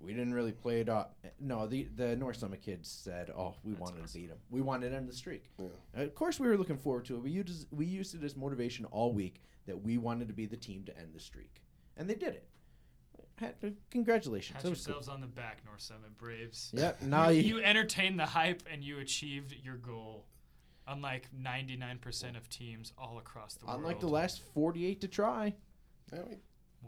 We- 0.00 0.12
didn't 0.12 0.34
really 0.34 0.52
play 0.52 0.80
it 0.80 0.88
off. 0.88 1.08
No, 1.40 1.66
the 1.66 1.84
the 1.96 2.16
North 2.16 2.36
Summit 2.36 2.62
kids 2.62 2.88
said, 2.88 3.30
"Oh, 3.30 3.54
we 3.64 3.74
wanted 3.74 4.06
to 4.06 4.12
beat 4.14 4.28
them. 4.28 4.38
We 4.50 4.60
wanted 4.60 4.90
to 4.90 4.96
end 4.96 5.08
the 5.08 5.14
streak." 5.14 5.50
Yeah. 5.58 6.02
Of 6.02 6.14
course, 6.14 6.40
we 6.40 6.48
were 6.48 6.56
looking 6.56 6.78
forward 6.78 7.04
to 7.06 7.16
it. 7.16 7.22
We 7.22 7.30
used 7.32 7.66
we 7.70 7.84
used 7.86 8.14
it 8.14 8.22
as 8.24 8.34
motivation 8.36 8.84
all 8.86 9.12
week 9.12 9.42
that 9.66 9.82
we 9.82 9.98
wanted 9.98 10.28
to 10.28 10.34
be 10.34 10.46
the 10.46 10.56
team 10.56 10.84
to 10.84 10.96
end 10.98 11.12
the 11.14 11.20
streak, 11.20 11.62
and 11.96 12.08
they 12.08 12.14
did 12.14 12.34
it. 12.34 12.44
Had- 13.38 13.76
Congratulations. 13.90 14.54
Pat 14.56 14.62
That 14.64 14.70
was 14.70 14.84
cool. 14.84 14.94
yourselves 14.94 15.08
on 15.08 15.20
the 15.20 15.26
back, 15.26 15.58
North 15.64 15.80
Summit 15.80 16.16
Braves. 16.18 16.70
Yep. 16.74 17.02
Now 17.02 17.28
you, 17.28 17.42
you, 17.42 17.56
you 17.58 17.62
entertained 17.64 18.18
the 18.18 18.26
hype 18.26 18.62
and 18.70 18.82
you 18.82 18.98
achieved 18.98 19.54
your 19.62 19.76
goal. 19.76 20.24
Unlike 20.90 21.28
99% 21.38 22.36
of 22.36 22.48
teams 22.48 22.92
all 22.96 23.18
across 23.18 23.54
the 23.56 23.66
world. 23.66 23.80
unlike 23.80 24.00
the 24.00 24.08
last 24.08 24.40
forty-eight 24.54 25.02
to 25.02 25.08
try. 25.08 25.54
I 26.10 26.16
mean, 26.16 26.38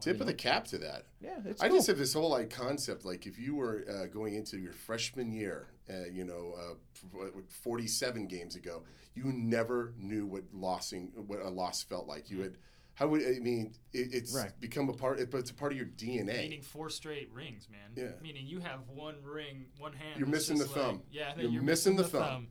tip 0.00 0.22
of 0.22 0.26
the 0.26 0.32
cap 0.32 0.64
to 0.68 0.78
that. 0.78 1.04
Yeah, 1.20 1.36
it's 1.44 1.60
I 1.60 1.68
cool. 1.68 1.76
just 1.76 1.86
have 1.88 1.98
this 1.98 2.14
whole 2.14 2.30
like 2.30 2.48
concept, 2.48 3.04
like 3.04 3.26
if 3.26 3.38
you 3.38 3.54
were 3.56 3.84
uh, 3.86 4.06
going 4.06 4.36
into 4.36 4.56
your 4.58 4.72
freshman 4.72 5.30
year, 5.30 5.68
uh, 5.90 6.06
you 6.10 6.24
know, 6.24 6.54
uh, 6.58 6.72
f- 6.94 7.04
what, 7.34 7.50
47 7.50 8.26
games 8.26 8.56
ago, 8.56 8.84
you 9.14 9.24
never 9.26 9.92
knew 9.98 10.24
what 10.24 10.44
losing, 10.54 11.12
what 11.26 11.40
a 11.42 11.50
loss 11.50 11.82
felt 11.82 12.06
like. 12.06 12.30
You 12.30 12.40
had, 12.40 12.56
how 13.00 13.08
would 13.08 13.22
I 13.26 13.38
mean? 13.40 13.72
It, 13.94 14.12
it's 14.12 14.34
Right. 14.34 14.52
become 14.60 14.90
a 14.90 14.92
part, 14.92 15.18
it, 15.20 15.30
but 15.30 15.38
it's 15.38 15.50
a 15.50 15.54
part 15.54 15.72
of 15.72 15.78
your 15.78 15.86
DNA. 15.86 16.36
Meaning 16.42 16.60
four 16.62 16.90
straight 16.90 17.30
rings, 17.32 17.66
man. 17.70 17.80
Yeah. 17.96 18.12
Meaning 18.22 18.46
you 18.46 18.60
have 18.60 18.80
one 18.88 19.16
ring, 19.24 19.64
one 19.78 19.94
hand. 19.94 20.18
You're 20.18 20.28
missing 20.28 20.58
the 20.58 20.66
like- 20.66 20.74
thumb. 20.74 21.02
Yeah, 21.10 21.32
You're 21.38 21.62
missing 21.62 21.96
the 21.96 22.04
thumb. 22.04 22.48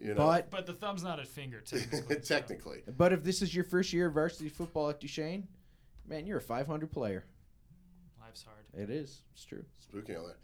You 0.00 0.08
know, 0.08 0.14
But 0.16 0.50
But 0.50 0.66
the 0.66 0.72
thumb's 0.72 1.04
not 1.04 1.20
a 1.20 1.24
finger, 1.24 1.60
technically. 2.24 2.82
so 2.84 2.92
but 2.98 3.12
if 3.12 3.22
this 3.22 3.40
is 3.42 3.54
your 3.54 3.62
first 3.62 3.92
year 3.92 4.08
of 4.08 4.14
varsity 4.14 4.48
football 4.48 4.90
at 4.90 4.98
Duchesne, 4.98 5.46
man, 6.08 6.26
you're 6.26 6.38
a 6.38 6.42
500 6.42 6.90
player. 6.90 7.24
Life's 8.20 8.42
hard. 8.42 8.64
It 8.74 8.90
is. 8.90 9.22
It's 9.34 9.44
true. 9.44 9.64
spooky 9.78 10.16
on 10.16 10.24
that. 10.26 10.36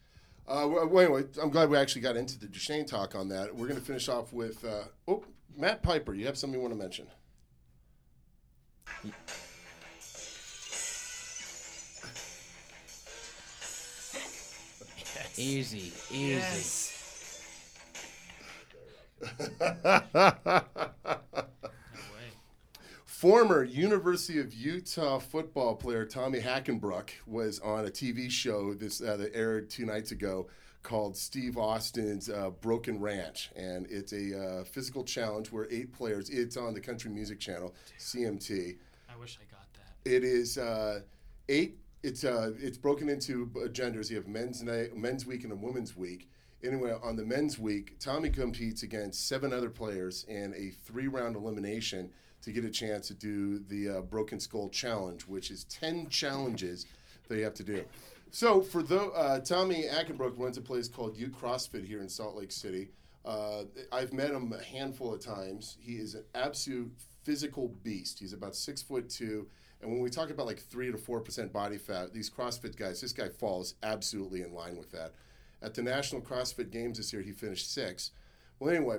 Uh, 0.46 0.68
well, 0.68 0.86
well, 0.86 1.04
anyway, 1.04 1.24
I'm 1.42 1.50
glad 1.50 1.68
we 1.68 1.76
actually 1.76 2.02
got 2.02 2.16
into 2.16 2.38
the 2.38 2.46
Duchesne 2.46 2.86
talk 2.86 3.16
on 3.16 3.28
that. 3.30 3.52
We're 3.52 3.66
going 3.66 3.80
to 3.80 3.84
finish 3.84 4.08
off 4.08 4.32
with, 4.32 4.64
uh, 4.64 4.84
oh, 5.08 5.24
Matt 5.56 5.82
Piper. 5.82 6.14
You 6.14 6.26
have 6.26 6.38
something 6.38 6.56
you 6.60 6.62
want 6.62 6.74
to 6.74 6.78
mention? 6.80 7.08
Easy, 15.38 15.92
easy. 16.10 16.34
Yes. 16.34 16.94
Former 23.04 23.62
University 23.62 24.40
of 24.40 24.52
Utah 24.52 25.20
football 25.20 25.76
player 25.76 26.04
Tommy 26.04 26.40
Hackenbruck 26.40 27.10
was 27.24 27.60
on 27.60 27.86
a 27.86 27.88
TV 27.88 28.28
show 28.28 28.74
this 28.74 29.00
uh, 29.00 29.16
that 29.16 29.30
aired 29.32 29.70
two 29.70 29.86
nights 29.86 30.10
ago 30.10 30.48
called 30.82 31.16
Steve 31.16 31.56
Austin's 31.56 32.28
uh, 32.28 32.50
Broken 32.60 33.00
Ranch, 33.00 33.50
and 33.54 33.86
it's 33.90 34.12
a 34.12 34.60
uh, 34.60 34.64
physical 34.64 35.04
challenge 35.04 35.52
where 35.52 35.68
eight 35.70 35.92
players. 35.92 36.30
It's 36.30 36.56
on 36.56 36.74
the 36.74 36.80
Country 36.80 37.12
Music 37.12 37.38
Channel, 37.38 37.74
CMT. 37.98 38.76
I 39.08 39.16
wish 39.16 39.38
I 39.40 39.44
got 39.52 39.72
that. 39.74 40.10
It 40.10 40.24
is 40.24 40.58
uh, 40.58 41.02
eight. 41.48 41.78
It's 42.02 42.24
uh, 42.24 42.52
it's 42.60 42.78
broken 42.78 43.08
into 43.08 43.50
genders. 43.72 44.10
You 44.10 44.16
have 44.16 44.28
men's 44.28 44.62
night, 44.62 44.96
men's 44.96 45.26
week, 45.26 45.44
and 45.44 45.52
a 45.52 45.56
women's 45.56 45.96
week. 45.96 46.28
Anyway, 46.62 46.92
on 47.02 47.16
the 47.16 47.24
men's 47.24 47.58
week, 47.58 47.98
Tommy 47.98 48.30
competes 48.30 48.82
against 48.82 49.28
seven 49.28 49.52
other 49.52 49.70
players 49.70 50.24
in 50.28 50.52
a 50.54 50.70
three-round 50.84 51.36
elimination 51.36 52.10
to 52.42 52.52
get 52.52 52.64
a 52.64 52.70
chance 52.70 53.08
to 53.08 53.14
do 53.14 53.58
the 53.58 53.88
uh, 53.88 54.00
Broken 54.00 54.40
Skull 54.40 54.68
Challenge, 54.68 55.22
which 55.26 55.50
is 55.50 55.64
ten 55.64 56.08
challenges 56.08 56.86
that 57.28 57.36
you 57.36 57.44
have 57.44 57.54
to 57.54 57.64
do. 57.64 57.84
So 58.30 58.60
for 58.60 58.82
the 58.82 59.00
uh, 59.10 59.40
Tommy 59.40 59.84
Hackenbruck 59.84 60.38
runs 60.38 60.58
a 60.58 60.62
place 60.62 60.86
called 60.88 61.16
Ute 61.16 61.32
CrossFit 61.32 61.86
here 61.86 62.00
in 62.00 62.08
Salt 62.08 62.36
Lake 62.36 62.52
City. 62.52 62.90
Uh, 63.24 63.64
I've 63.92 64.12
met 64.12 64.30
him 64.30 64.52
a 64.52 64.62
handful 64.62 65.14
of 65.14 65.20
times. 65.20 65.76
He 65.80 65.94
is 65.94 66.14
an 66.14 66.24
absolute 66.34 66.92
physical 67.24 67.68
beast. 67.82 68.18
He's 68.18 68.32
about 68.32 68.54
six 68.54 68.82
foot 68.82 69.10
two, 69.10 69.48
and 69.80 69.90
when 69.90 70.00
we 70.00 70.10
talk 70.10 70.30
about 70.30 70.46
like 70.46 70.58
three 70.58 70.90
to 70.90 70.98
four 70.98 71.20
percent 71.20 71.52
body 71.52 71.78
fat, 71.78 72.12
these 72.12 72.30
CrossFit 72.30 72.76
guys, 72.76 73.00
this 73.00 73.12
guy 73.12 73.28
falls 73.28 73.74
absolutely 73.82 74.42
in 74.42 74.52
line 74.52 74.76
with 74.76 74.90
that. 74.92 75.12
At 75.62 75.74
the 75.74 75.82
National 75.82 76.20
CrossFit 76.20 76.70
Games 76.70 76.98
this 76.98 77.12
year, 77.12 77.22
he 77.22 77.32
finished 77.32 77.72
sixth. 77.72 78.12
Well, 78.58 78.74
anyway, 78.74 78.98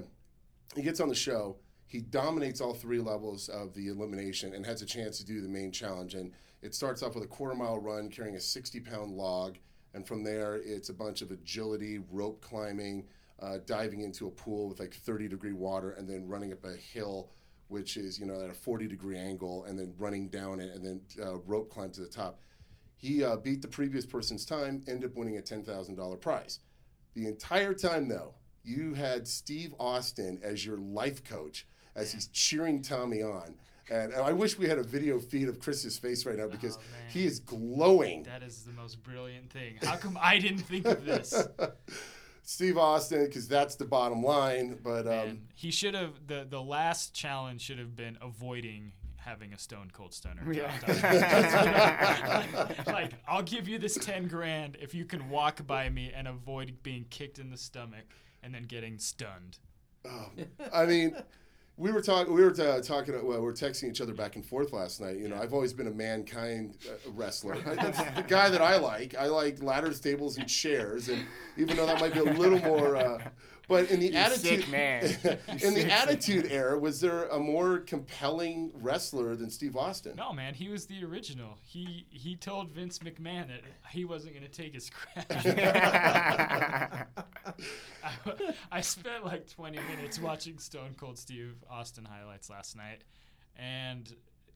he 0.75 0.81
gets 0.81 0.99
on 0.99 1.09
the 1.09 1.15
show. 1.15 1.57
He 1.87 2.01
dominates 2.01 2.61
all 2.61 2.73
three 2.73 2.99
levels 2.99 3.49
of 3.49 3.73
the 3.73 3.87
elimination 3.87 4.53
and 4.53 4.65
has 4.65 4.81
a 4.81 4.85
chance 4.85 5.17
to 5.17 5.25
do 5.25 5.41
the 5.41 5.47
main 5.47 5.71
challenge. 5.71 6.13
And 6.13 6.31
it 6.61 6.75
starts 6.75 7.01
off 7.01 7.15
with 7.15 7.23
a 7.23 7.27
quarter 7.27 7.55
mile 7.55 7.79
run 7.79 8.09
carrying 8.09 8.35
a 8.35 8.39
60 8.39 8.79
pound 8.81 9.11
log. 9.11 9.57
And 9.93 10.07
from 10.07 10.23
there, 10.23 10.55
it's 10.55 10.89
a 10.89 10.93
bunch 10.93 11.21
of 11.21 11.31
agility, 11.31 11.99
rope 12.11 12.41
climbing, 12.41 13.05
uh, 13.41 13.57
diving 13.65 14.01
into 14.01 14.27
a 14.27 14.31
pool 14.31 14.69
with 14.69 14.79
like 14.79 14.93
30 14.93 15.27
degree 15.27 15.53
water, 15.53 15.91
and 15.91 16.07
then 16.07 16.27
running 16.27 16.51
up 16.53 16.63
a 16.63 16.75
hill, 16.75 17.31
which 17.69 17.95
is, 17.97 18.19
you 18.19 18.25
know, 18.25 18.43
at 18.43 18.49
a 18.49 18.53
40 18.53 18.87
degree 18.87 19.17
angle, 19.17 19.63
and 19.63 19.79
then 19.79 19.93
running 19.97 20.27
down 20.27 20.59
it, 20.59 20.75
and 20.75 20.85
then 20.85 21.01
uh, 21.25 21.37
rope 21.39 21.69
climb 21.71 21.91
to 21.91 22.01
the 22.01 22.07
top. 22.07 22.39
He 22.97 23.23
uh, 23.23 23.37
beat 23.37 23.61
the 23.61 23.67
previous 23.67 24.05
person's 24.05 24.45
time, 24.45 24.83
ended 24.87 25.09
up 25.11 25.15
winning 25.15 25.37
a 25.37 25.41
$10,000 25.41 26.19
prize. 26.19 26.59
The 27.13 27.27
entire 27.27 27.73
time, 27.73 28.09
though, 28.09 28.33
you 28.63 28.93
had 28.93 29.27
Steve 29.27 29.73
Austin 29.79 30.39
as 30.43 30.65
your 30.65 30.77
life 30.77 31.23
coach 31.23 31.65
as 31.95 32.11
he's 32.11 32.27
cheering 32.27 32.81
Tommy 32.81 33.21
on. 33.23 33.55
And 33.89 34.13
I 34.13 34.33
wish 34.33 34.57
we 34.59 34.67
had 34.67 34.77
a 34.77 34.83
video 34.83 35.17
feed 35.19 35.47
of 35.49 35.59
Chris's 35.59 35.97
face 35.97 36.25
right 36.25 36.37
now 36.37 36.47
because 36.47 36.77
Oh, 36.77 36.81
he 37.07 37.25
is 37.25 37.39
glowing. 37.39 38.23
That 38.23 38.43
is 38.43 38.63
the 38.63 38.73
most 38.73 39.01
brilliant 39.01 39.49
thing. 39.51 39.77
How 39.81 39.95
come 39.95 40.17
I 40.21 40.37
didn't 40.37 40.59
think 40.59 40.85
of 40.85 41.05
this? 41.05 41.33
Steve 42.49 42.79
Austin, 42.79 43.25
because 43.25 43.47
that's 43.47 43.75
the 43.75 43.85
bottom 43.85 44.23
line. 44.23 44.79
But 44.83 45.07
um, 45.07 45.41
he 45.53 45.69
should 45.69 45.93
have 45.93 46.25
the 46.25 46.47
the 46.49 46.59
last 46.59 47.13
challenge 47.13 47.61
should 47.61 47.77
have 47.77 47.95
been 47.95 48.17
avoiding 48.23 48.93
having 49.17 49.53
a 49.53 49.59
stone 49.59 49.91
cold 49.93 50.15
stunner. 50.15 50.41
like, 50.43 50.87
like, 52.87 53.11
I'll 53.27 53.43
give 53.43 53.67
you 53.67 53.77
this 53.77 53.99
ten 54.01 54.27
grand 54.27 54.77
if 54.81 54.95
you 54.95 55.05
can 55.05 55.29
walk 55.29 55.67
by 55.67 55.89
me 55.89 56.11
and 56.13 56.27
avoid 56.27 56.81
being 56.81 57.05
kicked 57.11 57.37
in 57.37 57.51
the 57.51 57.57
stomach 57.57 58.05
and 58.41 58.55
then 58.55 58.63
getting 58.63 58.97
stunned. 58.97 59.59
oh, 60.05 60.31
I 60.73 60.87
mean, 60.87 61.15
We 61.79 61.93
were 61.93 62.01
talking. 62.01 62.33
We 62.33 62.41
were 62.41 62.53
uh, 62.59 62.81
talking. 62.81 63.13
Well, 63.25 63.39
we 63.39 63.45
were 63.45 63.53
texting 63.53 63.89
each 63.89 64.01
other 64.01 64.13
back 64.13 64.35
and 64.35 64.45
forth 64.45 64.73
last 64.73 64.99
night. 64.99 65.15
You 65.15 65.29
know, 65.29 65.37
I've 65.41 65.53
always 65.53 65.71
been 65.71 65.87
a 65.87 65.91
mankind 65.91 66.75
uh, 66.85 67.09
wrestler. 67.11 67.57
That's 67.65 67.97
the 68.15 68.23
guy 68.27 68.49
that 68.49 68.61
I 68.61 68.75
like. 68.77 69.15
I 69.15 69.27
like 69.27 69.63
ladders, 69.63 70.01
tables, 70.01 70.37
and 70.37 70.47
chairs. 70.47 71.07
And 71.07 71.23
even 71.55 71.77
though 71.77 71.85
that 71.85 72.01
might 72.01 72.13
be 72.13 72.19
a 72.19 72.23
little 72.23 72.59
more, 72.59 72.97
uh, 72.97 73.19
but 73.69 73.89
in 73.91 73.99
the 73.99 74.07
You 74.07 74.17
attitude, 74.17 74.63
sick 74.63 74.69
man. 74.69 75.03
In 75.63 75.73
the 75.75 75.81
sick 75.81 75.91
attitude 75.91 76.51
era, 76.51 76.77
was 76.77 76.99
there 76.99 77.27
a 77.27 77.39
more 77.39 77.77
compelling 77.77 78.71
wrestler 78.73 79.35
than 79.35 79.49
Steve 79.51 79.77
Austin? 79.77 80.15
No, 80.17 80.33
man, 80.33 80.55
he 80.55 80.69
was 80.69 80.87
the 80.87 81.05
original. 81.05 81.57
He 81.61 82.07
he 82.09 82.35
told 82.35 82.71
Vince 82.71 82.99
McMahon 82.99 83.47
that 83.47 83.61
he 83.91 84.03
wasn't 84.05 84.33
going 84.33 84.45
to 84.45 84.51
take 84.51 84.73
his 84.73 84.89
crap. 84.89 85.31
I, 85.31 87.05
I 88.71 88.81
spent 88.81 89.23
like 89.23 89.47
20 89.47 89.79
minutes 89.95 90.19
watching 90.19 90.57
Stone 90.57 90.95
Cold 90.99 91.17
Steve 91.19 91.55
Austin 91.69 92.05
highlights 92.05 92.49
last 92.49 92.75
night, 92.75 93.03
and 93.55 94.11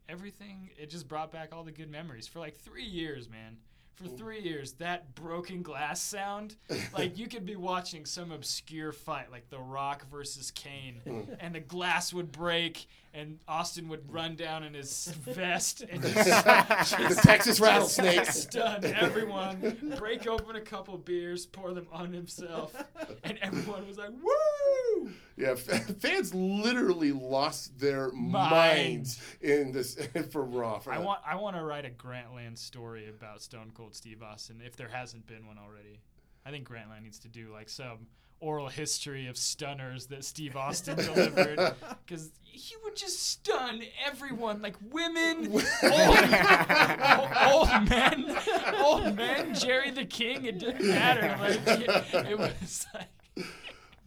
everything 0.09 0.71
it 0.77 0.89
just 0.89 1.07
brought 1.07 1.31
back 1.31 1.53
all 1.53 1.63
the 1.63 1.71
good 1.71 1.89
memories 1.89 2.27
for 2.27 2.39
like 2.39 2.57
three 2.57 2.83
years, 2.83 3.29
man. 3.29 3.57
For 3.95 4.07
three 4.07 4.41
years, 4.41 4.73
that 4.73 5.13
broken 5.15 5.61
glass 5.61 6.01
sound, 6.01 6.55
like 6.93 7.17
you 7.17 7.27
could 7.27 7.45
be 7.45 7.55
watching 7.55 8.05
some 8.05 8.31
obscure 8.31 8.91
fight, 8.91 9.31
like 9.31 9.49
The 9.49 9.59
Rock 9.59 10.09
versus 10.09 10.51
Kane, 10.51 11.01
hmm. 11.03 11.21
and 11.39 11.55
the 11.55 11.59
glass 11.59 12.13
would 12.13 12.31
break, 12.31 12.87
and 13.13 13.39
Austin 13.47 13.89
would 13.89 14.11
run 14.11 14.35
down 14.35 14.63
in 14.63 14.73
his 14.73 15.07
vest 15.21 15.81
and 15.81 16.01
just, 16.01 16.15
the 16.15 17.19
Texas 17.23 17.59
rattlesnake. 17.59 18.25
stun 18.25 18.83
everyone, 18.85 19.95
break 19.97 20.25
open 20.27 20.55
a 20.55 20.61
couple 20.61 20.97
beers, 20.97 21.45
pour 21.45 21.73
them 21.73 21.87
on 21.91 22.11
himself, 22.11 22.75
and 23.23 23.37
everyone 23.41 23.87
was 23.87 23.97
like, 23.97 24.09
"Woo!" 24.09 25.11
Yeah, 25.37 25.51
f- 25.51 25.85
fans 25.99 26.33
literally 26.33 27.11
lost 27.11 27.79
their 27.79 28.11
Mind. 28.11 28.51
minds 28.51 29.21
in 29.41 29.71
this 29.71 29.97
for 30.31 30.43
Raw. 30.43 30.79
For 30.79 30.91
I 30.93 30.97
that. 30.97 31.05
want 31.05 31.21
I 31.25 31.35
want 31.35 31.55
to 31.55 31.63
write 31.63 31.85
a 31.85 31.89
Grantland 31.89 32.57
story 32.57 33.09
about 33.09 33.41
Stone 33.41 33.71
Cold 33.75 33.95
Steve 33.95 34.21
Austin 34.23 34.61
if 34.65 34.75
there 34.75 34.89
hasn't 34.89 35.27
been 35.27 35.45
one 35.47 35.57
already. 35.57 35.99
I 36.45 36.51
think 36.51 36.67
Grantland 36.67 37.03
needs 37.03 37.19
to 37.19 37.29
do 37.29 37.51
like 37.53 37.69
some 37.69 38.07
oral 38.39 38.67
history 38.67 39.27
of 39.27 39.37
stunners 39.37 40.07
that 40.07 40.25
Steve 40.25 40.57
Austin 40.57 40.97
delivered 40.97 41.75
because 42.05 42.29
he 42.41 42.75
would 42.93 42.99
just 42.99 43.27
stun 43.27 43.81
everyone, 44.05 44.61
like 44.61 44.75
women, 44.91 45.51
old, 45.51 45.63
old, 45.83 47.29
old 47.47 47.89
men, 47.89 48.37
old 48.77 49.15
men, 49.15 49.55
Jerry 49.55 49.89
the 49.89 50.05
King. 50.05 50.45
It 50.45 50.59
didn't 50.59 50.87
matter. 50.87 51.35
Like 51.39 52.25
it 52.29 52.37
was 52.37 52.85
like, 52.93 53.45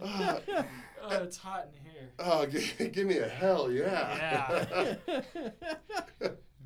Uh, 0.01 0.39
oh, 1.03 1.23
it's 1.23 1.37
hot 1.37 1.69
in 1.75 1.91
here. 1.91 2.11
oh, 2.21 2.47
g- 2.47 2.89
give 2.93 3.07
me 3.09 3.19
a 3.19 3.29
hell 3.29 3.73
yeah. 3.73 4.95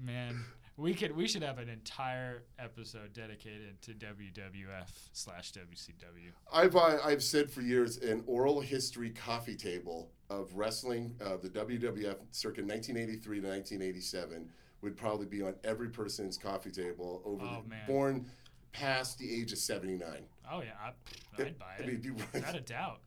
Man, 0.02 0.44
we 0.76 0.92
could 0.92 1.16
we 1.16 1.26
should 1.26 1.42
have 1.42 1.58
an 1.58 1.68
entire 1.70 2.42
episode 2.58 3.14
dedicated 3.14 3.80
to 3.82 3.92
WWF 3.92 4.88
slash 5.12 5.52
WCW. 5.52 6.32
I've 6.52 6.76
uh, 6.76 6.98
I've 7.02 7.22
said 7.22 7.50
for 7.50 7.62
years 7.62 7.96
an 7.98 8.24
oral 8.26 8.60
history 8.60 9.10
coffee 9.10 9.56
table 9.56 10.10
of 10.30 10.54
wrestling 10.54 11.14
of 11.20 11.42
the 11.42 11.48
WWF 11.50 12.16
circa 12.30 12.62
1983 12.62 13.40
to 13.40 13.48
1987 13.48 14.48
would 14.80 14.96
probably 14.96 15.26
be 15.26 15.42
on 15.42 15.54
every 15.64 15.88
person's 15.88 16.38
coffee 16.38 16.70
table 16.70 17.20
over 17.24 17.44
Oh, 17.44 17.62
the, 17.62 17.68
man. 17.68 17.86
born 17.86 18.26
past 18.72 19.18
the 19.18 19.30
age 19.40 19.52
of 19.52 19.58
79. 19.58 20.22
Oh 20.50 20.62
yeah, 20.62 20.70
I, 20.82 21.42
I'd 21.42 21.58
buy 21.58 21.66
I 21.78 21.82
mean, 21.82 21.96
it. 21.96 22.04
you- 22.04 22.14
Without 22.32 22.54
a 22.54 22.60
doubt. 22.60 23.00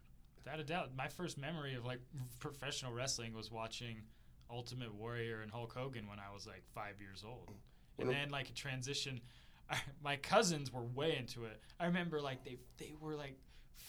Without 0.43 0.59
a 0.59 0.63
doubt. 0.63 0.89
My 0.95 1.07
first 1.07 1.37
memory 1.37 1.73
of 1.75 1.85
like 1.85 1.99
professional 2.39 2.91
wrestling 2.91 3.33
was 3.33 3.49
watching 3.49 3.95
Ultimate 4.51 4.93
Warrior 4.93 5.41
and 5.41 5.49
Hulk 5.49 5.73
Hogan 5.73 6.07
when 6.07 6.19
I 6.19 6.33
was 6.33 6.45
like 6.45 6.63
five 6.75 6.95
years 6.99 7.23
old, 7.25 7.49
and 7.97 8.09
then 8.09 8.29
like 8.29 8.49
a 8.49 8.53
transition. 8.53 9.21
I, 9.69 9.77
my 10.03 10.17
cousins 10.17 10.71
were 10.71 10.83
way 10.83 11.15
into 11.17 11.45
it. 11.45 11.61
I 11.79 11.85
remember 11.85 12.21
like 12.21 12.43
they 12.43 12.57
they 12.77 12.93
were 12.99 13.15
like 13.15 13.37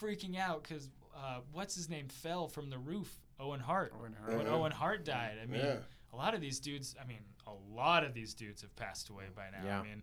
freaking 0.01 0.39
out 0.39 0.63
because 0.63 0.89
uh, 1.17 1.41
what's 1.53 1.75
his 1.75 1.91
name 1.91 2.07
fell 2.09 2.47
from 2.49 2.71
the 2.71 2.79
roof. 2.79 3.13
Owen 3.41 3.61
Hart. 3.61 3.93
Owen 4.01 4.15
When 4.27 4.47
Uh-huh. 4.47 4.57
Owen 4.57 4.73
Hart 4.73 5.05
died, 5.05 5.39
I 5.43 5.47
mean, 5.47 5.61
Yeah. 5.61 5.77
a 6.13 6.17
lot 6.17 6.35
of 6.35 6.41
these 6.41 6.61
dudes. 6.61 6.95
I 7.01 7.07
mean, 7.07 7.19
a 7.47 7.53
lot 7.75 8.05
of 8.05 8.15
these 8.15 8.35
dudes 8.35 8.63
have 8.63 8.75
passed 8.77 9.09
away 9.11 9.25
by 9.35 9.51
now. 9.51 9.65
Yeah. 9.65 9.81
I 9.81 9.83
mean, 9.83 10.03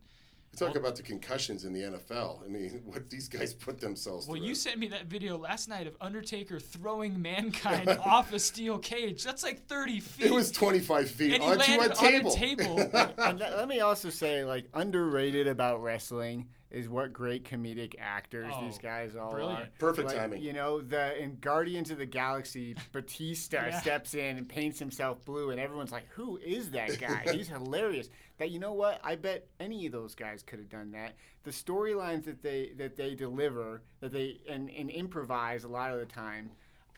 Talk 0.58 0.76
about 0.76 0.98
the 0.98 1.02
concussions 1.04 1.64
in 1.64 1.72
the 1.72 1.80
NFL. 1.84 2.44
I 2.44 2.50
mean, 2.50 2.82
what 2.86 3.10
these 3.10 3.30
guys 3.30 3.54
put 3.54 3.80
themselves 3.80 4.28
Well, 4.28 4.36
through. 4.36 4.48
you 4.48 4.54
sent 4.54 4.80
me 4.80 4.88
that 4.90 5.06
video 5.06 5.38
last 5.38 5.70
night 5.70 5.88
of 5.88 5.96
Undertaker 6.02 6.60
throwing 6.60 7.22
mankind 7.22 7.88
off 8.06 8.34
a 8.34 8.40
steel 8.40 8.78
cage. 8.78 9.24
That's 9.24 9.44
like 9.44 9.66
30 9.68 10.02
feet. 10.02 10.26
it 10.26 10.32
was 10.34 10.52
25 10.52 11.10
feet 11.10 11.34
and 11.36 11.42
he 11.44 11.50
onto 11.50 11.60
landed 11.72 11.92
a 11.92 11.96
table. 11.96 12.32
on 12.32 12.36
a 12.36 12.40
table. 12.40 12.80
and 13.24 13.40
let, 13.40 13.56
let 13.58 13.68
me 13.70 13.80
also 13.80 14.10
say, 14.10 14.44
like, 14.44 14.66
underrated 14.74 15.48
about 15.48 15.82
wrestling 15.82 16.50
is 16.72 16.88
what 16.90 17.12
great 17.14 17.44
comedic 17.44 17.96
actors 18.00 18.54
these 18.62 18.78
Oh, 18.80 18.82
guys 18.82 19.16
all 19.16 19.32
brilliant. 19.32 19.64
are. 19.64 19.70
Perfect 19.78 20.08
Like, 20.08 20.18
timing. 20.18 20.42
You 20.42 20.54
know, 20.54 20.82
the 20.82 21.22
in 21.22 21.38
Guardians 21.40 21.92
of 21.92 21.98
the 21.98 22.06
Galaxy, 22.06 22.76
Batista 22.92 23.68
Yeah. 23.68 23.80
steps 23.80 24.14
in 24.14 24.38
and 24.38 24.48
paints 24.48 24.80
himself 24.80 25.24
blue, 25.26 25.50
and 25.52 25.60
everyone's 25.60 25.92
like, 25.92 26.08
"Who 26.16 26.38
is 26.38 26.72
that 26.72 26.98
guy? 27.00 27.26
He's 27.32 27.48
hilarious." 27.48 28.10
That 28.38 28.50
you 28.52 28.60
know 28.60 28.74
what? 28.74 29.00
I 29.04 29.16
bet 29.16 29.48
any 29.60 29.86
of 29.86 29.92
those 29.92 30.16
guys 30.16 30.42
could 30.44 30.60
have 30.60 30.70
done 30.70 30.92
that. 30.92 31.14
The 31.44 31.52
storylines 31.52 32.24
that 32.26 32.42
they 32.42 32.72
that 32.78 32.96
they 32.96 33.16
deliver, 33.16 33.82
that 34.00 34.12
they 34.12 34.40
and, 34.50 34.70
and 34.70 34.90
improvise 34.90 35.64
a 35.64 35.68
lot 35.68 35.92
of 35.94 36.00
the 36.00 36.06
time, 36.06 36.52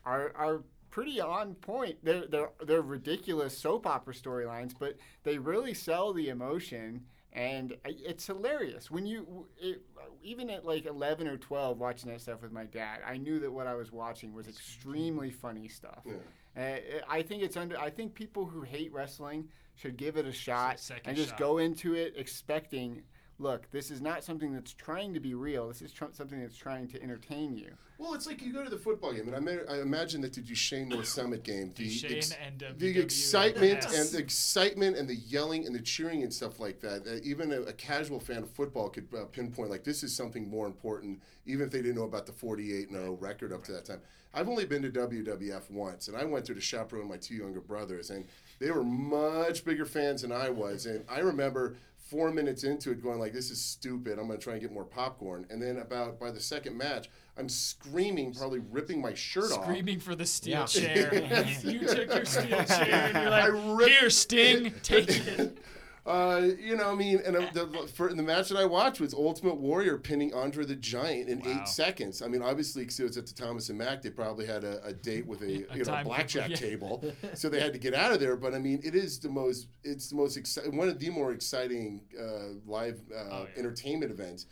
are 0.06 0.32
are 0.36 0.62
pretty 0.92 1.20
on 1.20 1.56
point. 1.56 1.98
They're 2.04 2.28
they're 2.28 2.52
they're 2.66 2.82
ridiculous 2.82 3.58
soap 3.58 3.88
opera 3.88 4.14
storylines, 4.14 4.74
but 4.78 4.98
they 5.24 5.38
really 5.40 5.74
sell 5.74 6.14
the 6.14 6.30
emotion. 6.30 7.06
And 7.36 7.76
it's 7.84 8.28
hilarious 8.28 8.92
when 8.92 9.08
you, 9.08 9.48
it, 9.58 9.82
even 10.22 10.52
at 10.52 10.66
like 10.66 10.86
eleven 10.86 11.28
or 11.28 11.36
twelve, 11.36 11.80
watching 11.80 12.12
that 12.12 12.22
stuff 12.22 12.44
with 12.44 12.52
my 12.52 12.66
dad. 12.66 13.00
I 13.06 13.18
knew 13.18 13.40
that 13.40 13.52
what 13.52 13.66
I 13.66 13.74
was 13.74 13.92
watching 13.92 14.34
was 14.34 14.48
extremely 14.48 15.32
funny 15.32 15.68
stuff. 15.68 16.04
Yeah. 16.06 16.14
Uh, 16.56 17.02
I 17.10 17.24
think 17.24 17.42
it's 17.42 17.58
under. 17.58 17.80
I 17.80 17.90
think 17.90 18.14
people 18.14 18.46
who 18.46 18.62
hate 18.62 18.94
wrestling 18.94 19.50
should 19.74 19.98
give 19.98 20.16
it 20.18 20.28
a 20.28 20.32
shot 20.32 20.80
second 20.80 21.10
and 21.10 21.18
just 21.18 21.30
shot. 21.30 21.40
go 21.40 21.58
into 21.58 21.96
it 21.96 22.14
expecting. 22.16 23.02
Look, 23.40 23.70
this 23.72 23.90
is 23.90 24.00
not 24.02 24.24
something 24.24 24.54
that's 24.54 24.74
trying 24.74 25.14
to 25.16 25.20
be 25.20 25.34
real. 25.34 25.68
This 25.68 25.82
is 25.82 25.92
tr- 25.92 26.06
something 26.12 26.40
that's 26.40 26.56
trying 26.56 26.88
to 26.90 27.02
entertain 27.02 27.58
you. 27.58 27.72
Well, 27.98 28.14
it's 28.14 28.28
like 28.28 28.42
you 28.42 28.52
go 28.54 28.64
to 28.64 28.70
the 28.70 28.78
football 28.78 29.14
game, 29.14 29.28
and 29.28 29.36
I, 29.36 29.40
ma- 29.40 29.64
I 29.74 29.82
imagine 29.82 30.22
that 30.22 30.34
the 30.34 30.42
Duchesne 30.42 30.90
North 30.90 31.08
Summit 31.08 31.44
game, 31.44 31.72
the, 31.76 31.88
Duchesne 31.88 32.38
and 32.46 32.64
the 32.78 33.00
excitement 33.00 33.80
Yes. 33.84 33.96
and 33.98 34.10
the 34.12 34.20
excitement 34.24 34.98
and 34.98 35.08
the 35.08 35.16
yelling 35.16 35.66
and 35.66 35.74
the 35.74 35.80
cheering 35.82 36.22
and 36.22 36.34
stuff 36.34 36.60
like 36.60 36.80
that. 36.82 37.06
that 37.06 37.24
even 37.24 37.52
a, 37.52 37.62
a 37.62 37.74
casual 37.74 38.20
fan 38.20 38.38
of 38.44 38.50
football 38.52 38.90
could 38.90 39.08
uh, 39.18 39.26
pinpoint 39.26 39.70
like 39.70 39.84
this 39.84 40.04
is 40.04 40.16
something 40.16 40.50
more 40.50 40.68
important, 40.68 41.22
even 41.46 41.66
if 41.66 41.72
they 41.72 41.82
didn't 41.82 41.96
know 41.96 42.04
about 42.04 42.26
the 42.26 42.34
48 42.34 42.90
0 42.92 43.14
record 43.20 43.52
up 43.54 43.64
to 43.66 43.72
that 43.72 43.86
time. 43.86 44.02
I've 44.34 44.50
only 44.50 44.66
been 44.66 44.82
to 44.82 44.90
WWF 44.90 45.70
once, 45.70 46.08
and 46.08 46.18
I 46.18 46.24
went 46.26 46.46
there 46.48 46.56
to 46.56 46.62
chaperone 46.62 47.08
my 47.08 47.18
two 47.18 47.36
younger 47.36 47.62
brothers, 47.62 48.10
and 48.10 48.26
they 48.60 48.72
were 48.72 48.84
much 48.84 49.64
bigger 49.64 49.86
fans 49.86 50.24
than 50.24 50.32
I 50.32 50.50
was. 50.50 50.88
And 50.88 51.06
I 51.08 51.20
remember 51.20 51.78
four 52.04 52.32
minutes 52.32 52.64
into 52.64 52.92
it 52.92 53.02
going 53.02 53.20
like, 53.20 53.34
"This 53.34 53.50
is 53.52 53.60
stupid. 53.62 54.20
I'm 54.20 54.28
going 54.28 54.38
to 54.40 54.44
try 54.44 54.54
and 54.54 54.62
get 54.62 54.72
more 54.72 54.84
popcorn." 54.86 55.46
And 55.50 55.62
then 55.62 55.78
about 55.78 56.20
by 56.20 56.32
the 56.32 56.40
second 56.40 56.78
match, 56.78 57.10
I'm 57.38 57.50
screaming, 57.50 58.34
probably 58.34 58.60
ripping 58.60 59.02
my 59.02 59.14
shirt 59.14 59.52
off. 59.52 59.64
Screaming 59.64 60.00
for 60.00 60.16
the 60.16 60.26
steel 60.26 60.52
Yeah. 60.60 60.66
chair. 60.66 61.46
you 61.64 61.80
took 61.88 62.14
your 62.14 62.26
steel 62.26 62.64
chair 62.66 63.12
and 63.14 63.14
you're 63.24 63.34
I 63.34 63.48
like, 63.48 63.78
ripped- 63.80 63.92
here, 63.92 64.10
Sting, 64.10 64.74
take 64.84 65.10
it. 65.10 65.58
Uh, 66.06 66.50
you 66.60 66.76
know, 66.76 66.92
I 66.92 66.96
mean, 66.96 67.22
and 67.26 67.38
uh, 67.38 67.48
the, 67.54 67.90
for, 67.94 68.14
the 68.14 68.22
match 68.22 68.50
that 68.50 68.58
I 68.58 68.66
watched 68.66 69.00
was 69.00 69.14
Ultimate 69.14 69.56
Warrior 69.56 69.98
pinning 69.98 70.34
Andre 70.34 70.66
the 70.66 70.76
Giant 70.76 71.30
in 71.30 71.40
Wow. 71.40 71.62
eight 71.62 71.68
seconds. 71.70 72.22
I 72.22 72.28
mean, 72.28 72.42
obviously, 72.42 72.84
because 72.84 73.00
it 73.00 73.04
was 73.04 73.18
at 73.18 73.26
the 73.26 73.34
Thomas 73.34 73.70
and 73.70 73.78
Mack, 73.78 74.02
they 74.02 74.10
probably 74.10 74.46
had 74.46 74.66
a, 74.66 74.84
a 74.84 74.92
date 74.92 75.26
with 75.26 75.42
a, 75.44 75.52
you 75.74 75.84
know 75.86 76.04
blackjack 76.04 76.50
yeah. 76.50 76.56
table, 76.58 77.04
so 77.36 77.48
they 77.48 77.62
had 77.62 77.72
to 77.72 77.80
get 77.80 77.94
out 77.94 78.12
of 78.12 78.20
there. 78.20 78.36
But 78.36 78.54
I 78.54 78.60
mean, 78.60 78.82
it 78.84 78.96
is 78.96 79.18
the 79.18 79.30
most, 79.30 79.68
it's 79.86 80.10
the 80.10 80.16
most 80.18 80.36
exciting, 80.36 80.76
one 80.76 80.90
of 80.90 81.00
the 81.00 81.10
more 81.10 81.32
exciting 81.32 82.02
uh, 82.20 82.60
live 82.66 83.00
uh, 83.10 83.20
Oh, 83.32 83.48
yeah. 83.54 83.60
entertainment 83.60 84.12
events, 84.12 84.48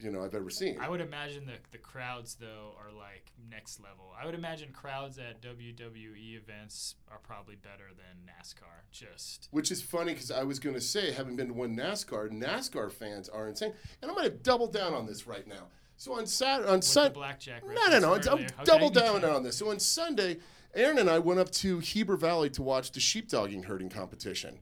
you 0.00 0.10
know, 0.10 0.22
I've 0.22 0.34
ever 0.34 0.50
seen. 0.50 0.78
I 0.80 0.88
would 0.88 1.00
imagine 1.00 1.46
the, 1.46 1.54
the 1.72 1.78
crowds, 1.78 2.36
though, 2.40 2.74
are 2.78 2.92
like 2.92 3.32
next 3.50 3.80
level. 3.80 4.12
I 4.20 4.26
would 4.26 4.34
imagine 4.34 4.70
crowds 4.72 5.18
at 5.18 5.40
WWE 5.40 6.36
events 6.36 6.96
are 7.10 7.18
probably 7.22 7.56
better 7.56 7.90
than 7.96 8.26
NASCAR. 8.26 8.82
Just. 8.90 9.48
Which 9.50 9.70
is 9.70 9.80
funny 9.80 10.12
because 10.12 10.30
I 10.30 10.42
was 10.42 10.58
going 10.58 10.74
to 10.74 10.80
say, 10.80 11.12
having 11.12 11.36
been 11.36 11.48
to 11.48 11.54
one 11.54 11.76
NASCAR, 11.76 12.30
NASCAR 12.30 12.92
fans 12.92 13.28
are 13.28 13.48
insane, 13.48 13.72
and 14.02 14.10
I'm 14.10 14.16
going 14.16 14.30
to 14.30 14.36
double 14.36 14.66
down 14.66 14.94
on 14.94 15.06
this 15.06 15.26
right 15.26 15.46
now. 15.46 15.68
So 15.96 16.12
on 16.14 16.26
Saturday, 16.26 16.68
on 16.68 16.82
Sunday, 16.82 17.14
blackjack 17.14 17.62
No, 17.64 17.86
no, 17.88 17.98
no. 18.00 18.14
I'm. 18.14 18.20
Okay. 18.40 18.46
double 18.64 18.90
down 18.90 19.24
on 19.24 19.42
this. 19.44 19.56
So 19.56 19.70
on 19.70 19.78
Sunday, 19.78 20.38
Aaron 20.74 20.98
and 20.98 21.08
I 21.08 21.20
went 21.20 21.38
up 21.38 21.50
to 21.52 21.78
Heber 21.78 22.16
Valley 22.16 22.50
to 22.50 22.62
watch 22.62 22.90
the 22.90 23.00
sheepdogging 23.00 23.64
herding 23.64 23.90
competition. 23.90 24.58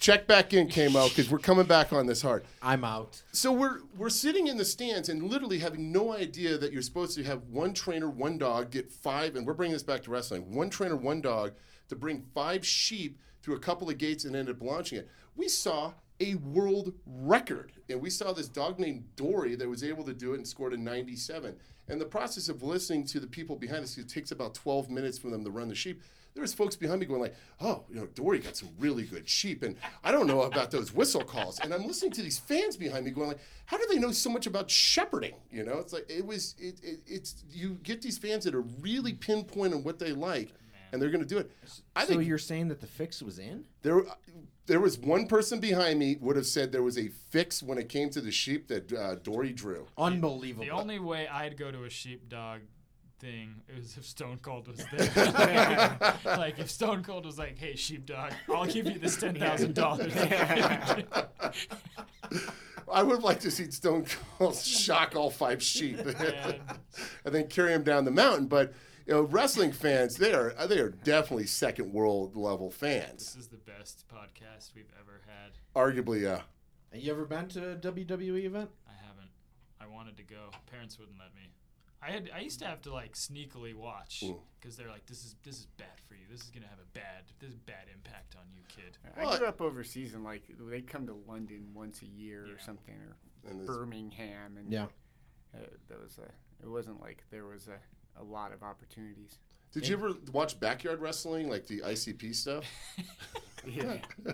Check 0.00 0.26
back 0.26 0.52
in, 0.52 0.66
came 0.66 0.96
out 0.96 1.10
because 1.10 1.30
we're 1.30 1.38
coming 1.38 1.66
back 1.66 1.92
on 1.92 2.06
this 2.06 2.22
hard. 2.22 2.42
I'm 2.62 2.84
out. 2.84 3.22
So 3.32 3.52
we're 3.52 3.80
we're 3.96 4.08
sitting 4.08 4.48
in 4.48 4.56
the 4.56 4.64
stands 4.64 5.08
and 5.08 5.22
literally 5.22 5.58
having 5.58 5.92
no 5.92 6.12
idea 6.12 6.58
that 6.58 6.72
you're 6.72 6.82
supposed 6.82 7.14
to 7.16 7.22
have 7.24 7.44
one 7.44 7.74
trainer, 7.74 8.10
one 8.10 8.38
dog, 8.38 8.70
get 8.70 8.90
five, 8.90 9.36
and 9.36 9.46
we're 9.46 9.54
bringing 9.54 9.74
this 9.74 9.82
back 9.82 10.02
to 10.04 10.10
wrestling. 10.10 10.52
One 10.52 10.70
trainer, 10.70 10.96
one 10.96 11.20
dog 11.20 11.52
to 11.88 11.96
bring 11.96 12.24
five 12.34 12.66
sheep 12.66 13.18
through 13.42 13.56
a 13.56 13.60
couple 13.60 13.88
of 13.88 13.98
gates 13.98 14.24
and 14.24 14.34
end 14.34 14.48
up 14.48 14.60
launching 14.60 14.98
it. 14.98 15.08
We 15.36 15.48
saw 15.48 15.92
a 16.18 16.34
world 16.34 16.92
record, 17.06 17.72
and 17.88 18.00
we 18.00 18.10
saw 18.10 18.32
this 18.32 18.48
dog 18.48 18.78
named 18.78 19.04
Dory 19.16 19.54
that 19.54 19.68
was 19.68 19.82
able 19.82 20.04
to 20.04 20.12
do 20.12 20.32
it 20.32 20.36
and 20.36 20.46
scored 20.46 20.74
a 20.74 20.76
97. 20.76 21.56
And 21.88 22.00
the 22.00 22.04
process 22.04 22.48
of 22.48 22.62
listening 22.62 23.06
to 23.06 23.20
the 23.20 23.26
people 23.26 23.56
behind 23.56 23.82
us, 23.82 23.96
it 23.96 24.08
takes 24.08 24.30
about 24.30 24.54
12 24.54 24.90
minutes 24.90 25.18
for 25.18 25.30
them 25.30 25.42
to 25.44 25.50
run 25.50 25.68
the 25.68 25.74
sheep 25.74 26.02
there 26.34 26.42
was 26.42 26.54
folks 26.54 26.76
behind 26.76 27.00
me 27.00 27.06
going 27.06 27.20
like, 27.20 27.34
"Oh, 27.60 27.84
you 27.88 27.96
know, 27.96 28.06
Dory 28.06 28.38
got 28.38 28.56
some 28.56 28.68
really 28.78 29.02
good 29.04 29.28
sheep, 29.28 29.62
and 29.62 29.76
I 30.04 30.10
don't 30.12 30.26
know 30.26 30.42
about 30.42 30.70
those 30.70 30.92
whistle 30.94 31.24
calls." 31.24 31.58
And 31.60 31.74
I'm 31.74 31.86
listening 31.86 32.12
to 32.12 32.22
these 32.22 32.38
fans 32.38 32.76
behind 32.76 33.04
me 33.04 33.10
going 33.10 33.28
like, 33.28 33.40
"How 33.66 33.76
do 33.76 33.86
they 33.88 33.98
know 33.98 34.12
so 34.12 34.30
much 34.30 34.46
about 34.46 34.70
shepherding?" 34.70 35.34
You 35.50 35.64
know, 35.64 35.78
it's 35.78 35.92
like 35.92 36.08
it 36.08 36.24
was. 36.24 36.54
It, 36.58 36.80
it, 36.82 37.00
it's 37.06 37.44
you 37.50 37.78
get 37.82 38.02
these 38.02 38.18
fans 38.18 38.44
that 38.44 38.54
are 38.54 38.64
really 38.80 39.12
pinpoint 39.12 39.74
on 39.74 39.82
what 39.82 39.98
they 39.98 40.12
like, 40.12 40.52
and 40.92 41.02
they're 41.02 41.10
going 41.10 41.24
to 41.24 41.28
do 41.28 41.38
it. 41.38 41.50
I 41.96 42.02
so 42.02 42.08
think 42.14 42.26
you're 42.26 42.38
saying 42.38 42.68
that 42.68 42.80
the 42.80 42.86
fix 42.86 43.22
was 43.22 43.38
in? 43.38 43.64
there. 43.82 44.02
There 44.66 44.78
was 44.80 44.98
one 44.98 45.26
person 45.26 45.58
behind 45.58 45.98
me 45.98 46.16
would 46.20 46.36
have 46.36 46.46
said 46.46 46.70
there 46.70 46.82
was 46.82 46.96
a 46.96 47.08
fix 47.08 47.60
when 47.60 47.76
it 47.76 47.88
came 47.88 48.08
to 48.10 48.20
the 48.20 48.30
sheep 48.30 48.68
that 48.68 48.92
uh, 48.92 49.16
Dory 49.16 49.52
drew. 49.52 49.88
Unbelievable. 49.98 50.64
The 50.64 50.70
only 50.70 51.00
way 51.00 51.26
I'd 51.26 51.56
go 51.56 51.72
to 51.72 51.82
a 51.82 51.90
sheepdog 51.90 52.60
thing 53.20 53.54
is 53.68 53.96
if 53.96 54.06
Stone 54.06 54.38
Cold 54.42 54.68
was 54.68 54.84
there. 54.92 55.96
like 56.24 56.58
if 56.58 56.70
Stone 56.70 57.02
Cold 57.04 57.26
was 57.26 57.38
like, 57.38 57.58
"Hey, 57.58 57.76
sheepdog, 57.76 58.32
I'll 58.52 58.66
give 58.66 58.86
you 58.86 58.98
this 58.98 59.16
ten 59.16 59.34
thousand 59.34 59.74
dollars." 59.74 60.14
I 62.92 63.02
would 63.02 63.22
like 63.22 63.40
to 63.40 63.50
see 63.50 63.70
Stone 63.70 64.06
Cold 64.38 64.56
shock 64.56 65.14
all 65.14 65.30
five 65.30 65.62
sheep 65.62 65.98
And 65.98 66.60
and 67.24 67.34
then 67.34 67.46
carry 67.48 67.72
them 67.72 67.84
down 67.84 68.04
the 68.04 68.10
mountain. 68.10 68.46
But 68.46 68.72
you 69.06 69.14
know, 69.14 69.22
wrestling 69.22 69.72
fans, 69.72 70.16
they 70.16 70.32
are 70.32 70.54
they 70.66 70.80
are 70.80 70.90
definitely 70.90 71.46
second 71.46 71.92
world 71.92 72.36
level 72.36 72.70
fans. 72.70 73.34
this 73.34 73.36
is 73.36 73.48
the 73.48 73.56
best 73.58 74.04
podcast 74.08 74.74
we've 74.74 74.92
ever 74.98 75.20
had. 75.26 75.52
Arguably, 75.74 76.22
yeah. 76.22 76.42
Have 76.92 77.00
you 77.00 77.12
ever 77.12 77.24
been 77.24 77.46
to 77.48 77.72
a 77.72 77.76
WWE 77.76 78.44
event? 78.44 78.70
I 78.88 78.92
haven't. 79.06 79.30
I 79.80 79.86
wanted 79.86 80.16
to 80.16 80.24
go. 80.24 80.50
Parents 80.70 80.98
wouldn't 80.98 81.18
let 81.18 81.34
me. 81.34 81.50
I 82.02 82.10
had. 82.10 82.30
I 82.34 82.40
used 82.40 82.58
to 82.60 82.64
have 82.66 82.80
to 82.82 82.92
like 82.92 83.12
sneakily 83.14 83.74
watch 83.74 84.24
because 84.60 84.76
they're 84.76 84.88
like, 84.88 85.04
"This 85.06 85.24
is 85.24 85.36
this 85.42 85.56
is 85.58 85.66
bad 85.76 86.00
for 86.08 86.14
you. 86.14 86.20
This 86.30 86.40
is 86.42 86.50
gonna 86.50 86.66
have 86.68 86.78
a 86.78 86.88
bad 86.94 87.24
this 87.40 87.50
is 87.50 87.56
bad 87.56 87.86
impact 87.94 88.36
on 88.36 88.44
you, 88.54 88.62
kid." 88.68 88.96
I 89.16 89.24
Well, 89.26 89.38
grew 89.38 89.46
up 89.46 89.60
overseas 89.60 90.14
and 90.14 90.24
like 90.24 90.42
they 90.58 90.80
come 90.80 91.06
to 91.06 91.14
London 91.28 91.68
once 91.74 92.00
a 92.02 92.06
year 92.06 92.46
Yeah. 92.46 92.54
or 92.54 92.58
something, 92.58 92.94
or 92.94 93.16
and 93.50 93.60
it's- 93.60 93.66
Birmingham, 93.66 94.56
and 94.56 94.72
Yeah. 94.72 94.86
uh, 95.54 95.58
that 95.88 96.00
was 96.00 96.18
a. 96.18 96.32
It 96.62 96.68
wasn't 96.68 97.00
like 97.00 97.22
there 97.30 97.44
was 97.46 97.68
a, 97.68 97.78
a 98.20 98.24
lot 98.24 98.52
of 98.52 98.62
opportunities. 98.62 99.38
did 99.72 99.86
you 99.86 99.94
ever 99.96 100.12
watch 100.32 100.58
backyard 100.58 101.00
wrestling, 101.00 101.48
like 101.48 101.66
the 101.66 101.80
ICP 101.80 102.34
stuff? 102.34 102.64
Yeah. 103.66 103.98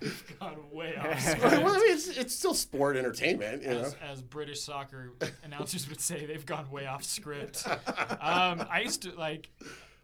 Gone 0.40 0.56
way 0.72 0.96
off. 0.98 1.04
well, 1.04 1.18
script. 1.18 1.44
I 1.44 1.58
mean, 1.58 1.92
it's, 1.92 2.08
it's 2.08 2.34
still 2.34 2.54
sport 2.54 2.96
entertainment, 2.96 3.62
you 3.62 3.68
know. 3.70 3.80
as, 3.80 3.96
as 4.02 4.22
British 4.22 4.60
soccer 4.62 5.12
announcers 5.42 5.88
would 5.88 6.00
say, 6.00 6.26
they've 6.26 6.44
gone 6.46 6.70
way 6.70 6.86
off 6.86 7.04
script. 7.04 7.66
Um, 7.66 8.64
I 8.70 8.80
used 8.84 9.02
to 9.02 9.12
like, 9.12 9.50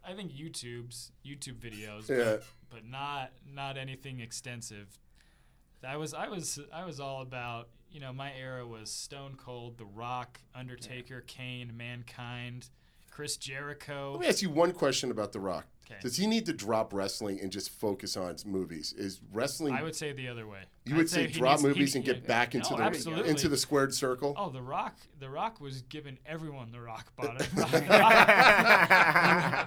I 0.07 0.14
think 0.14 0.32
YouTube's 0.32 1.12
YouTube 1.26 1.59
videos, 1.59 2.09
Yeah. 2.09 2.43
but 2.70 2.84
not 2.84 3.32
not 3.53 3.76
anything 3.76 4.20
extensive. 4.20 4.99
I 5.86 5.97
was 5.97 6.14
I 6.14 6.28
was 6.28 6.59
I 6.72 6.84
was 6.84 7.01
all 7.01 7.22
about 7.22 7.68
you 7.91 8.01
know 8.01 8.12
my 8.12 8.32
era 8.34 8.66
was 8.66 8.91
Stone 8.91 9.36
Cold, 9.36 9.78
The 9.78 9.84
Rock, 9.86 10.41
Undertaker, 10.55 11.22
Kane, 11.26 11.72
Mankind, 11.76 12.68
Chris 13.11 13.37
Jericho. 13.37 14.13
Let 14.13 14.21
me 14.21 14.27
ask 14.29 14.43
you 14.43 14.51
one 14.51 14.73
question 14.73 15.11
about 15.11 15.33
The 15.33 15.41
Rock. 15.41 15.67
Okay. 15.91 15.99
Does 16.03 16.17
he 16.17 16.29
need 16.29 16.47
to 16.47 16.53
drop 16.53 16.93
wrestling 16.93 17.41
and 17.43 17.51
just 17.51 17.69
focus 17.71 18.17
on 18.17 18.33
his 18.33 18.47
movies? 18.47 18.93
Is 18.97 19.21
wrestling? 19.33 19.75
I 19.75 19.83
would 19.83 19.97
say 19.97 20.13
the 20.13 20.29
other 20.29 20.47
way. 20.47 20.61
you 20.87 20.95
I'd 20.95 20.99
would 20.99 21.11
say 21.11 21.27
he 21.27 21.33
drop 21.33 21.55
needs- 21.55 21.63
he- 21.63 21.69
movies 21.69 21.95
and 21.97 22.07
yeah, 22.07 22.13
get 22.13 22.27
back 22.29 22.55
into 22.55 22.71
no, 22.71 22.77
the 22.77 22.83
absolutely. 22.85 23.29
into 23.29 23.49
the 23.49 23.57
squared 23.57 23.93
circle. 23.93 24.33
Oh, 24.37 24.51
The 24.51 24.63
Rock! 24.63 24.95
The 25.19 25.29
Rock 25.29 25.61
was 25.61 25.83
giving 25.83 26.17
everyone 26.27 26.71
the 26.71 26.81
rock 26.81 27.13
bottom. 27.17 27.39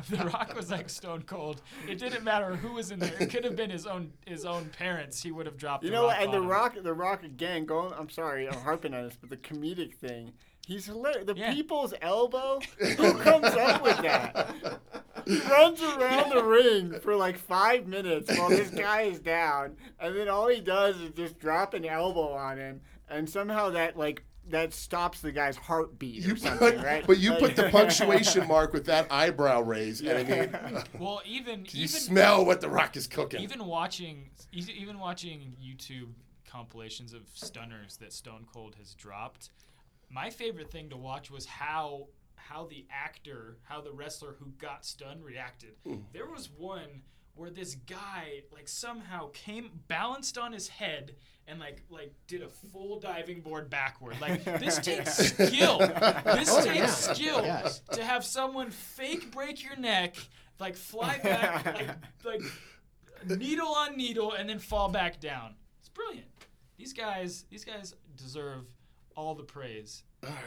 the 0.10 0.30
Rock 0.34 0.56
was 0.56 0.72
like 0.72 0.89
Stone 0.89 1.24
Cold. 1.24 1.62
It 1.89 2.00
didn't 2.00 2.24
matter 2.24 2.56
who 2.56 2.74
was 2.74 2.91
in 2.91 3.00
there. 3.00 3.14
It 3.20 3.30
could 3.30 3.44
have 3.44 3.56
been 3.58 3.70
his 3.70 3.86
own 3.86 4.14
his 4.26 4.46
own 4.46 4.70
parents. 4.78 5.22
He 5.22 5.32
would 5.32 5.46
have 5.46 5.58
dropped. 5.58 5.84
You 5.84 5.89
the 5.89 5.96
know, 5.98 6.08
rock 6.08 6.18
what? 6.18 6.24
and 6.26 6.34
the. 6.34 6.41
Rock, 6.41 6.76
the 6.82 6.94
Rock 6.94 7.24
again. 7.24 7.66
Going, 7.66 7.94
I'm 7.98 8.10
sorry, 8.10 8.48
I'm 8.48 8.54
harping 8.62 8.94
on 8.94 9.04
this, 9.06 9.18
but 9.20 9.30
the 9.30 9.38
comedic 9.38 9.96
thing, 9.96 10.32
he's 10.68 10.86
hilarious. 10.86 11.26
The 11.26 11.36
Yeah. 11.36 11.53
people's 11.53 11.93
elbow. 12.01 12.59
Who 12.80 13.14
comes 13.20 13.45
up 13.45 13.84
with 13.84 13.97
that? 14.01 14.80
He 15.26 15.39
runs 15.41 15.82
around 15.82 16.32
the 16.32 16.43
ring 16.43 16.99
for 17.01 17.16
like 17.16 17.38
five 17.38 17.88
minutes 17.88 18.30
while 18.38 18.49
this 18.49 18.70
guy 18.70 19.01
is 19.03 19.20
down, 19.20 19.78
and 19.99 20.16
then 20.16 20.28
all 20.28 20.47
he 20.47 20.59
does 20.59 20.97
is 20.99 21.11
just 21.11 21.39
drop 21.39 21.74
an 21.74 21.86
elbow 21.86 22.34
on 22.34 22.57
him, 22.57 22.82
and 23.09 23.30
somehow 23.30 23.70
that 23.70 23.97
like 23.97 24.24
that 24.49 24.74
stops 24.74 25.22
the 25.22 25.32
guy's 25.32 25.55
heartbeat 25.55 26.16
You 26.26 26.34
or 26.34 26.36
something, 26.36 26.74
put, 26.74 26.78
right? 26.86 27.07
but 27.07 27.18
you 27.20 27.30
Like- 27.32 27.39
put 27.39 27.55
the 27.55 27.70
punctuation 27.72 28.45
mark 28.45 28.74
with 28.74 28.86
that 28.88 29.09
eyebrow 29.09 29.61
raise, 29.61 30.01
and 30.01 30.09
I 30.18 30.24
mean, 30.24 30.84
Well, 30.99 31.22
even 31.26 31.61
you 31.72 31.86
even 31.86 31.88
smell 31.88 32.43
what 32.45 32.59
the 32.59 32.70
Rock 32.70 32.97
is 32.97 33.07
cooking. 33.07 33.41
even 33.41 33.66
watching 33.66 34.30
e- 34.51 34.66
even 34.78 34.99
watching 34.99 35.55
YouTube 35.64 36.09
compilations 36.45 37.14
of 37.14 37.22
stunners 37.34 37.95
that 37.97 38.11
Stone 38.11 38.45
Cold 38.53 38.76
has 38.78 38.93
dropped. 38.95 39.51
My 40.14 40.30
favorite 40.30 40.70
thing 40.72 40.89
to 40.89 40.97
watch 40.97 41.32
was 41.32 41.45
how 41.45 42.07
how 42.36 42.66
the 42.66 42.86
actor, 42.91 43.57
how 43.64 43.80
the 43.82 43.91
wrestler 43.91 44.36
who 44.38 44.47
got 44.59 44.86
stunned 44.86 45.24
reacted. 45.24 45.72
Hmm. 45.86 45.95
There 46.11 46.28
was 46.28 46.49
one 46.49 47.01
where 47.36 47.49
this 47.49 47.76
guy 47.88 48.41
like 48.51 48.68
somehow 48.68 49.30
came 49.34 49.72
balanced 49.88 50.38
on 50.38 50.51
his 50.51 50.68
head 50.68 51.16
and 51.47 51.59
like 51.59 51.82
like 51.89 52.14
did 52.28 52.43
a 52.43 52.49
full 52.49 52.99
diving 52.99 53.41
board 53.41 53.70
backward. 53.70 54.20
Like 54.22 54.43
this 54.59 54.78
takes 54.78 55.16
skill. 55.18 55.80
This 55.80 56.49
Oh, 56.51 56.64
takes 56.64 56.76
yeah. 56.78 56.86
skill 56.88 57.41
Yes. 57.43 57.80
to 57.93 58.03
have 58.03 58.24
someone 58.24 58.70
fake 58.72 59.32
break 59.32 59.64
your 59.64 59.78
neck, 59.78 60.16
like 60.59 60.76
fly 60.76 61.18
back, 61.24 61.66
like 61.66 61.89
like 62.24 63.39
needle 63.39 63.70
on 63.74 63.95
needle, 63.97 64.34
and 64.34 64.47
then 64.49 64.59
fall 64.59 64.89
back 64.89 65.20
down. 65.20 65.55
It's 65.80 65.89
brilliant. 65.89 66.28
These 66.78 66.93
guys, 66.93 67.45
these 67.49 67.64
guys 67.66 67.95
deserve 68.16 68.66
all 69.16 69.36
the 69.36 69.43
praise. 69.43 70.03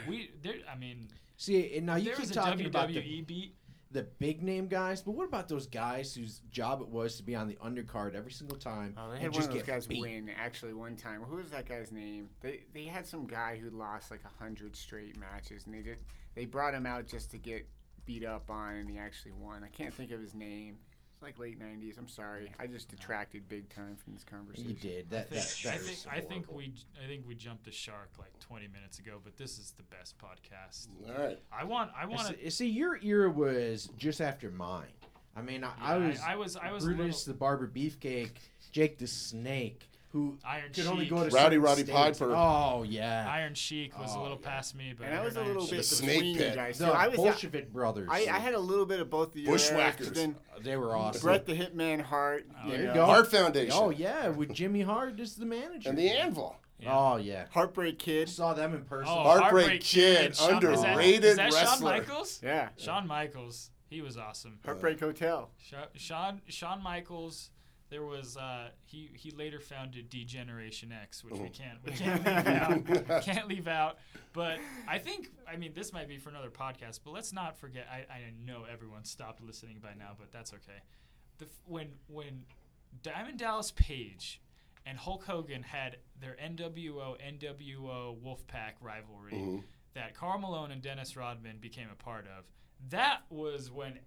We, 0.08 0.30
they're, 0.42 0.54
I 0.72 0.76
mean, 0.76 1.08
See, 1.36 1.76
and 1.76 1.86
now 1.86 1.96
you 1.96 2.06
there 2.06 2.14
keep 2.16 2.30
talking 2.32 2.64
WWE 2.64 2.66
about 2.68 2.88
the, 2.88 3.20
beat. 3.22 3.54
the 3.90 4.04
big 4.18 4.42
name 4.42 4.68
guys, 4.68 5.02
but 5.02 5.12
what 5.12 5.28
about 5.28 5.48
those 5.48 5.66
guys 5.66 6.14
whose 6.14 6.40
job 6.50 6.80
it 6.80 6.88
was 6.88 7.16
to 7.16 7.22
be 7.22 7.34
on 7.34 7.46
the 7.46 7.56
undercard 7.56 8.14
every 8.14 8.32
single 8.32 8.56
time 8.56 8.94
Oh, 8.96 9.08
they 9.10 9.16
and 9.16 9.22
had 9.22 9.32
one 9.32 9.34
just 9.40 9.48
of 9.48 9.54
those 9.54 9.62
get 9.64 9.72
guys 9.74 9.86
beat? 9.86 10.00
win 10.00 10.30
actually 10.38 10.72
one 10.72 10.96
time. 10.96 11.20
Who 11.22 11.36
was 11.36 11.50
that 11.50 11.68
guy's 11.68 11.92
name? 11.92 12.30
They 12.40 12.60
they 12.72 12.84
had 12.84 13.06
some 13.06 13.26
guy 13.26 13.58
who 13.62 13.68
lost 13.70 14.10
like 14.10 14.20
a 14.24 14.42
hundred 14.42 14.74
straight 14.76 15.18
matches, 15.18 15.66
and 15.66 15.74
they 15.74 15.82
did 15.82 15.98
they 16.34 16.46
brought 16.46 16.72
him 16.74 16.86
out 16.86 17.06
just 17.06 17.30
to 17.32 17.38
get 17.38 17.66
beat 18.06 18.24
up 18.24 18.50
on, 18.50 18.76
and 18.76 18.88
he 18.88 18.96
actually 18.98 19.32
won. 19.32 19.62
I 19.64 19.68
can't 19.68 19.92
think 19.92 20.10
of 20.10 20.20
his 20.20 20.34
name. 20.34 20.78
It's 21.16 21.22
like 21.22 21.38
late 21.38 21.58
'90s. 21.58 21.96
I'm 21.96 22.08
sorry, 22.08 22.52
I 22.60 22.66
just 22.66 22.90
detracted 22.90 23.48
big 23.48 23.70
time 23.70 23.96
from 23.96 24.12
this 24.12 24.22
conversation. 24.22 24.68
You 24.68 24.76
did 24.76 25.08
that. 25.08 25.28
I 25.32 25.34
that, 25.36 25.44
think, 25.44 25.74
I 25.74 25.78
think, 25.78 25.98
I 26.12 26.20
think 26.20 26.52
we, 26.52 26.74
I 27.02 27.06
think 27.08 27.24
we 27.26 27.34
jumped 27.34 27.64
the 27.64 27.70
shark 27.70 28.10
like 28.18 28.38
20 28.40 28.68
minutes 28.68 28.98
ago. 28.98 29.12
But 29.24 29.34
this 29.38 29.58
is 29.58 29.72
the 29.78 29.82
best 29.84 30.16
podcast. 30.18 30.88
All 31.08 31.26
right. 31.26 31.38
I 31.50 31.64
want, 31.64 31.90
I 31.98 32.04
want 32.04 32.28
to. 32.28 32.34
See, 32.44 32.50
see, 32.50 32.68
your 32.68 32.98
era 33.02 33.30
was 33.30 33.88
just 33.96 34.20
after 34.20 34.50
mine. 34.50 34.84
I 35.34 35.40
mean, 35.40 35.64
I, 35.64 35.72
I 35.80 35.96
was 35.96 36.20
I- 36.20 36.32
I 36.32 36.36
was- 36.36 36.56
I 36.56 36.70
was 36.72 36.84
a 36.84 36.88
Brutus 36.88 37.26
little- 37.26 37.32
the 37.32 37.38
Barber 37.38 37.68
Beefcake, 37.74 38.32
Jake 38.72 38.98
the 38.98 39.06
Snake, 39.06 39.88
who 40.16 40.38
Iron 40.44 40.72
could 40.72 40.86
only 40.86 41.06
go 41.06 41.16
to 41.16 41.22
Rowdy 41.24 41.30
certain 41.56 41.60
Roddy 41.62 41.82
states. 41.82 42.18
Piper. 42.18 42.32
Oh 42.34 42.84
yeah, 42.88 43.26
Iron 43.28 43.54
Sheik 43.54 43.98
was 43.98 44.14
a 44.14 44.18
Oh, 44.18 44.22
little 44.22 44.38
yeah. 44.42 44.48
past 44.48 44.74
me, 44.74 44.94
but 44.96 45.06
And 45.06 45.14
I 45.18 45.22
was 45.22 45.36
a 45.36 45.40
heard 45.40 45.48
little 45.48 45.62
Iron 45.62 45.70
bit 45.70 45.84
Sheik 45.84 45.88
The 45.88 45.94
was- 45.94 45.98
snake 45.98 46.08
between 46.18 46.36
pit. 46.38 46.50
you 46.50 46.54
guys. 46.56 46.78
the 46.78 46.86
So 46.86 46.92
I 46.92 47.08
was 47.08 47.16
Bolshevik 47.16 47.72
brothers. 47.72 48.08
I, 48.10 48.18
I 48.30 48.38
had 48.38 48.54
a 48.54 48.58
little 48.58 48.86
bit 48.86 49.00
of 49.00 49.10
both 49.10 49.32
the 49.32 49.44
eras, 49.46 49.68
but 49.70 49.76
Bushwhackers. 49.76 50.10
Then 50.12 50.36
uh, 50.54 50.60
they 50.62 50.76
were 50.76 50.96
awesome. 50.96 51.20
Bret 51.22 51.44
the 51.46 51.54
Hitman 51.54 52.00
Hart. 52.00 52.46
Oh, 52.64 52.68
there 52.70 52.80
you 52.82 52.88
you 52.88 52.94
go. 52.94 53.04
Hart 53.04 53.30
Foundation. 53.30 53.72
Oh 53.74 53.90
yeah, 53.90 54.28
with 54.28 54.52
Jimmy 54.54 54.82
Hart 54.82 55.20
as 55.20 55.36
the 55.36 55.46
manager. 55.46 55.90
And 55.90 55.98
the 55.98 56.08
Anvil. 56.10 56.56
Yeah. 56.78 56.94
Oh 56.98 57.16
yeah, 57.16 57.46
Heartbreak 57.52 57.98
Kid. 57.98 58.28
saw 58.28 58.52
them 58.54 58.74
in 58.74 58.84
person. 58.84 59.10
Oh, 59.14 59.22
Heartbreak 59.22 59.80
Kid, 59.80 60.36
Shawn- 60.36 60.62
is 60.64 60.80
that- 60.82 60.88
underrated 60.90 61.24
is 61.24 61.36
that 61.36 61.52
Shawn 61.52 61.62
wrestler. 61.64 61.90
Michaels? 61.92 62.40
Yeah. 62.42 62.68
Shawn 62.76 63.06
Michaels. 63.06 63.70
He 63.88 64.02
was 64.02 64.16
awesome. 64.18 64.58
Heartbreak 64.64 64.98
Hotel. 65.00 65.48
Sha- 65.58 65.86
Shawn 65.94 66.42
Shawn 66.48 66.82
Michaels. 66.82 67.50
There 67.88 68.02
was 68.04 68.36
uh, 68.36 68.70
he 68.84 69.10
he 69.14 69.30
later 69.30 69.60
founded 69.60 70.10
D-Generation 70.10 70.90
X, 70.92 71.22
which 71.22 71.34
we 71.34 71.48
can't 71.48 71.78
we 71.84 71.92
can't 71.92 72.24
leave 72.26 73.00
out. 73.10 73.22
Can't 73.22 73.46
leave 73.48 73.68
out. 73.68 73.98
But 74.32 74.58
I 74.88 74.98
think 74.98 75.30
I 75.50 75.56
mean 75.56 75.72
this 75.74 75.92
might 75.92 76.08
be 76.08 76.18
for 76.18 76.30
another 76.30 76.50
podcast. 76.50 77.00
But 77.04 77.12
let's 77.12 77.32
not 77.32 77.56
forget. 77.58 77.86
I, 77.90 78.12
I 78.12 78.20
know 78.44 78.64
everyone 78.70 79.04
stopped 79.04 79.40
listening 79.42 79.78
by 79.80 79.94
now, 79.98 80.10
but 80.18 80.32
that's 80.32 80.52
okay. 80.52 80.80
The 81.38 81.46
when 81.66 81.88
when 82.08 82.44
Diamond 83.02 83.38
Dallas 83.38 83.70
Page 83.70 84.40
and 84.84 84.98
Hulk 84.98 85.24
Hogan 85.24 85.62
had 85.62 85.98
their 86.20 86.36
NWO 86.44 87.16
NWO 87.20 88.16
Wolfpac 88.20 88.72
rivalry 88.80 89.32
Mm-hmm. 89.32 89.58
that 89.94 90.14
Karl 90.14 90.38
Malone 90.38 90.70
and 90.72 90.82
Dennis 90.82 91.16
Rodman 91.16 91.58
became 91.60 91.88
a 91.92 91.96
part 92.02 92.24
of. 92.26 92.44
That 92.90 93.20
was 93.30 93.70
when 93.70 93.98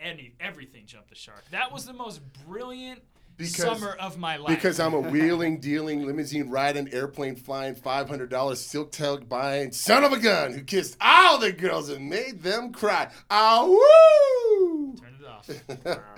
any 0.00 0.34
everything 0.40 0.84
jumped 0.86 1.08
the 1.10 1.14
shark. 1.14 1.44
That 1.50 1.72
was 1.72 1.84
the 1.86 1.92
most 1.92 2.20
brilliant 2.46 3.02
Because- 3.36 3.54
summer 3.56 3.92
of 4.00 4.18
my 4.18 4.36
life. 4.36 4.48
Because 4.54 4.78
I'm 4.80 4.94
a 4.94 5.00
wheeling, 5.10 5.60
dealing, 5.60 6.04
limousine 6.06 6.50
riding, 6.50 6.92
airplane 6.92 7.36
flying, 7.36 7.74
five 7.74 8.08
hundred 8.08 8.30
dollars 8.30 8.60
silk 8.60 8.92
tug 8.92 9.28
buying 9.28 9.72
son 9.72 10.04
of 10.04 10.12
a 10.12 10.18
gun 10.18 10.52
who 10.52 10.62
kissed 10.62 10.96
all 11.00 11.38
the 11.38 11.52
girls 11.52 11.88
and 11.88 12.08
made 12.08 12.42
them 12.42 12.72
cry. 12.72 13.10
Ah 13.30 13.64
woo! 13.66 14.94
Turn 14.96 15.16
it 15.20 15.86
off. 15.86 15.98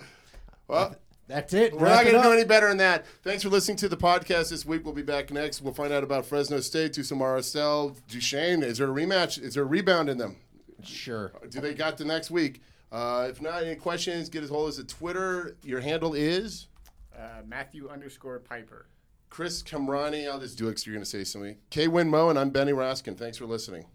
Well, 0.68 0.96
That's 1.28 1.52
it. 1.52 1.74
we're 1.74 1.88
not 1.88 2.04
going 2.04 2.16
to 2.16 2.22
do 2.22 2.32
any 2.32 2.44
better 2.44 2.68
than 2.68 2.78
that. 2.78 3.04
Thanks 3.22 3.42
for 3.42 3.50
listening 3.50 3.76
to 3.78 3.88
the 3.90 3.96
podcast 3.96 4.48
this 4.48 4.64
week. 4.64 4.84
We'll 4.84 4.94
be 4.94 5.02
back 5.02 5.30
next. 5.30 5.60
We'll 5.60 5.74
find 5.74 5.92
out 5.92 6.02
about 6.02 6.24
Fresno 6.24 6.60
State, 6.60 6.94
to 6.94 7.04
some 7.04 7.20
Estelle, 7.20 7.94
Duchesne. 8.08 8.62
Is 8.62 8.78
there 8.78 8.88
a 8.88 8.94
rematch? 8.94 9.42
Is 9.42 9.54
there 9.54 9.64
a 9.64 9.66
rebound 9.66 10.08
in 10.08 10.16
them? 10.16 10.36
Sure. 10.82 11.32
Do 11.50 11.60
they 11.60 11.74
got 11.74 11.98
the 11.98 12.04
next 12.06 12.30
week? 12.30 12.62
Uh, 12.92 13.26
if 13.30 13.40
not, 13.40 13.64
any 13.64 13.74
questions, 13.74 14.28
get 14.28 14.44
as 14.44 14.50
hold 14.50 14.68
of 14.68 14.74
us 14.74 14.78
at 14.78 14.86
Twitter. 14.86 15.56
Your 15.64 15.80
handle 15.80 16.12
is 16.14 16.68
Uh, 17.18 17.42
Matthew 17.46 17.88
underscore 17.88 18.38
Piper. 18.38 18.86
Chris 19.30 19.62
Kamrani. 19.62 20.30
I'll 20.30 20.38
just 20.40 20.58
do 20.58 20.68
it 20.68 20.74
'cause 20.74 20.86
you're 20.86 20.94
going 20.94 21.04
to 21.04 21.08
say 21.10 21.24
something. 21.24 21.56
K 21.70 21.88
Win 21.88 22.08
Mo, 22.08 22.28
and 22.30 22.38
I'm 22.38 22.50
Benny 22.50 22.72
Raskin. 22.72 23.16
Thanks 23.16 23.38
for 23.38 23.46
listening. 23.46 23.86